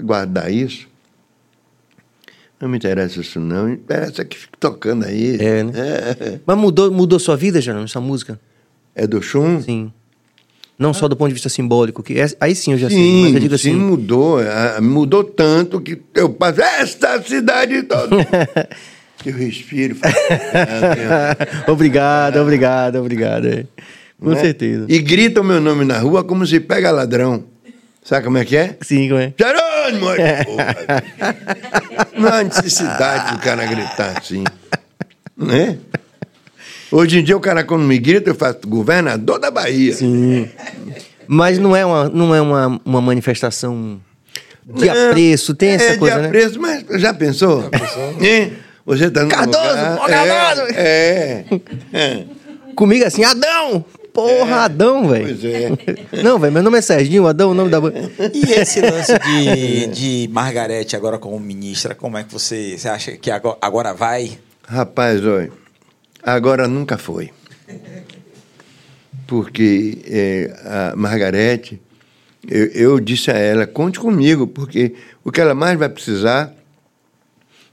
[0.02, 0.88] Guardar isso?
[2.60, 3.66] Não me interessa isso, não.
[3.66, 5.38] Me interessa que fique tocando aí.
[5.40, 5.72] É, né?
[6.20, 6.40] É.
[6.46, 8.40] Mas mudou, mudou sua vida, Jerônimo, essa música?
[8.94, 9.62] É do Chum?
[9.62, 9.92] Sim.
[10.78, 10.94] Não ah.
[10.94, 13.22] só do ponto de vista simbólico, que é, aí sim eu já sim, sei.
[13.24, 14.42] Mas eu digo sim, assim, mudou.
[14.42, 18.16] É, mudou tanto que eu passo esta cidade toda.
[19.26, 19.96] Eu respiro.
[21.68, 23.48] obrigado, obrigado, obrigado.
[23.48, 23.66] É.
[24.20, 24.42] Com né?
[24.42, 24.86] certeza.
[24.88, 27.44] E grita o meu nome na rua como se pega ladrão.
[28.04, 28.78] Sabe como é que é?
[28.82, 29.34] Sim, como é?
[29.38, 30.08] Jerônimo!
[32.18, 34.44] Não há necessidade do cara gritar assim.
[35.38, 35.78] Né?
[36.92, 39.94] Hoje em dia o cara quando me grita, eu faço governador da Bahia.
[39.94, 40.50] Sim.
[41.28, 44.02] Mas não é uma, não é uma, uma manifestação
[44.66, 46.28] de não, apreço, tem essa é coisa, de né?
[46.28, 47.64] apreço, mas já pensou?
[47.64, 48.18] Já pensou?
[48.22, 48.52] É.
[48.86, 51.46] Você tá no Cardoso, lugar, é,
[51.94, 52.26] é, é.
[52.76, 53.86] Comigo assim, Adão!
[54.14, 55.26] Porra, é, Adão, velho.
[55.26, 56.22] Pois é.
[56.22, 57.80] Não, velho, meu nome é Serginho, Adão, o nome da.
[58.34, 63.12] E esse lance de, de Margarete agora como ministra, como é que você, você acha
[63.14, 64.38] que agora, agora vai?
[64.68, 65.52] Rapaz, olha,
[66.22, 67.32] agora nunca foi.
[69.28, 71.82] Porque é, a Margarete
[72.50, 76.54] eu, eu disse a ela: conte comigo, porque o que ela mais vai precisar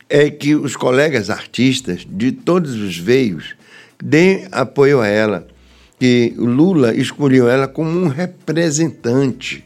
[0.09, 3.55] é que os colegas artistas de todos os veios
[4.03, 5.47] deem apoio a ela.
[5.99, 9.65] Que Lula escolheu ela como um representante,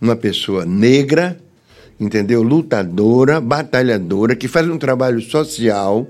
[0.00, 1.38] uma pessoa negra,
[1.98, 2.42] entendeu?
[2.42, 6.08] Lutadora, batalhadora, que faz um trabalho social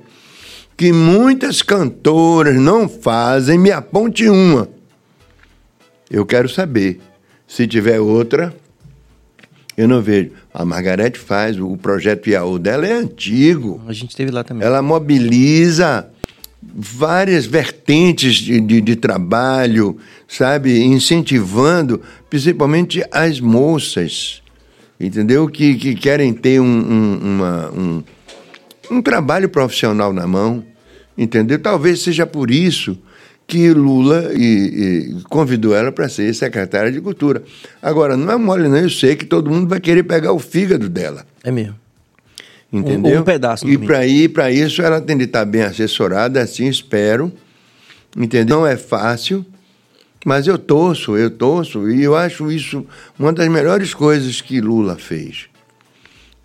[0.78, 3.58] que muitas cantoras não fazem.
[3.58, 4.68] Me aponte uma.
[6.08, 7.00] Eu quero saber.
[7.48, 8.54] Se tiver outra,
[9.78, 10.32] eu não vejo.
[10.52, 13.80] A Margarete faz, o projeto IAU dela é antigo.
[13.86, 14.66] A gente esteve lá também.
[14.66, 16.10] Ela mobiliza
[16.60, 19.96] várias vertentes de, de, de, trabalho,
[20.26, 20.82] sabe?
[20.82, 24.42] Incentivando principalmente as moças,
[24.98, 25.46] entendeu?
[25.46, 28.02] Que, que querem ter um, um, uma, um,
[28.90, 30.64] um trabalho profissional na mão,
[31.16, 31.56] entendeu?
[31.56, 32.98] Talvez seja por isso
[33.48, 37.42] que Lula e, e convidou ela para ser secretária de Cultura.
[37.80, 38.76] Agora, não é mole, não.
[38.76, 41.24] Eu sei que todo mundo vai querer pegar o fígado dela.
[41.42, 41.74] É mesmo.
[42.70, 43.16] Entendeu?
[43.16, 43.66] Um, um pedaço.
[43.66, 47.32] E para ir para isso, ela tem de estar tá bem assessorada, assim espero.
[48.14, 48.58] Entendeu?
[48.58, 49.44] Não é fácil,
[50.26, 52.86] mas eu torço, eu torço, e eu acho isso
[53.18, 55.46] uma das melhores coisas que Lula fez.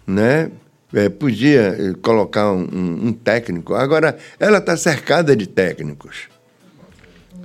[0.07, 0.49] Né?
[0.93, 3.73] É, podia eh, colocar um, um, um técnico.
[3.73, 6.32] Agora, ela está cercada de técnicos.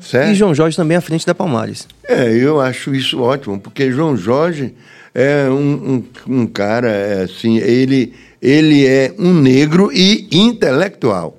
[0.01, 0.31] Certo?
[0.31, 1.87] E João Jorge também à frente da Palmares.
[2.05, 4.75] É, eu acho isso ótimo, porque João Jorge
[5.15, 11.37] é um, um, um cara, é, assim, ele, ele é um negro e intelectual.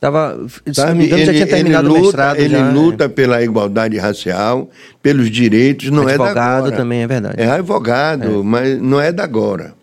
[0.00, 2.36] Tava, se Sabe, não me engano, ele, já tinha terminado luta, o mestrado.
[2.38, 3.08] Ele já, luta é.
[3.08, 4.68] pela igualdade racial,
[5.02, 6.76] pelos direitos, não advogado é da agora.
[6.76, 7.40] também, é verdade.
[7.40, 8.42] É advogado, é.
[8.42, 9.74] mas não é da agora.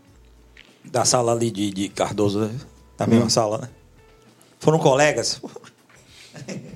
[0.85, 2.51] Da sala ali de, de Cardoso, né?
[2.97, 3.29] Da mesma hum.
[3.29, 3.69] sala, né?
[4.59, 5.41] Foram colegas.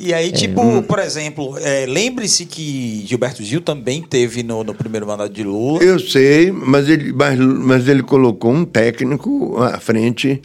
[0.00, 4.72] E aí, é, tipo, por exemplo, é, lembre-se que Gilberto Gil também teve no, no,
[4.72, 5.82] primeiro mandato de Lula.
[5.82, 10.40] Eu sei, mas ele, mas, mas ele colocou um técnico à frente,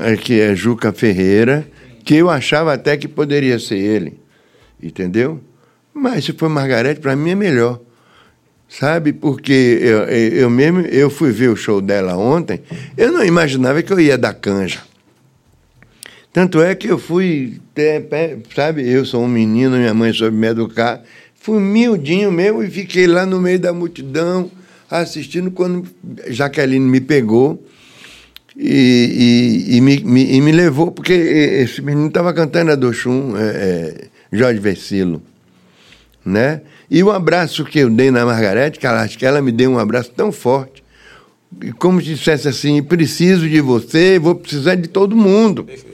[0.00, 1.64] é, que é Juca Ferreira,
[2.04, 4.18] que eu achava até que poderia ser ele,
[4.82, 5.40] entendeu?
[5.94, 7.80] Mas se for Margarete, para mim é melhor.
[8.68, 12.60] Sabe, porque eu, eu mesmo eu fui ver o show dela ontem,
[12.96, 14.80] eu não imaginava que eu ia dar canja.
[16.34, 17.60] Tanto é que eu fui,
[18.56, 21.00] sabe, eu sou um menino, minha mãe soube me educar,
[21.36, 24.50] fui miudinho mesmo e fiquei lá no meio da multidão
[24.90, 25.86] assistindo quando
[26.26, 27.64] Jaqueline me pegou
[28.56, 33.36] e, e, e, me, me, e me, levou, porque esse menino estava cantando a Doxum,
[33.36, 35.22] é, é, Jorge Versilo,
[36.26, 36.62] né?
[36.90, 39.70] E o abraço que eu dei na Margarete, que ela, acho que ela me deu
[39.70, 40.82] um abraço tão forte,
[41.78, 45.62] como se dissesse assim, preciso de você, vou precisar de todo mundo.
[45.62, 45.93] Perfeito.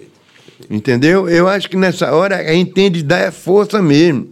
[0.69, 1.29] Entendeu?
[1.29, 4.29] Eu acho que nessa hora a gente tem de dar força mesmo.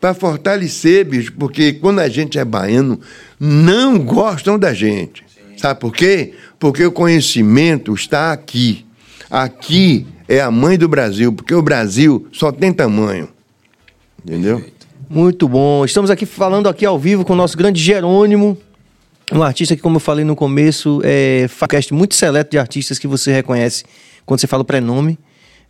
[0.00, 3.00] Para fortalecer, bicho, porque quando a gente é baiano,
[3.38, 5.24] não gostam da gente.
[5.26, 5.58] Sim.
[5.58, 6.34] Sabe por quê?
[6.58, 8.86] Porque o conhecimento está aqui.
[9.28, 13.28] Aqui é a mãe do Brasil, porque o Brasil só tem tamanho.
[14.24, 14.64] Entendeu?
[15.10, 15.84] Muito bom.
[15.84, 18.56] Estamos aqui falando aqui ao vivo com o nosso grande Jerônimo,
[19.32, 22.98] um artista que, como eu falei no começo, é um cast muito seleto de artistas
[22.98, 23.84] que você reconhece
[24.24, 25.18] quando você fala o prenome.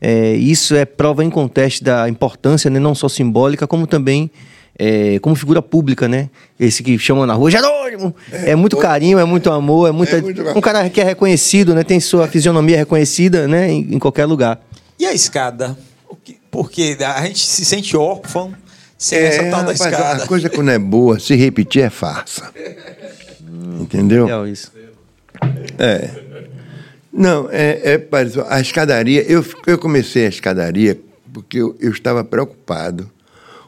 [0.01, 4.31] É, isso é prova em conteste da importância, né, não só simbólica, como também
[4.79, 6.31] é, como figura pública, né?
[6.59, 8.15] Esse que chama na rua, Jerônimo!
[8.31, 11.05] É, é muito carinho, é muito amor, é, muita, é muito um cara que é
[11.05, 11.83] reconhecido, né?
[11.83, 13.69] Tem sua fisionomia reconhecida, né?
[13.71, 14.61] Em, em qualquer lugar.
[14.99, 15.77] E a escada?
[16.51, 18.55] Porque a gente se sente órfão
[18.97, 20.23] sem essa tal da escada.
[20.23, 22.51] A coisa quando é boa, se repetir é farsa.
[23.81, 24.25] Entendeu?
[24.25, 24.73] Legal isso.
[25.79, 26.28] É.
[27.19, 28.09] Não, é, é
[28.49, 29.23] a escadaria.
[29.23, 31.01] Eu, eu comecei a escadaria
[31.33, 33.11] porque eu, eu estava preocupado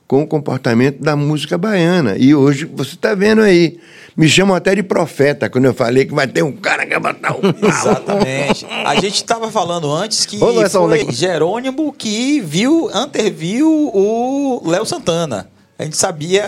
[0.06, 2.16] com o comportamento da música baiana.
[2.16, 3.78] E hoje você está vendo aí.
[4.16, 7.12] Me chamam até de profeta quando eu falei que vai ter um cara que vai
[7.12, 7.68] botar um pau.
[7.68, 8.66] Exatamente.
[8.84, 15.48] A gente estava falando antes que foi Jerônimo que viu, anteviu o Léo Santana
[15.80, 16.44] a gente sabia.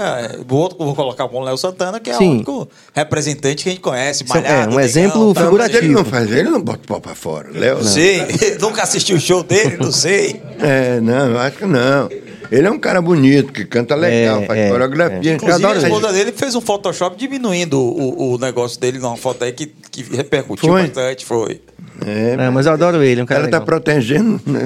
[0.46, 2.28] Vou, vou colocar o Léo Santana, que é Sim.
[2.28, 4.24] o único representante que a gente conhece.
[4.24, 5.78] É malhado, é um exemplo figurativo.
[5.78, 7.48] Ele não faz, ele não bota o pau pra fora.
[7.50, 7.84] Léo, não.
[7.84, 8.26] Sei,
[8.60, 10.42] nunca assisti o show dele, não sei.
[10.60, 12.10] É, não, eu acho que não.
[12.52, 15.32] Ele é um cara bonito, que canta legal, é, faz é, coreografia.
[15.32, 15.34] É.
[15.36, 19.52] Inclusive, a esposa dele fez um Photoshop diminuindo o, o negócio dele numa foto aí
[19.52, 20.82] que, que repercutiu foi?
[20.82, 21.62] bastante, foi.
[22.04, 24.38] É, é, mas eu adoro ele, é um cara Ela está protegendo.
[24.44, 24.60] Né?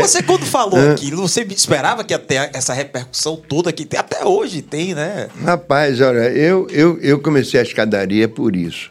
[0.00, 0.92] você, quando falou é.
[0.92, 5.28] aquilo, você esperava que ia ter essa repercussão toda que tem, até hoje tem, né?
[5.44, 8.90] Rapaz, olha, eu, eu, eu comecei a escadaria por isso.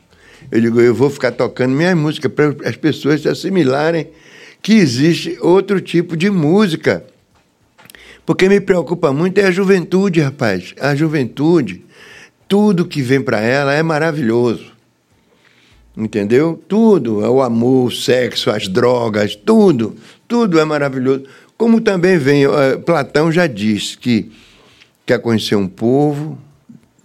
[0.51, 4.07] Eu digo, eu vou ficar tocando minha música para as pessoas se assimilarem
[4.63, 7.05] que existe outro tipo de música.
[8.25, 10.73] Porque me preocupa muito é a juventude, rapaz.
[10.79, 11.83] A juventude,
[12.47, 14.71] tudo que vem para ela é maravilhoso.
[15.95, 16.59] Entendeu?
[16.67, 21.25] Tudo, é o amor, o sexo, as drogas, tudo, tudo é maravilhoso.
[21.57, 24.31] Como também vem, uh, Platão já disse que
[25.05, 26.37] quer conhecer um povo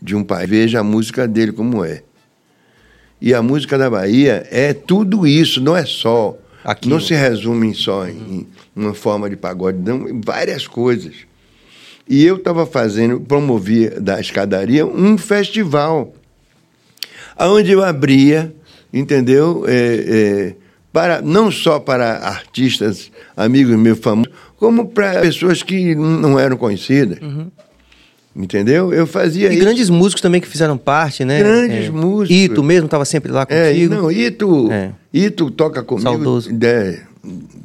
[0.00, 2.04] de um país, veja a música dele como é.
[3.20, 6.38] E a música da Bahia é tudo isso, não é só.
[6.68, 6.96] Aquilo.
[6.96, 8.46] Não se resume só em
[8.76, 11.14] uma forma de pagode, não, várias coisas.
[12.06, 16.12] E eu estava fazendo, promovia da escadaria um festival,
[17.38, 18.54] onde eu abria,
[18.92, 19.64] entendeu?
[19.66, 20.54] É, é,
[20.92, 27.18] para, não só para artistas, amigos meus famosos, como para pessoas que não eram conhecidas.
[27.22, 27.50] Uhum.
[28.38, 28.94] Entendeu?
[28.94, 29.64] Eu fazia e isso.
[29.64, 31.40] grandes músicos também que fizeram parte, né?
[31.40, 31.90] Grandes é.
[31.90, 32.36] músicos.
[32.36, 33.94] Ito mesmo estava sempre lá é, contigo.
[33.94, 34.92] É, não, Ito, é.
[35.12, 36.08] Ito toca comigo.
[36.08, 36.52] Saudoso.
[36.52, 37.00] De,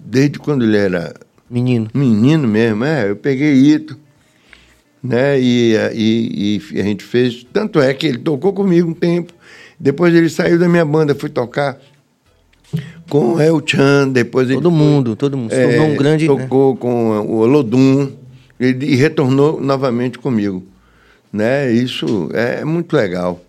[0.04, 1.14] desde quando ele era...
[1.48, 1.88] Menino.
[1.94, 3.08] Menino mesmo, é.
[3.08, 3.96] Eu peguei Ito,
[5.04, 5.40] né?
[5.40, 7.46] E, e, e a gente fez...
[7.54, 9.32] Tanto é que ele tocou comigo um tempo.
[9.80, 11.78] Depois ele saiu da minha banda, fui tocar
[13.08, 16.36] com El Chan, depois todo ele mundo, todo mundo, tornou um grande, né?
[16.36, 16.80] tocou né?
[16.80, 18.23] com o Olodum
[18.66, 20.66] e, retornou novamente comigo,
[21.32, 21.72] né?
[21.72, 23.42] Isso é muito legal.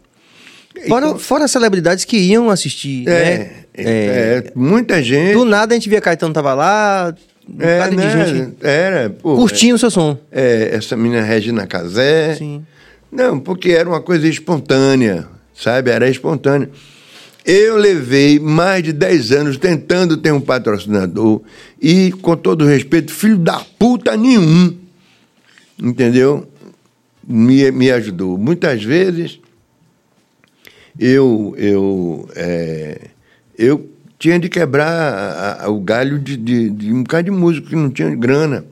[0.89, 3.51] Fora, então, fora as celebridades que iam assistir, é, né?
[3.73, 5.35] É, é, muita gente.
[5.35, 7.15] Do nada a gente via Caetano tava lá,
[7.49, 8.27] um é, né?
[8.27, 10.19] gente era, pô, curtindo o seu som.
[10.33, 12.35] É, essa menina Regina Casé.
[12.37, 12.65] Sim.
[13.11, 15.91] Não, porque era uma coisa espontânea, sabe?
[15.91, 16.69] Era espontânea.
[17.45, 21.43] Eu levei mais de 10 anos tentando ter um patrocinador
[21.81, 24.75] e, com todo respeito, filho da puta nenhum,
[25.79, 26.49] entendeu?
[27.27, 28.37] Me, me ajudou.
[28.39, 29.41] Muitas vezes
[30.99, 33.09] eu, eu, é,
[33.59, 37.69] eu tinha de quebrar a, a, o galho de, de, de um bocado de músico
[37.69, 38.65] que não tinha grana.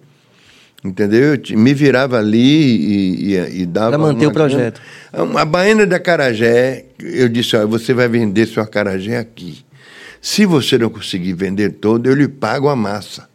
[0.84, 1.34] Entendeu?
[1.34, 3.90] Eu me virava ali e, e, e dava.
[3.90, 4.80] Para manter o projeto.
[5.12, 9.64] A Baiana da Carajé, eu disse: olha, você vai vender seu acarajé aqui.
[10.20, 13.28] Se você não conseguir vender todo, eu lhe pago a massa.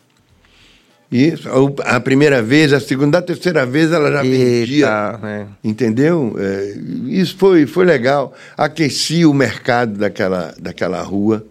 [1.10, 1.48] Isso,
[1.86, 5.20] a primeira vez, a segunda, a terceira vez ela já vendia.
[5.24, 5.46] É.
[5.64, 6.36] Entendeu?
[6.38, 6.78] É,
[7.08, 8.34] isso foi, foi legal.
[8.58, 11.46] Aqueci o mercado daquela, daquela rua.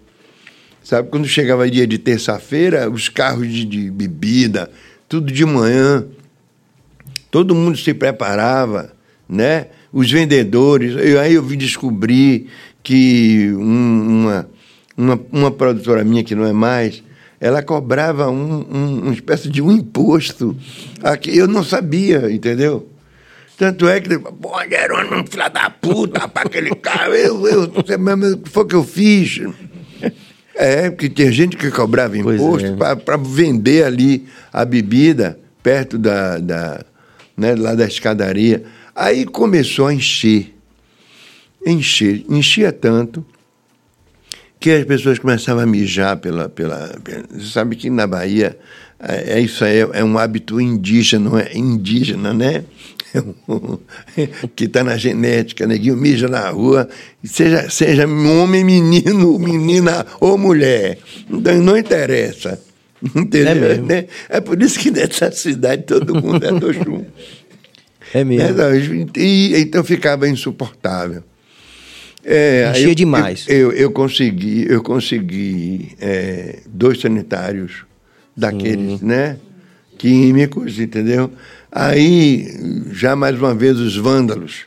[0.84, 4.70] Sabe, quando chegava dia de terça-feira, os carros de, de bebida,
[5.08, 6.04] tudo de manhã.
[7.30, 8.92] Todo mundo se preparava,
[9.28, 9.68] né?
[9.90, 10.94] Os vendedores.
[10.96, 12.48] Eu, aí eu vim descobrir
[12.82, 14.48] que um, uma,
[14.96, 17.02] uma, uma produtora minha, que não é mais,
[17.46, 20.56] ela cobrava um, um, uma espécie de um imposto.
[21.02, 22.88] Aqui, eu não sabia, entendeu?
[23.56, 28.50] Tanto é que, pô, Jerônimo, filha da puta, para aquele carro, eu, eu, o que
[28.50, 29.40] foi que eu fiz?
[30.54, 32.94] É, porque tinha gente que cobrava imposto é.
[32.94, 36.84] para vender ali a bebida perto da, da
[37.36, 38.64] né, lá da escadaria.
[38.94, 40.54] Aí começou a encher.
[41.64, 42.24] Encher.
[42.28, 43.24] Enchia tanto
[44.66, 46.48] que as pessoas começavam a mijar pela.
[46.48, 48.58] pela, pela você sabe que na Bahia
[48.98, 52.64] é, é isso aí, é um hábito indígena, não é indígena, né?
[54.56, 56.88] que está na genética, neguinho mija na rua,
[57.22, 60.98] seja, seja homem, menino, menina ou mulher.
[61.30, 62.60] Então não interessa.
[63.14, 63.70] Entendeu?
[63.70, 64.06] É, né?
[64.28, 67.04] é por isso que nessa cidade todo mundo é Tochum.
[68.14, 68.56] É mesmo.
[68.56, 69.06] Né?
[69.16, 71.24] E, então ficava insuportável.
[72.28, 73.44] É, Enchia eu, demais.
[73.46, 77.84] Eu, eu, eu, consegui, eu consegui é, dois sanitários
[78.36, 79.06] daqueles, Sim.
[79.06, 79.38] né?
[79.96, 81.30] Químicos, entendeu?
[81.70, 82.48] Aí,
[82.90, 84.64] já mais uma vez, os vândalos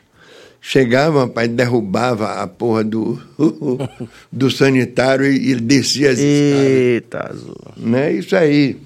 [0.58, 3.20] chegavam, pai, derrubava a porra do,
[4.32, 7.56] do sanitário e, e descia as Eita, azul.
[7.76, 8.14] Né?
[8.14, 8.78] Isso aí.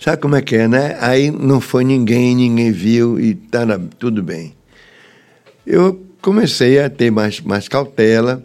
[0.00, 0.96] Sabe como é que é, né?
[1.00, 4.52] Aí não foi ninguém, ninguém viu e tá na, tudo bem.
[5.66, 8.42] Eu comecei a ter mais, mais cautela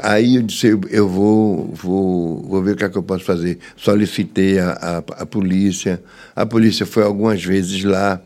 [0.00, 3.58] Aí eu disse, eu vou, vou, vou ver o que, é que eu posso fazer.
[3.76, 6.02] Solicitei a, a, a, polícia.
[6.34, 8.20] A polícia foi algumas vezes lá,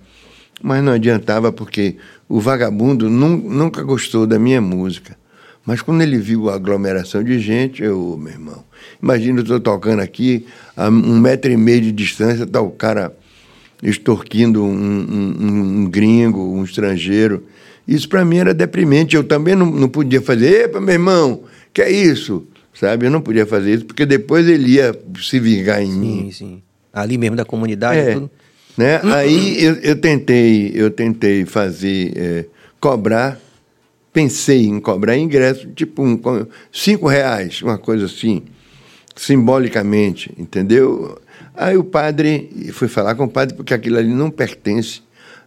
[0.60, 1.96] mas não adiantava porque
[2.28, 5.16] o vagabundo nunca gostou da minha música.
[5.64, 8.64] Mas quando ele viu a aglomeração de gente, eu, meu irmão,
[9.00, 10.44] imagina eu estou tocando aqui
[10.76, 13.16] a um metro e meio de distância, está o cara
[13.80, 17.44] extorquindo um, um, um gringo, um estrangeiro.
[17.90, 19.16] Isso para mim era deprimente.
[19.16, 21.42] Eu também não, não podia fazer, epa, meu irmão,
[21.74, 22.46] que é isso?
[22.72, 23.06] Sabe?
[23.06, 26.22] Eu não podia fazer isso, porque depois ele ia se vingar em sim, mim.
[26.22, 26.62] Sim, sim.
[26.92, 27.98] Ali mesmo da comunidade.
[27.98, 28.30] É, tudo.
[28.78, 29.00] Né?
[29.12, 32.44] Aí eu, eu, tentei, eu tentei fazer, é,
[32.78, 33.40] cobrar,
[34.12, 36.20] pensei em cobrar ingresso, tipo um,
[36.72, 38.44] cinco reais, uma coisa assim.
[39.16, 41.20] simbolicamente, entendeu?
[41.56, 45.02] Aí o padre foi falar com o padre porque aquilo ali não pertence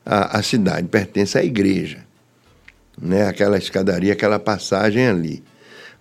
[0.05, 1.99] à, à cidade, pertence à igreja,
[3.01, 3.27] né?
[3.27, 5.43] Aquela escadaria, aquela passagem ali.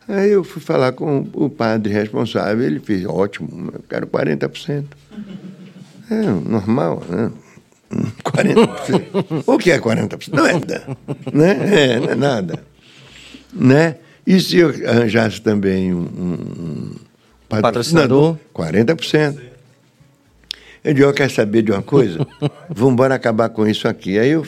[0.09, 4.85] Aí eu fui falar com o padre responsável, ele fez, ótimo, eu quero 40%.
[6.11, 7.31] É normal, né?
[8.25, 9.45] 40%.
[9.47, 10.33] o que é 40%?
[10.33, 10.97] Nada.
[11.33, 11.93] Né?
[11.95, 12.65] É, não é nada.
[13.53, 13.97] Né?
[14.27, 16.95] E se eu arranjasse também um, um
[17.49, 18.37] patrocinador?
[18.55, 19.41] 40%.
[20.85, 22.27] Eu digo, quer saber de uma coisa?
[22.69, 24.19] Vamos embora acabar com isso aqui.
[24.19, 24.47] Aí eu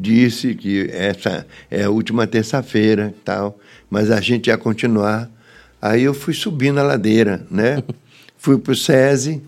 [0.00, 3.58] disse que essa é a última terça-feira tal,
[3.90, 5.30] mas a gente ia continuar.
[5.80, 7.82] Aí eu fui subindo a ladeira, né?
[8.38, 9.42] fui para o SESI,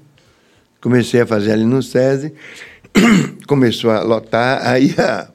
[0.78, 2.34] comecei a fazer ali no SESI,
[3.48, 5.28] começou a lotar, aí a,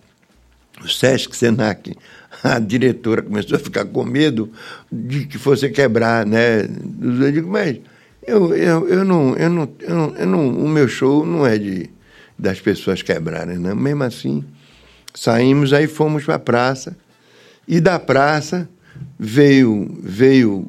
[0.83, 1.95] o SESC Senac
[2.43, 4.51] a diretora começou a ficar com medo
[4.91, 6.61] de que fosse quebrar, né?
[7.01, 7.79] Eu digo, mas
[8.21, 11.57] eu, eu, eu, não, eu, não, eu, não, eu não, o meu show não é
[11.57, 11.89] de
[12.37, 13.73] das pessoas quebrarem, né?
[13.73, 14.45] Mesmo assim,
[15.19, 16.97] saímos aí fomos para a praça
[17.67, 18.69] e da praça
[19.19, 20.65] veio veio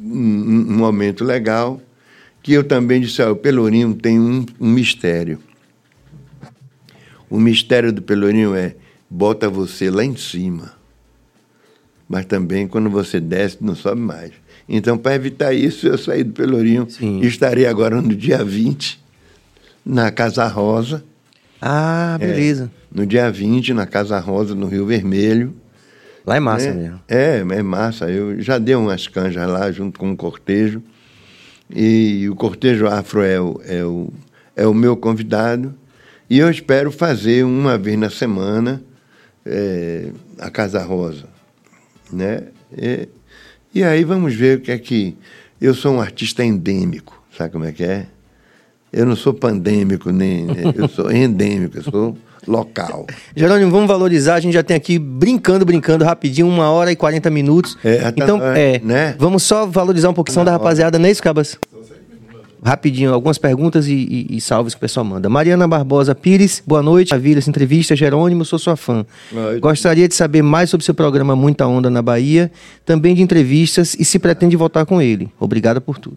[0.00, 1.80] um, um momento legal
[2.42, 5.38] que eu também disse, ah, o Pelourinho tem um, um mistério.
[7.30, 8.74] O mistério do Pelourinho é
[9.08, 10.82] bota você lá em cima
[12.12, 14.32] mas também quando você desce não sobe mais.
[14.68, 19.02] Então, para evitar isso, eu saí do Pelourinho e estarei agora no dia 20,
[19.82, 21.02] na Casa Rosa.
[21.58, 22.70] Ah, beleza.
[22.76, 25.54] É, no dia 20, na Casa Rosa, no Rio Vermelho.
[26.26, 27.00] Lá é massa é, mesmo.
[27.08, 28.10] É, é massa.
[28.10, 30.82] Eu já dei umas canjas lá junto com o cortejo.
[31.74, 34.12] E o cortejo afro é o, é o,
[34.54, 35.74] é o meu convidado.
[36.28, 38.82] E eu espero fazer uma vez na semana
[39.44, 41.32] é, a Casa Rosa
[42.12, 42.42] né?
[42.76, 43.08] E,
[43.74, 45.16] e aí vamos ver o que é que.
[45.60, 48.06] Eu sou um artista endêmico, sabe como é que é?
[48.92, 50.46] Eu não sou pandêmico, nem.
[50.76, 53.06] Eu sou endêmico, eu sou local.
[53.34, 54.34] Jerônimo, vamos valorizar.
[54.34, 57.76] A gente já tem aqui brincando, brincando rapidinho, uma hora e 40 minutos.
[57.84, 59.14] É, então, tá, é, né?
[59.18, 61.58] vamos só valorizar um pouquinho da rapaziada, não é isso, Cabas?
[62.64, 65.28] rapidinho algumas perguntas e, e, e, salves que o pessoal manda.
[65.28, 67.10] Mariana Barbosa Pires, boa noite.
[67.10, 67.96] Maravilha essa entrevista.
[67.96, 69.04] Jerônimo, sou sua fã.
[69.60, 72.52] Gostaria de saber mais sobre seu programa Muita Onda na Bahia,
[72.86, 75.28] também de entrevistas e se pretende voltar com ele.
[75.40, 76.16] Obrigada por tudo.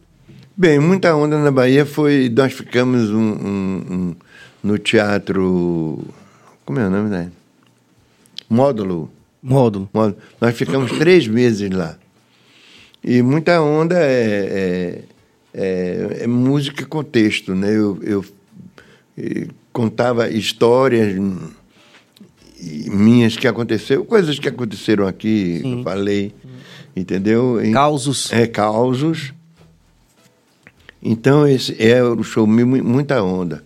[0.55, 2.31] Bem, Muita Onda na Bahia foi.
[2.33, 4.15] Nós ficamos um, um, um,
[4.65, 6.03] no teatro.
[6.65, 7.31] Como é o nome, né?
[8.49, 9.11] Módulo.
[9.41, 9.89] Módulo.
[9.93, 10.17] Módulo.
[10.41, 11.97] Nós ficamos três meses lá.
[13.03, 15.15] E Muita Onda é, é
[15.55, 17.69] é, é música com texto, né?
[17.69, 18.25] Eu, eu,
[19.17, 21.15] eu contava histórias
[22.59, 25.77] minhas que aconteceram, coisas que aconteceram aqui, Sim.
[25.77, 26.33] eu falei,
[26.95, 27.59] entendeu?
[27.71, 28.33] Causos.
[28.33, 29.33] É, causos.
[31.01, 33.63] Então, esse é o show muita onda.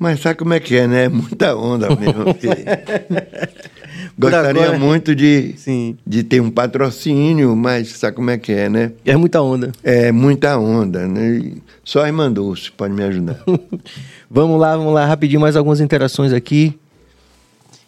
[0.00, 1.08] Mas sabe como é que é, né?
[1.12, 2.24] Muita onda mesmo.
[4.18, 5.98] Gostaria agora, muito de, sim.
[6.06, 8.92] de ter um patrocínio, mas sabe como é que é, né?
[9.04, 9.72] É muita onda.
[9.82, 11.52] É muita onda, né?
[11.84, 13.44] Só a Irmã Dulce pode me ajudar.
[14.30, 16.78] vamos lá, vamos lá, rapidinho, mais algumas interações aqui.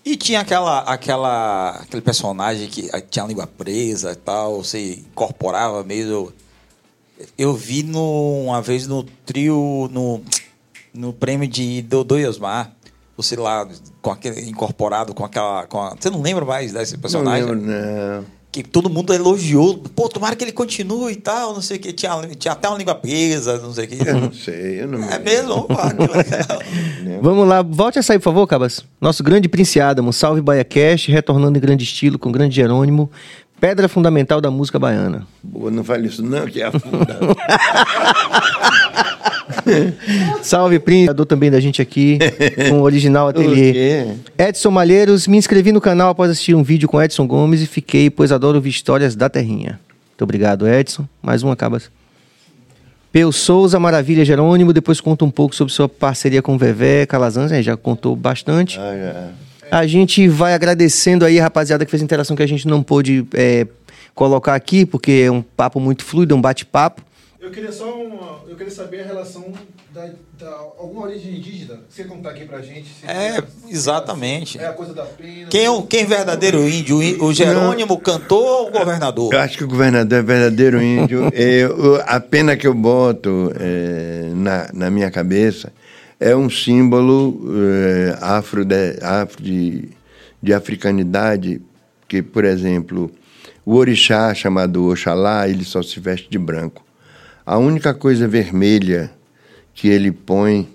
[0.05, 5.83] E tinha aquela, aquela, aquele personagem que tinha a língua presa e tal, você incorporava
[5.83, 6.31] mesmo.
[7.39, 10.21] Eu vi no, uma vez no trio, no,
[10.95, 12.73] no prêmio de Dodô Osmar
[13.17, 13.69] você lá
[14.01, 17.47] com aquele incorporado com aquela com a, você não lembra mais desse personagem?
[17.47, 18.25] não lembro, não.
[18.51, 21.93] que todo mundo elogiou pô tomara que ele continue e tal não sei o que
[21.93, 24.09] tinha, tinha até uma língua presa não sei o que.
[24.09, 25.53] Eu não sei eu não é mesmo?
[25.65, 25.95] Opa,
[27.21, 28.85] vamos lá volte a sair por favor Cabas.
[29.01, 33.11] Nosso grande Prince Adamo salve Baia Cash retornando em grande estilo com grande Jerônimo
[33.63, 37.17] pedra fundamental da música baiana Boa, não fale isso não que é afunda
[40.43, 42.19] Salve, Príncipe, também da gente aqui,
[42.69, 44.07] com o original ateliê.
[44.37, 48.11] Edson Malheiros, me inscrevi no canal após assistir um vídeo com Edson Gomes e fiquei,
[48.11, 49.79] pois adoro ouvir histórias da terrinha.
[50.11, 51.07] Muito obrigado, Edson.
[51.23, 51.81] Mais um acaba.
[53.13, 57.53] Peu Souza, Maravilha Jerônimo, depois conta um pouco sobre sua parceria com o Vevé, Calazans,
[57.65, 58.81] já contou bastante.
[58.81, 59.52] Ah, já.
[59.73, 63.27] A gente vai agradecendo aí a rapaziada que fez interação que a gente não pôde
[63.33, 63.67] é,
[64.15, 67.01] colocar aqui, porque é um papo muito fluido, é um bate-papo.
[67.41, 69.51] Eu queria só uma, eu queria saber a relação
[69.95, 71.81] da, da alguma origem indígena.
[71.89, 72.93] Você contar aqui pra gente?
[73.03, 74.59] é, exatamente.
[74.59, 75.49] É a coisa da pena.
[75.49, 76.99] Quem é o quem é verdadeiro índio?
[77.25, 79.33] O Jerônimo cantor ou o governador?
[79.33, 81.29] Eu acho que o governador é verdadeiro índio.
[81.33, 85.73] eu, a pena que eu boto é, na, na minha cabeça
[86.23, 89.89] é um símbolo é, afro, de, afro de,
[90.41, 91.61] de africanidade,
[92.07, 93.11] que, por exemplo,
[93.67, 96.85] o orixá chamado Oxalá, ele só se veste de branco
[97.45, 99.11] A única coisa vermelha
[99.75, 100.69] que ele põe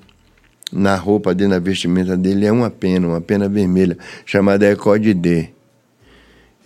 [0.69, 5.49] na roupa dele, na vestimenta dele, é uma pena, uma pena vermelha, chamada Ecode D.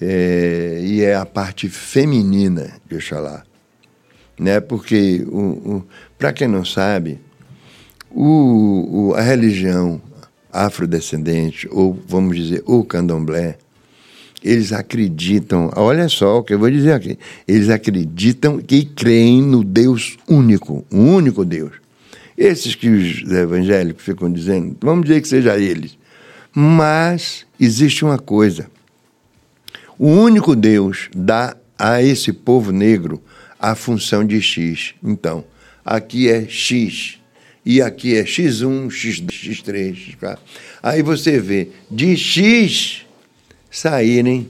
[0.01, 3.43] É, e é a parte feminina de Oxalá.
[4.39, 4.59] Né?
[4.59, 5.87] Porque, o, o
[6.17, 7.19] para quem não sabe,
[8.13, 10.01] o, o, a religião
[10.51, 13.57] afrodescendente, ou vamos dizer, o candomblé,
[14.43, 17.17] eles acreditam, olha só o que eu vou dizer aqui,
[17.47, 21.73] eles acreditam que creem no Deus único, um único Deus.
[22.37, 25.97] Esses que os evangélicos ficam dizendo, vamos dizer que seja eles.
[26.53, 28.67] Mas existe uma coisa:
[29.97, 33.21] o único Deus dá a esse povo negro
[33.59, 34.95] a função de X.
[35.03, 35.45] Então,
[35.85, 37.20] aqui é X,
[37.65, 40.37] e aqui é X1, X2, X3, X4.
[40.81, 43.05] Aí você vê de X
[43.69, 44.49] saírem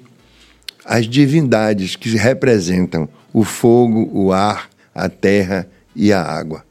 [0.86, 6.66] as divindades que representam o fogo, o ar, a terra e a água.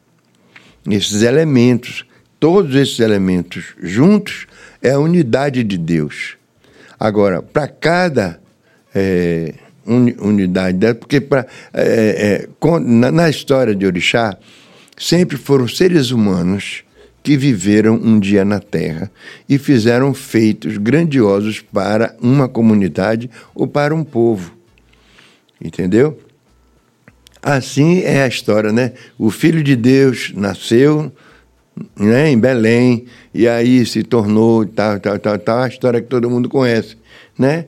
[0.89, 2.05] Esses elementos,
[2.39, 4.47] todos esses elementos juntos,
[4.83, 6.37] é a unidade de Deus.
[6.99, 8.41] Agora, para cada
[8.95, 9.55] é,
[9.87, 14.37] unidade, porque pra, é, é, na, na história de Orixá,
[15.01, 16.85] sempre foram seres humanos
[17.23, 19.11] que viveram um dia na Terra
[19.49, 24.55] e fizeram feitos grandiosos para uma comunidade ou para um povo.
[25.63, 26.19] Entendeu?
[27.43, 28.93] Assim é a história, né?
[29.19, 31.11] O Filho de Deus nasceu
[31.99, 36.29] né, em Belém e aí se tornou tal, tal, tal, tal, a história que todo
[36.29, 36.97] mundo conhece,
[37.39, 37.65] né?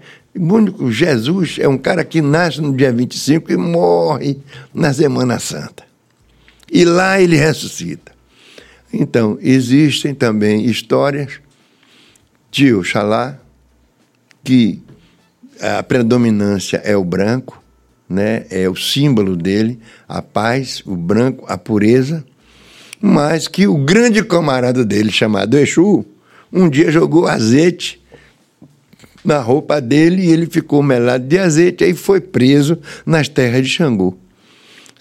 [0.78, 4.38] O Jesus é um cara que nasce no dia 25 e morre
[4.74, 5.91] na Semana Santa.
[6.72, 8.12] E lá ele ressuscita.
[8.90, 11.38] Então, existem também histórias
[12.50, 13.38] de Oxalá,
[14.42, 14.82] que
[15.60, 17.62] a predominância é o branco,
[18.08, 18.46] né?
[18.50, 19.78] é o símbolo dele,
[20.08, 22.24] a paz, o branco, a pureza,
[22.98, 26.06] mas que o grande camarada dele, chamado Exu,
[26.50, 28.02] um dia jogou azeite
[29.22, 33.68] na roupa dele e ele ficou melado de azeite, aí foi preso nas terras de
[33.68, 34.16] Xangô.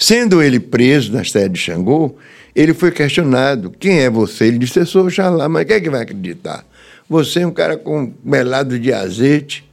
[0.02, 2.16] Sendo ele preso nas terras de Xangô,
[2.56, 4.46] ele foi questionado: quem é você?
[4.46, 6.66] Ele disse: eu sou Oxalá, mas quem é que vai acreditar?
[7.08, 9.70] Você é um cara com melado de azeite,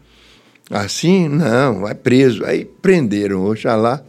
[0.71, 2.45] Assim, não, vai preso.
[2.45, 4.03] Aí prenderam Oxalá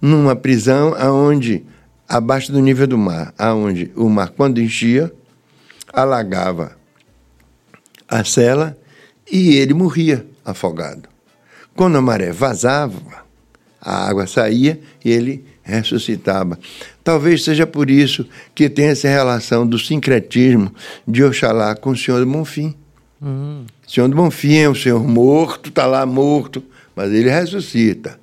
[0.00, 1.64] numa prisão aonde
[2.08, 5.12] abaixo do nível do mar, aonde o mar quando enchia
[5.92, 6.76] alagava
[8.08, 8.78] a cela
[9.30, 11.08] e ele morria afogado.
[11.74, 13.24] Quando a maré vazava,
[13.80, 16.58] a água saía e ele ressuscitava.
[17.02, 20.72] Talvez seja por isso que tem essa relação do sincretismo
[21.06, 22.74] de Oxalá com o Senhor do Bonfim.
[23.20, 23.64] Uhum.
[23.86, 26.62] Senhor do Bonfim é um senhor morto, está lá morto,
[26.94, 28.18] mas ele ressuscita.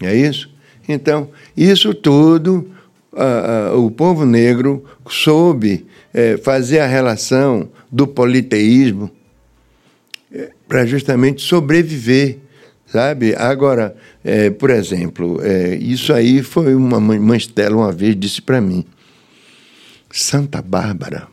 [0.00, 0.50] É isso?
[0.88, 2.70] Então, isso tudo,
[3.12, 9.10] uh, uh, o povo negro soube uh, fazer a relação do politeísmo
[10.32, 12.38] eh, para justamente sobreviver,
[12.86, 13.34] sabe?
[13.34, 13.96] Agora,
[14.28, 18.84] eh, por exemplo, eh, isso aí foi uma mãe Stella uma vez disse para mim,
[20.10, 21.28] Santa Bárbara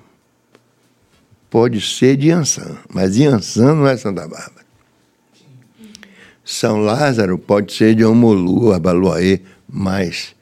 [1.50, 4.66] pode ser de Ansan, mas Ansan não é Santa Bárbara.
[6.44, 10.34] São Lázaro pode ser de Omolu, Abaluaê, mas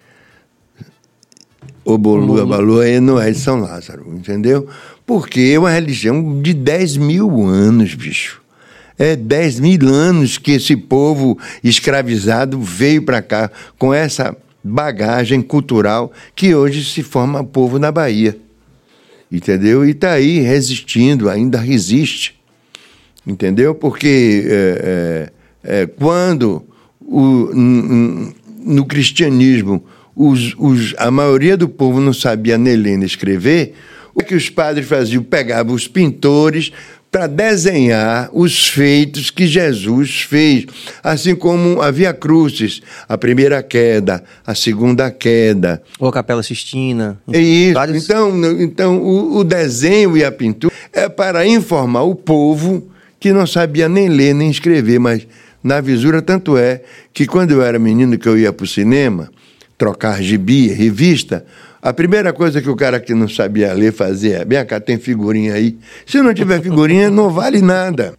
[1.84, 4.68] Obolu, Abaluaê não é de São Lázaro, entendeu?
[5.08, 8.43] Porque é uma religião de 10 mil anos, bicho.
[9.04, 16.12] É 10 mil anos que esse povo escravizado veio para cá com essa bagagem cultural
[16.36, 18.38] que hoje se forma povo na Bahia
[19.34, 19.84] entendeu?
[19.84, 22.40] E está aí resistindo, ainda resiste,
[23.26, 23.74] entendeu?
[23.74, 25.32] Porque é,
[25.64, 26.64] é, é, quando
[27.02, 29.84] o, no cristianismo
[30.16, 33.74] os, os, a maioria do povo não sabia nem ler nem escrever,
[34.14, 35.24] o que os padres faziam?
[35.24, 36.72] Pegavam os pintores,
[37.14, 40.66] para desenhar os feitos que Jesus fez,
[41.04, 45.84] assim como havia cruzes, a primeira queda, a segunda queda.
[46.00, 47.22] Ou a Capela Sistina.
[47.32, 47.76] É isso.
[47.76, 48.04] Vários...
[48.04, 53.46] Então, então o, o desenho e a pintura é para informar o povo que não
[53.46, 55.28] sabia nem ler nem escrever, mas
[55.64, 56.82] na visura tanto é
[57.14, 59.30] que quando eu era menino que eu ia para o cinema,
[59.78, 61.46] trocar gibi, revista,
[61.84, 64.98] a primeira coisa que o cara que não sabia ler fazia é: bem cá, tem
[64.98, 65.78] figurinha aí.
[66.06, 68.14] Se não tiver figurinha, não vale nada.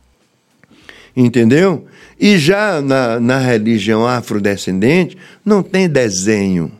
[1.17, 1.87] Entendeu?
[2.21, 6.71] E já na, na religião afrodescendente, não tem desenho,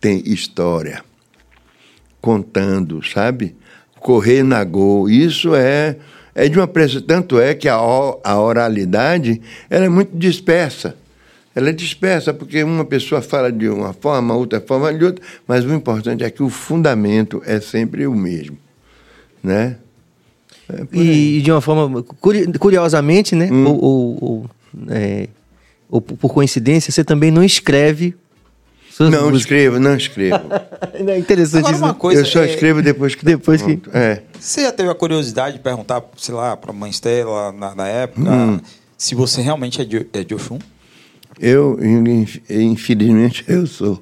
[0.00, 1.04] tem história.
[2.22, 3.54] Contando, sabe?
[3.98, 5.10] Correr na gol.
[5.10, 5.96] Isso é,
[6.34, 7.02] é de uma pressa.
[7.02, 10.96] Tanto é que a, a oralidade ela é muito dispersa.
[11.54, 15.64] Ela é dispersa, porque uma pessoa fala de uma forma, outra forma de outra, mas
[15.64, 18.56] o importante é que o fundamento é sempre o mesmo,
[19.42, 19.76] né?
[20.68, 22.02] É e de uma forma,
[22.58, 23.48] curiosamente, né?
[23.50, 23.66] Hum.
[23.66, 24.50] Ou, ou, ou,
[24.90, 25.28] é,
[25.88, 28.14] ou, por coincidência, você também não escreve.
[29.00, 29.40] Não músicas.
[29.40, 30.40] escrevo, não escrevo.
[30.94, 31.84] é interessante Agora, isso.
[31.84, 32.50] Uma coisa, eu só é...
[32.50, 33.24] escrevo depois que.
[33.24, 33.80] Depois que.
[33.94, 34.22] É.
[34.38, 37.88] Você já teve a curiosidade de perguntar, sei lá, para a mãe Estela na, na
[37.88, 38.60] época, hum.
[38.96, 40.58] se você realmente é de, é de Oxum?
[41.40, 41.78] Eu,
[42.50, 43.98] infelizmente, eu sou.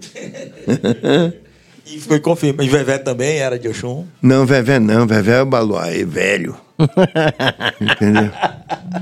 [1.86, 2.64] e foi confirmado.
[2.64, 4.06] E Vevé também era de Oxum?
[4.20, 5.06] Não, Vevé não.
[5.06, 6.56] Vevé é o Baluai, é velho.
[7.80, 8.30] Entendeu?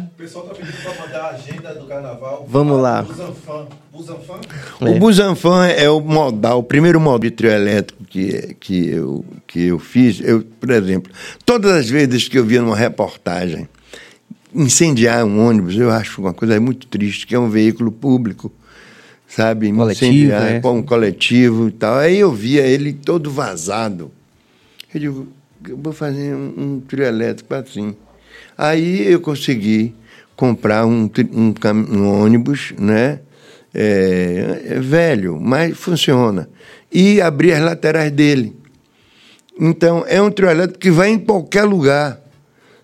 [0.04, 2.46] O pessoal tá pedindo para mandar a agenda do carnaval.
[2.46, 3.02] Vamos lá.
[3.02, 3.66] Busanfan.
[3.90, 4.40] Busanfan?
[4.82, 4.84] É.
[4.84, 9.66] O Busanfan é o modal, o primeiro modal de trio elétrico que, que, eu, que
[9.66, 10.20] eu fiz.
[10.20, 11.10] Eu, por exemplo,
[11.46, 13.66] todas as vezes que eu via numa reportagem
[14.56, 18.50] incendiar um ônibus, eu acho uma coisa muito triste, que é um veículo público,
[19.28, 19.70] sabe?
[19.70, 20.68] Coletivo, incendiar é.
[20.68, 21.96] um coletivo e tal.
[21.96, 24.10] Aí eu via ele todo vazado.
[24.92, 25.28] Eu digo,
[25.68, 27.94] eu vou fazer um, um trio elétrico assim.
[28.56, 29.94] Aí eu consegui
[30.34, 31.54] comprar um, um,
[31.90, 33.20] um ônibus, né?
[33.74, 36.48] É, é velho, mas funciona.
[36.90, 38.56] E abrir as laterais dele.
[39.58, 42.20] Então, é um trio elétrico que vai em qualquer lugar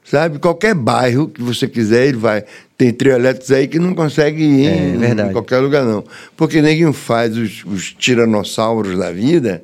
[0.04, 0.38] sabe?
[0.38, 2.44] Qualquer bairro que você quiser, ele vai.
[2.76, 6.04] Tem trio elétricos aí que não consegue ir é, em, em, qualquer lugar, não.
[6.36, 9.62] Porque ninguém faz os, os tiranossauros da vida,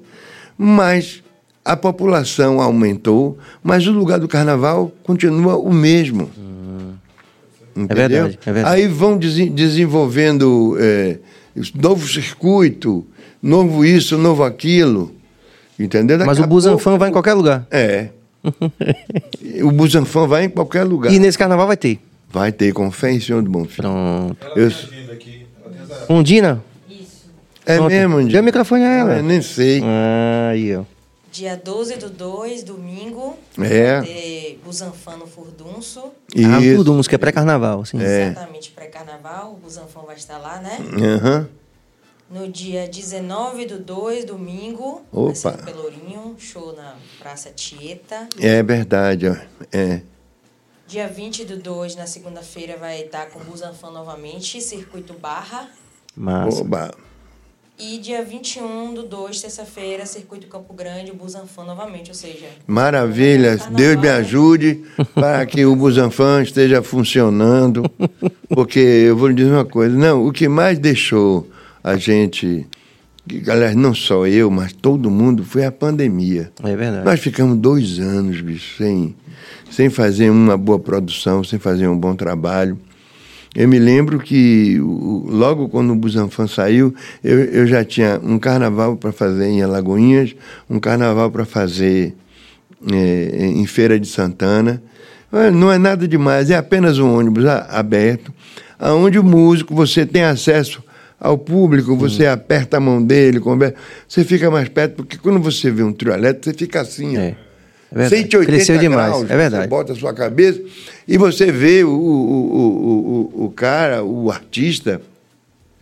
[0.56, 1.23] mas
[1.65, 6.31] a população aumentou, mas o lugar do carnaval continua o mesmo.
[6.39, 6.94] Hum.
[7.89, 8.74] É verdade, é verdade.
[8.74, 11.19] Aí vão des desenvolvendo é,
[11.74, 13.06] novo circuito,
[13.43, 15.15] novo isso, novo aquilo.
[15.78, 16.19] Entendeu?
[16.19, 16.98] Daqui mas o Busanfan pouco...
[16.98, 17.66] vai em qualquer lugar.
[17.70, 18.09] É.
[19.62, 21.12] o Busanfã vai em qualquer lugar.
[21.12, 22.01] E nesse carnaval vai ter?
[22.31, 23.83] Vai ter, com fé em Senhor do Bom Filho.
[23.83, 24.47] Pronto.
[24.55, 24.70] Eu...
[26.09, 26.62] Undina?
[26.89, 27.27] Isso.
[27.65, 27.91] É Pronto.
[27.91, 28.33] mesmo, Undina?
[28.33, 29.12] Dê o microfone a ela.
[29.15, 29.83] Ah, eu nem sei.
[29.83, 30.85] Ah, aí, ó.
[31.31, 33.37] Dia 12 do 2, domingo.
[33.61, 33.99] É.
[33.99, 36.03] Vai ter Busanfã no Furdunço.
[36.35, 36.49] Isso.
[36.51, 37.99] Ah, Furdunço, que é pré-carnaval, sim.
[38.01, 38.29] É.
[38.29, 39.53] Exatamente, pré-carnaval.
[39.53, 40.79] O Busanfã vai estar lá, né?
[40.95, 41.39] Aham.
[41.39, 41.47] Uhum.
[42.31, 45.53] No dia 19 do 2, domingo, Opa.
[45.53, 48.29] no Pelourinho, show na Praça Tieta.
[48.39, 49.37] É verdade, ó.
[49.73, 50.03] É.
[50.87, 55.71] Dia 20 do 2, na segunda-feira, vai estar com o Busanfã novamente, Circuito Barra.
[56.15, 56.61] Massa.
[56.61, 56.95] Oba.
[57.79, 62.49] E dia 21 do 2, terça-feira, Circuito Campo Grande, o Busanfã novamente, ou seja...
[62.67, 64.85] Maravilha, Deus me ajude
[65.15, 67.85] para que o Busanfã esteja funcionando,
[68.49, 71.49] porque eu vou lhe dizer uma coisa, não, o que mais deixou
[71.83, 72.67] a gente,
[73.27, 76.51] galera, não só eu, mas todo mundo, foi a pandemia.
[76.63, 77.05] É verdade.
[77.05, 79.15] Nós ficamos dois anos, bicho, sem,
[79.71, 82.79] sem fazer uma boa produção, sem fazer um bom trabalho.
[83.55, 86.95] Eu me lembro que logo quando o Busanfan saiu,
[87.25, 90.35] eu, eu já tinha um carnaval para fazer em Alagoinhas,
[90.69, 92.15] um carnaval para fazer
[92.93, 94.83] é, em Feira de Santana.
[95.53, 98.33] Não é nada demais, é apenas um ônibus aberto,
[98.79, 100.83] aonde o músico você tem acesso
[101.20, 102.32] ao público, você hum.
[102.32, 103.74] aperta a mão dele, conversa,
[104.07, 107.36] você fica mais perto, porque quando você vê um trio elétrico, você fica assim, é.
[107.90, 109.62] É 180 Cresceu demais, graus, é verdade.
[109.62, 110.61] Você bota a sua cabeça
[111.07, 115.01] e você vê o, o, o, o, o cara, o artista,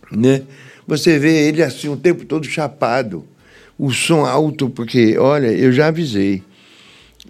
[0.09, 0.43] né?
[0.87, 3.25] Você vê ele assim o tempo todo chapado.
[3.77, 6.41] O som alto, porque, olha, eu já avisei.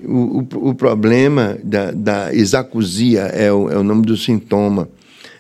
[0.04, 4.88] O, o, o problema da, da isacusia é o, é o nome do sintoma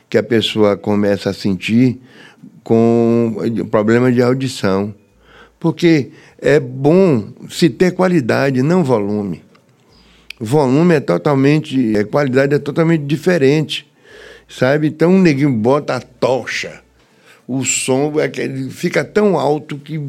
[0.10, 1.99] que a pessoa começa a sentir
[2.68, 3.34] com
[3.72, 4.94] problema de audição.
[5.57, 9.41] Porque é bom se ter qualidade, não volume.
[10.38, 13.89] Volume é totalmente, a qualidade é totalmente diferente,
[14.49, 14.88] sabe?
[14.88, 16.81] Então o neguinho bota a tocha,
[17.48, 20.02] o som é que fica tão alto que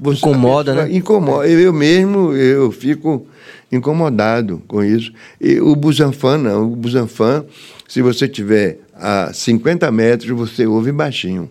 [0.00, 0.88] você incomoda, né?
[0.90, 1.46] Incomoda.
[1.46, 3.26] Eu mesmo eu fico
[3.70, 5.12] incomodado com isso.
[5.38, 7.44] E o Busanfan não, o Busanfan,
[7.86, 11.50] se você tiver a 50 metros, você ouve baixinho.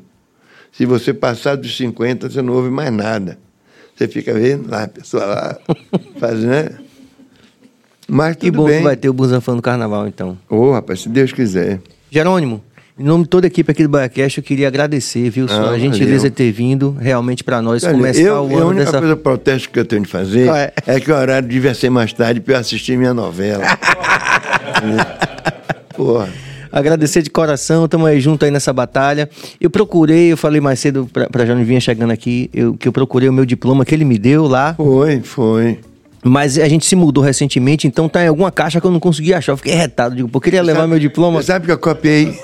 [0.72, 3.38] Se você passar dos 50, você não ouve mais nada.
[3.96, 5.58] Você fica vendo lá, a pessoa lá,
[6.18, 6.70] fazendo, né?
[8.08, 8.80] Mas que bom bem.
[8.80, 10.38] que vai ter o Busanfã no carnaval, então.
[10.50, 11.80] Ô, oh, rapaz, se Deus quiser.
[12.10, 12.62] Jerônimo,
[12.98, 15.46] em nome de toda a equipe aqui do BaiaCast, eu queria agradecer, viu?
[15.50, 18.86] Ah, a gentileza de ter vindo realmente para nós começar eu, o ano A única
[18.86, 19.00] dessa...
[19.00, 20.74] coisa protesto que eu tenho de fazer é?
[20.86, 21.00] é?
[21.00, 23.64] que o horário devia ser mais tarde para eu assistir minha novela.
[25.96, 29.30] Porra agradecer de coração, estamos aí junto aí nessa batalha.
[29.60, 33.28] Eu procurei, eu falei mais cedo para Jânio vinha chegando aqui, eu, que eu procurei
[33.28, 34.74] o meu diploma que ele me deu lá.
[34.76, 35.80] Foi, foi.
[36.24, 39.34] Mas a gente se mudou recentemente, então tá em alguma caixa que eu não consegui
[39.34, 39.54] achar.
[39.54, 41.42] Eu fiquei retado, digo, pô, queria levar sabe, meu diploma.
[41.42, 42.40] Sabe que eu copiei?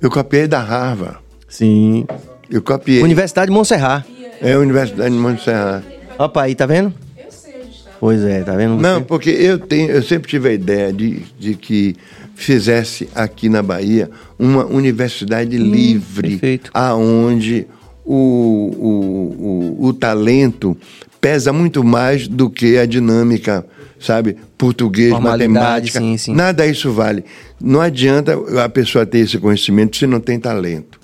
[0.00, 1.18] Eu copiei da Harvard.
[1.48, 2.06] Sim.
[2.50, 3.02] Eu copiei.
[3.02, 4.04] Universidade de Montserrat.
[4.40, 5.84] É, Universidade de Montserrat.
[6.18, 6.92] Opa, aí, tá vendo?
[7.16, 7.90] Eu sei onde está.
[7.98, 8.76] Pois é, tá vendo?
[8.76, 11.96] Não, porque eu tenho, eu sempre tive a ideia de, de que
[12.44, 16.70] fizesse aqui na Bahia uma universidade hum, livre, perfeito.
[16.72, 17.66] aonde
[18.04, 20.76] o, o, o, o talento
[21.20, 23.64] pesa muito mais do que a dinâmica,
[23.98, 24.36] sabe?
[24.56, 25.98] Português, matemática.
[25.98, 26.34] Sim, sim.
[26.34, 27.24] Nada isso vale.
[27.60, 28.34] Não adianta
[28.64, 30.98] a pessoa ter esse conhecimento se não tem talento.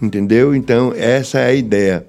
[0.00, 0.54] Entendeu?
[0.54, 2.06] Então, essa é a ideia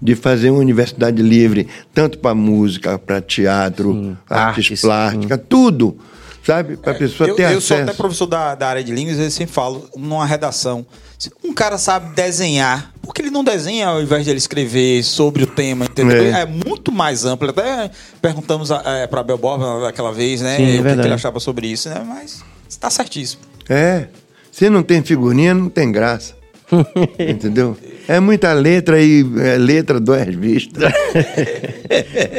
[0.00, 5.96] de fazer uma universidade livre, tanto para música, para teatro, sim, artes, artes plásticas, tudo.
[6.44, 6.76] Sabe?
[6.76, 7.72] Para a pessoa eu, ter eu acesso.
[7.72, 10.84] Eu sou até professor da, da área de línguas, eu sempre falo numa redação.
[11.16, 15.04] Se um cara sabe desenhar, por que ele não desenha ao invés de ele escrever
[15.04, 15.84] sobre o tema?
[15.84, 16.24] Entendeu?
[16.34, 17.48] É, é muito mais amplo.
[17.48, 17.90] Até
[18.20, 20.56] perguntamos é, para Bel Borba vez, né?
[20.56, 22.02] Sim, é o que ele achava sobre isso, né?
[22.04, 23.42] Mas está certíssimo.
[23.68, 24.08] É.
[24.50, 26.34] Se não tem figurinha, não tem graça.
[27.18, 27.76] Entendeu?
[28.08, 30.82] É muita letra e é, letra duas vistas.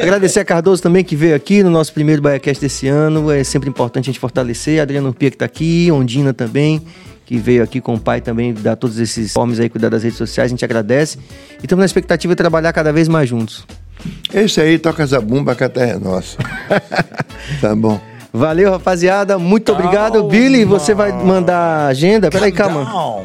[0.02, 3.30] Agradecer a Cardoso também que veio aqui no nosso primeiro BaiaCast desse ano.
[3.30, 4.80] É sempre importante a gente fortalecer.
[4.80, 6.82] Adriano Pia que está aqui, Ondina também,
[7.24, 10.18] que veio aqui com o pai também, dar todos esses formes aí, cuidar das redes
[10.18, 10.50] sociais.
[10.50, 11.18] A gente agradece.
[11.60, 13.66] E estamos na expectativa de trabalhar cada vez mais juntos.
[14.32, 16.36] Esse aí toca zabumba que a terra é nossa.
[17.60, 17.98] tá bom.
[18.32, 19.38] Valeu, rapaziada.
[19.38, 19.80] Muito calma.
[19.80, 20.24] obrigado.
[20.24, 22.30] Billy, você vai mandar a agenda?
[22.30, 23.24] Peraí, calma.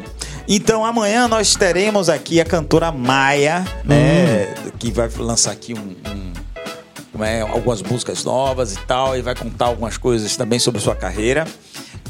[0.52, 4.52] Então amanhã nós teremos aqui a cantora Maia, né?
[4.66, 4.70] Hum.
[4.80, 5.94] Que vai lançar aqui um,
[7.16, 10.96] um é, algumas músicas novas e tal, e vai contar algumas coisas também sobre sua
[10.96, 11.46] carreira.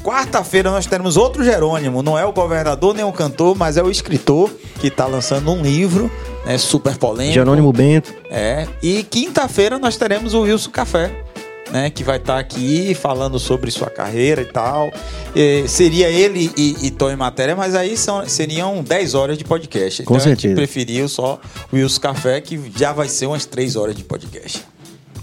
[0.03, 3.91] Quarta-feira nós teremos outro Jerônimo, não é o governador nem o cantor, mas é o
[3.91, 4.51] escritor
[4.81, 6.11] que está lançando um livro,
[6.47, 7.35] né, super polêmico.
[7.35, 8.15] Jerônimo Bento.
[8.31, 8.67] É.
[8.83, 11.25] E quinta-feira nós teremos o Wilson Café
[11.73, 14.93] né, que vai estar tá aqui falando sobre sua carreira e tal.
[15.35, 19.45] E seria ele e, e Tom em matéria, mas aí são, seriam 10 horas de
[19.45, 20.03] podcast.
[20.03, 20.47] Com então certeza.
[20.47, 21.41] a gente preferiu só
[21.73, 24.65] o Wilson Café, que já vai ser umas 3 horas de podcast.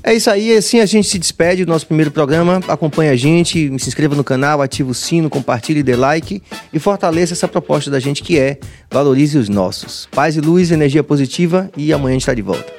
[0.03, 2.61] É isso aí, assim a gente se despede do nosso primeiro programa.
[2.69, 6.41] Acompanhe a gente, se inscreva no canal, ative o sino, compartilhe, dê like
[6.71, 8.57] e fortaleça essa proposta da gente que é
[8.89, 10.07] valorize os nossos.
[10.11, 12.71] Paz e luz, energia positiva e amanhã a gente está de volta.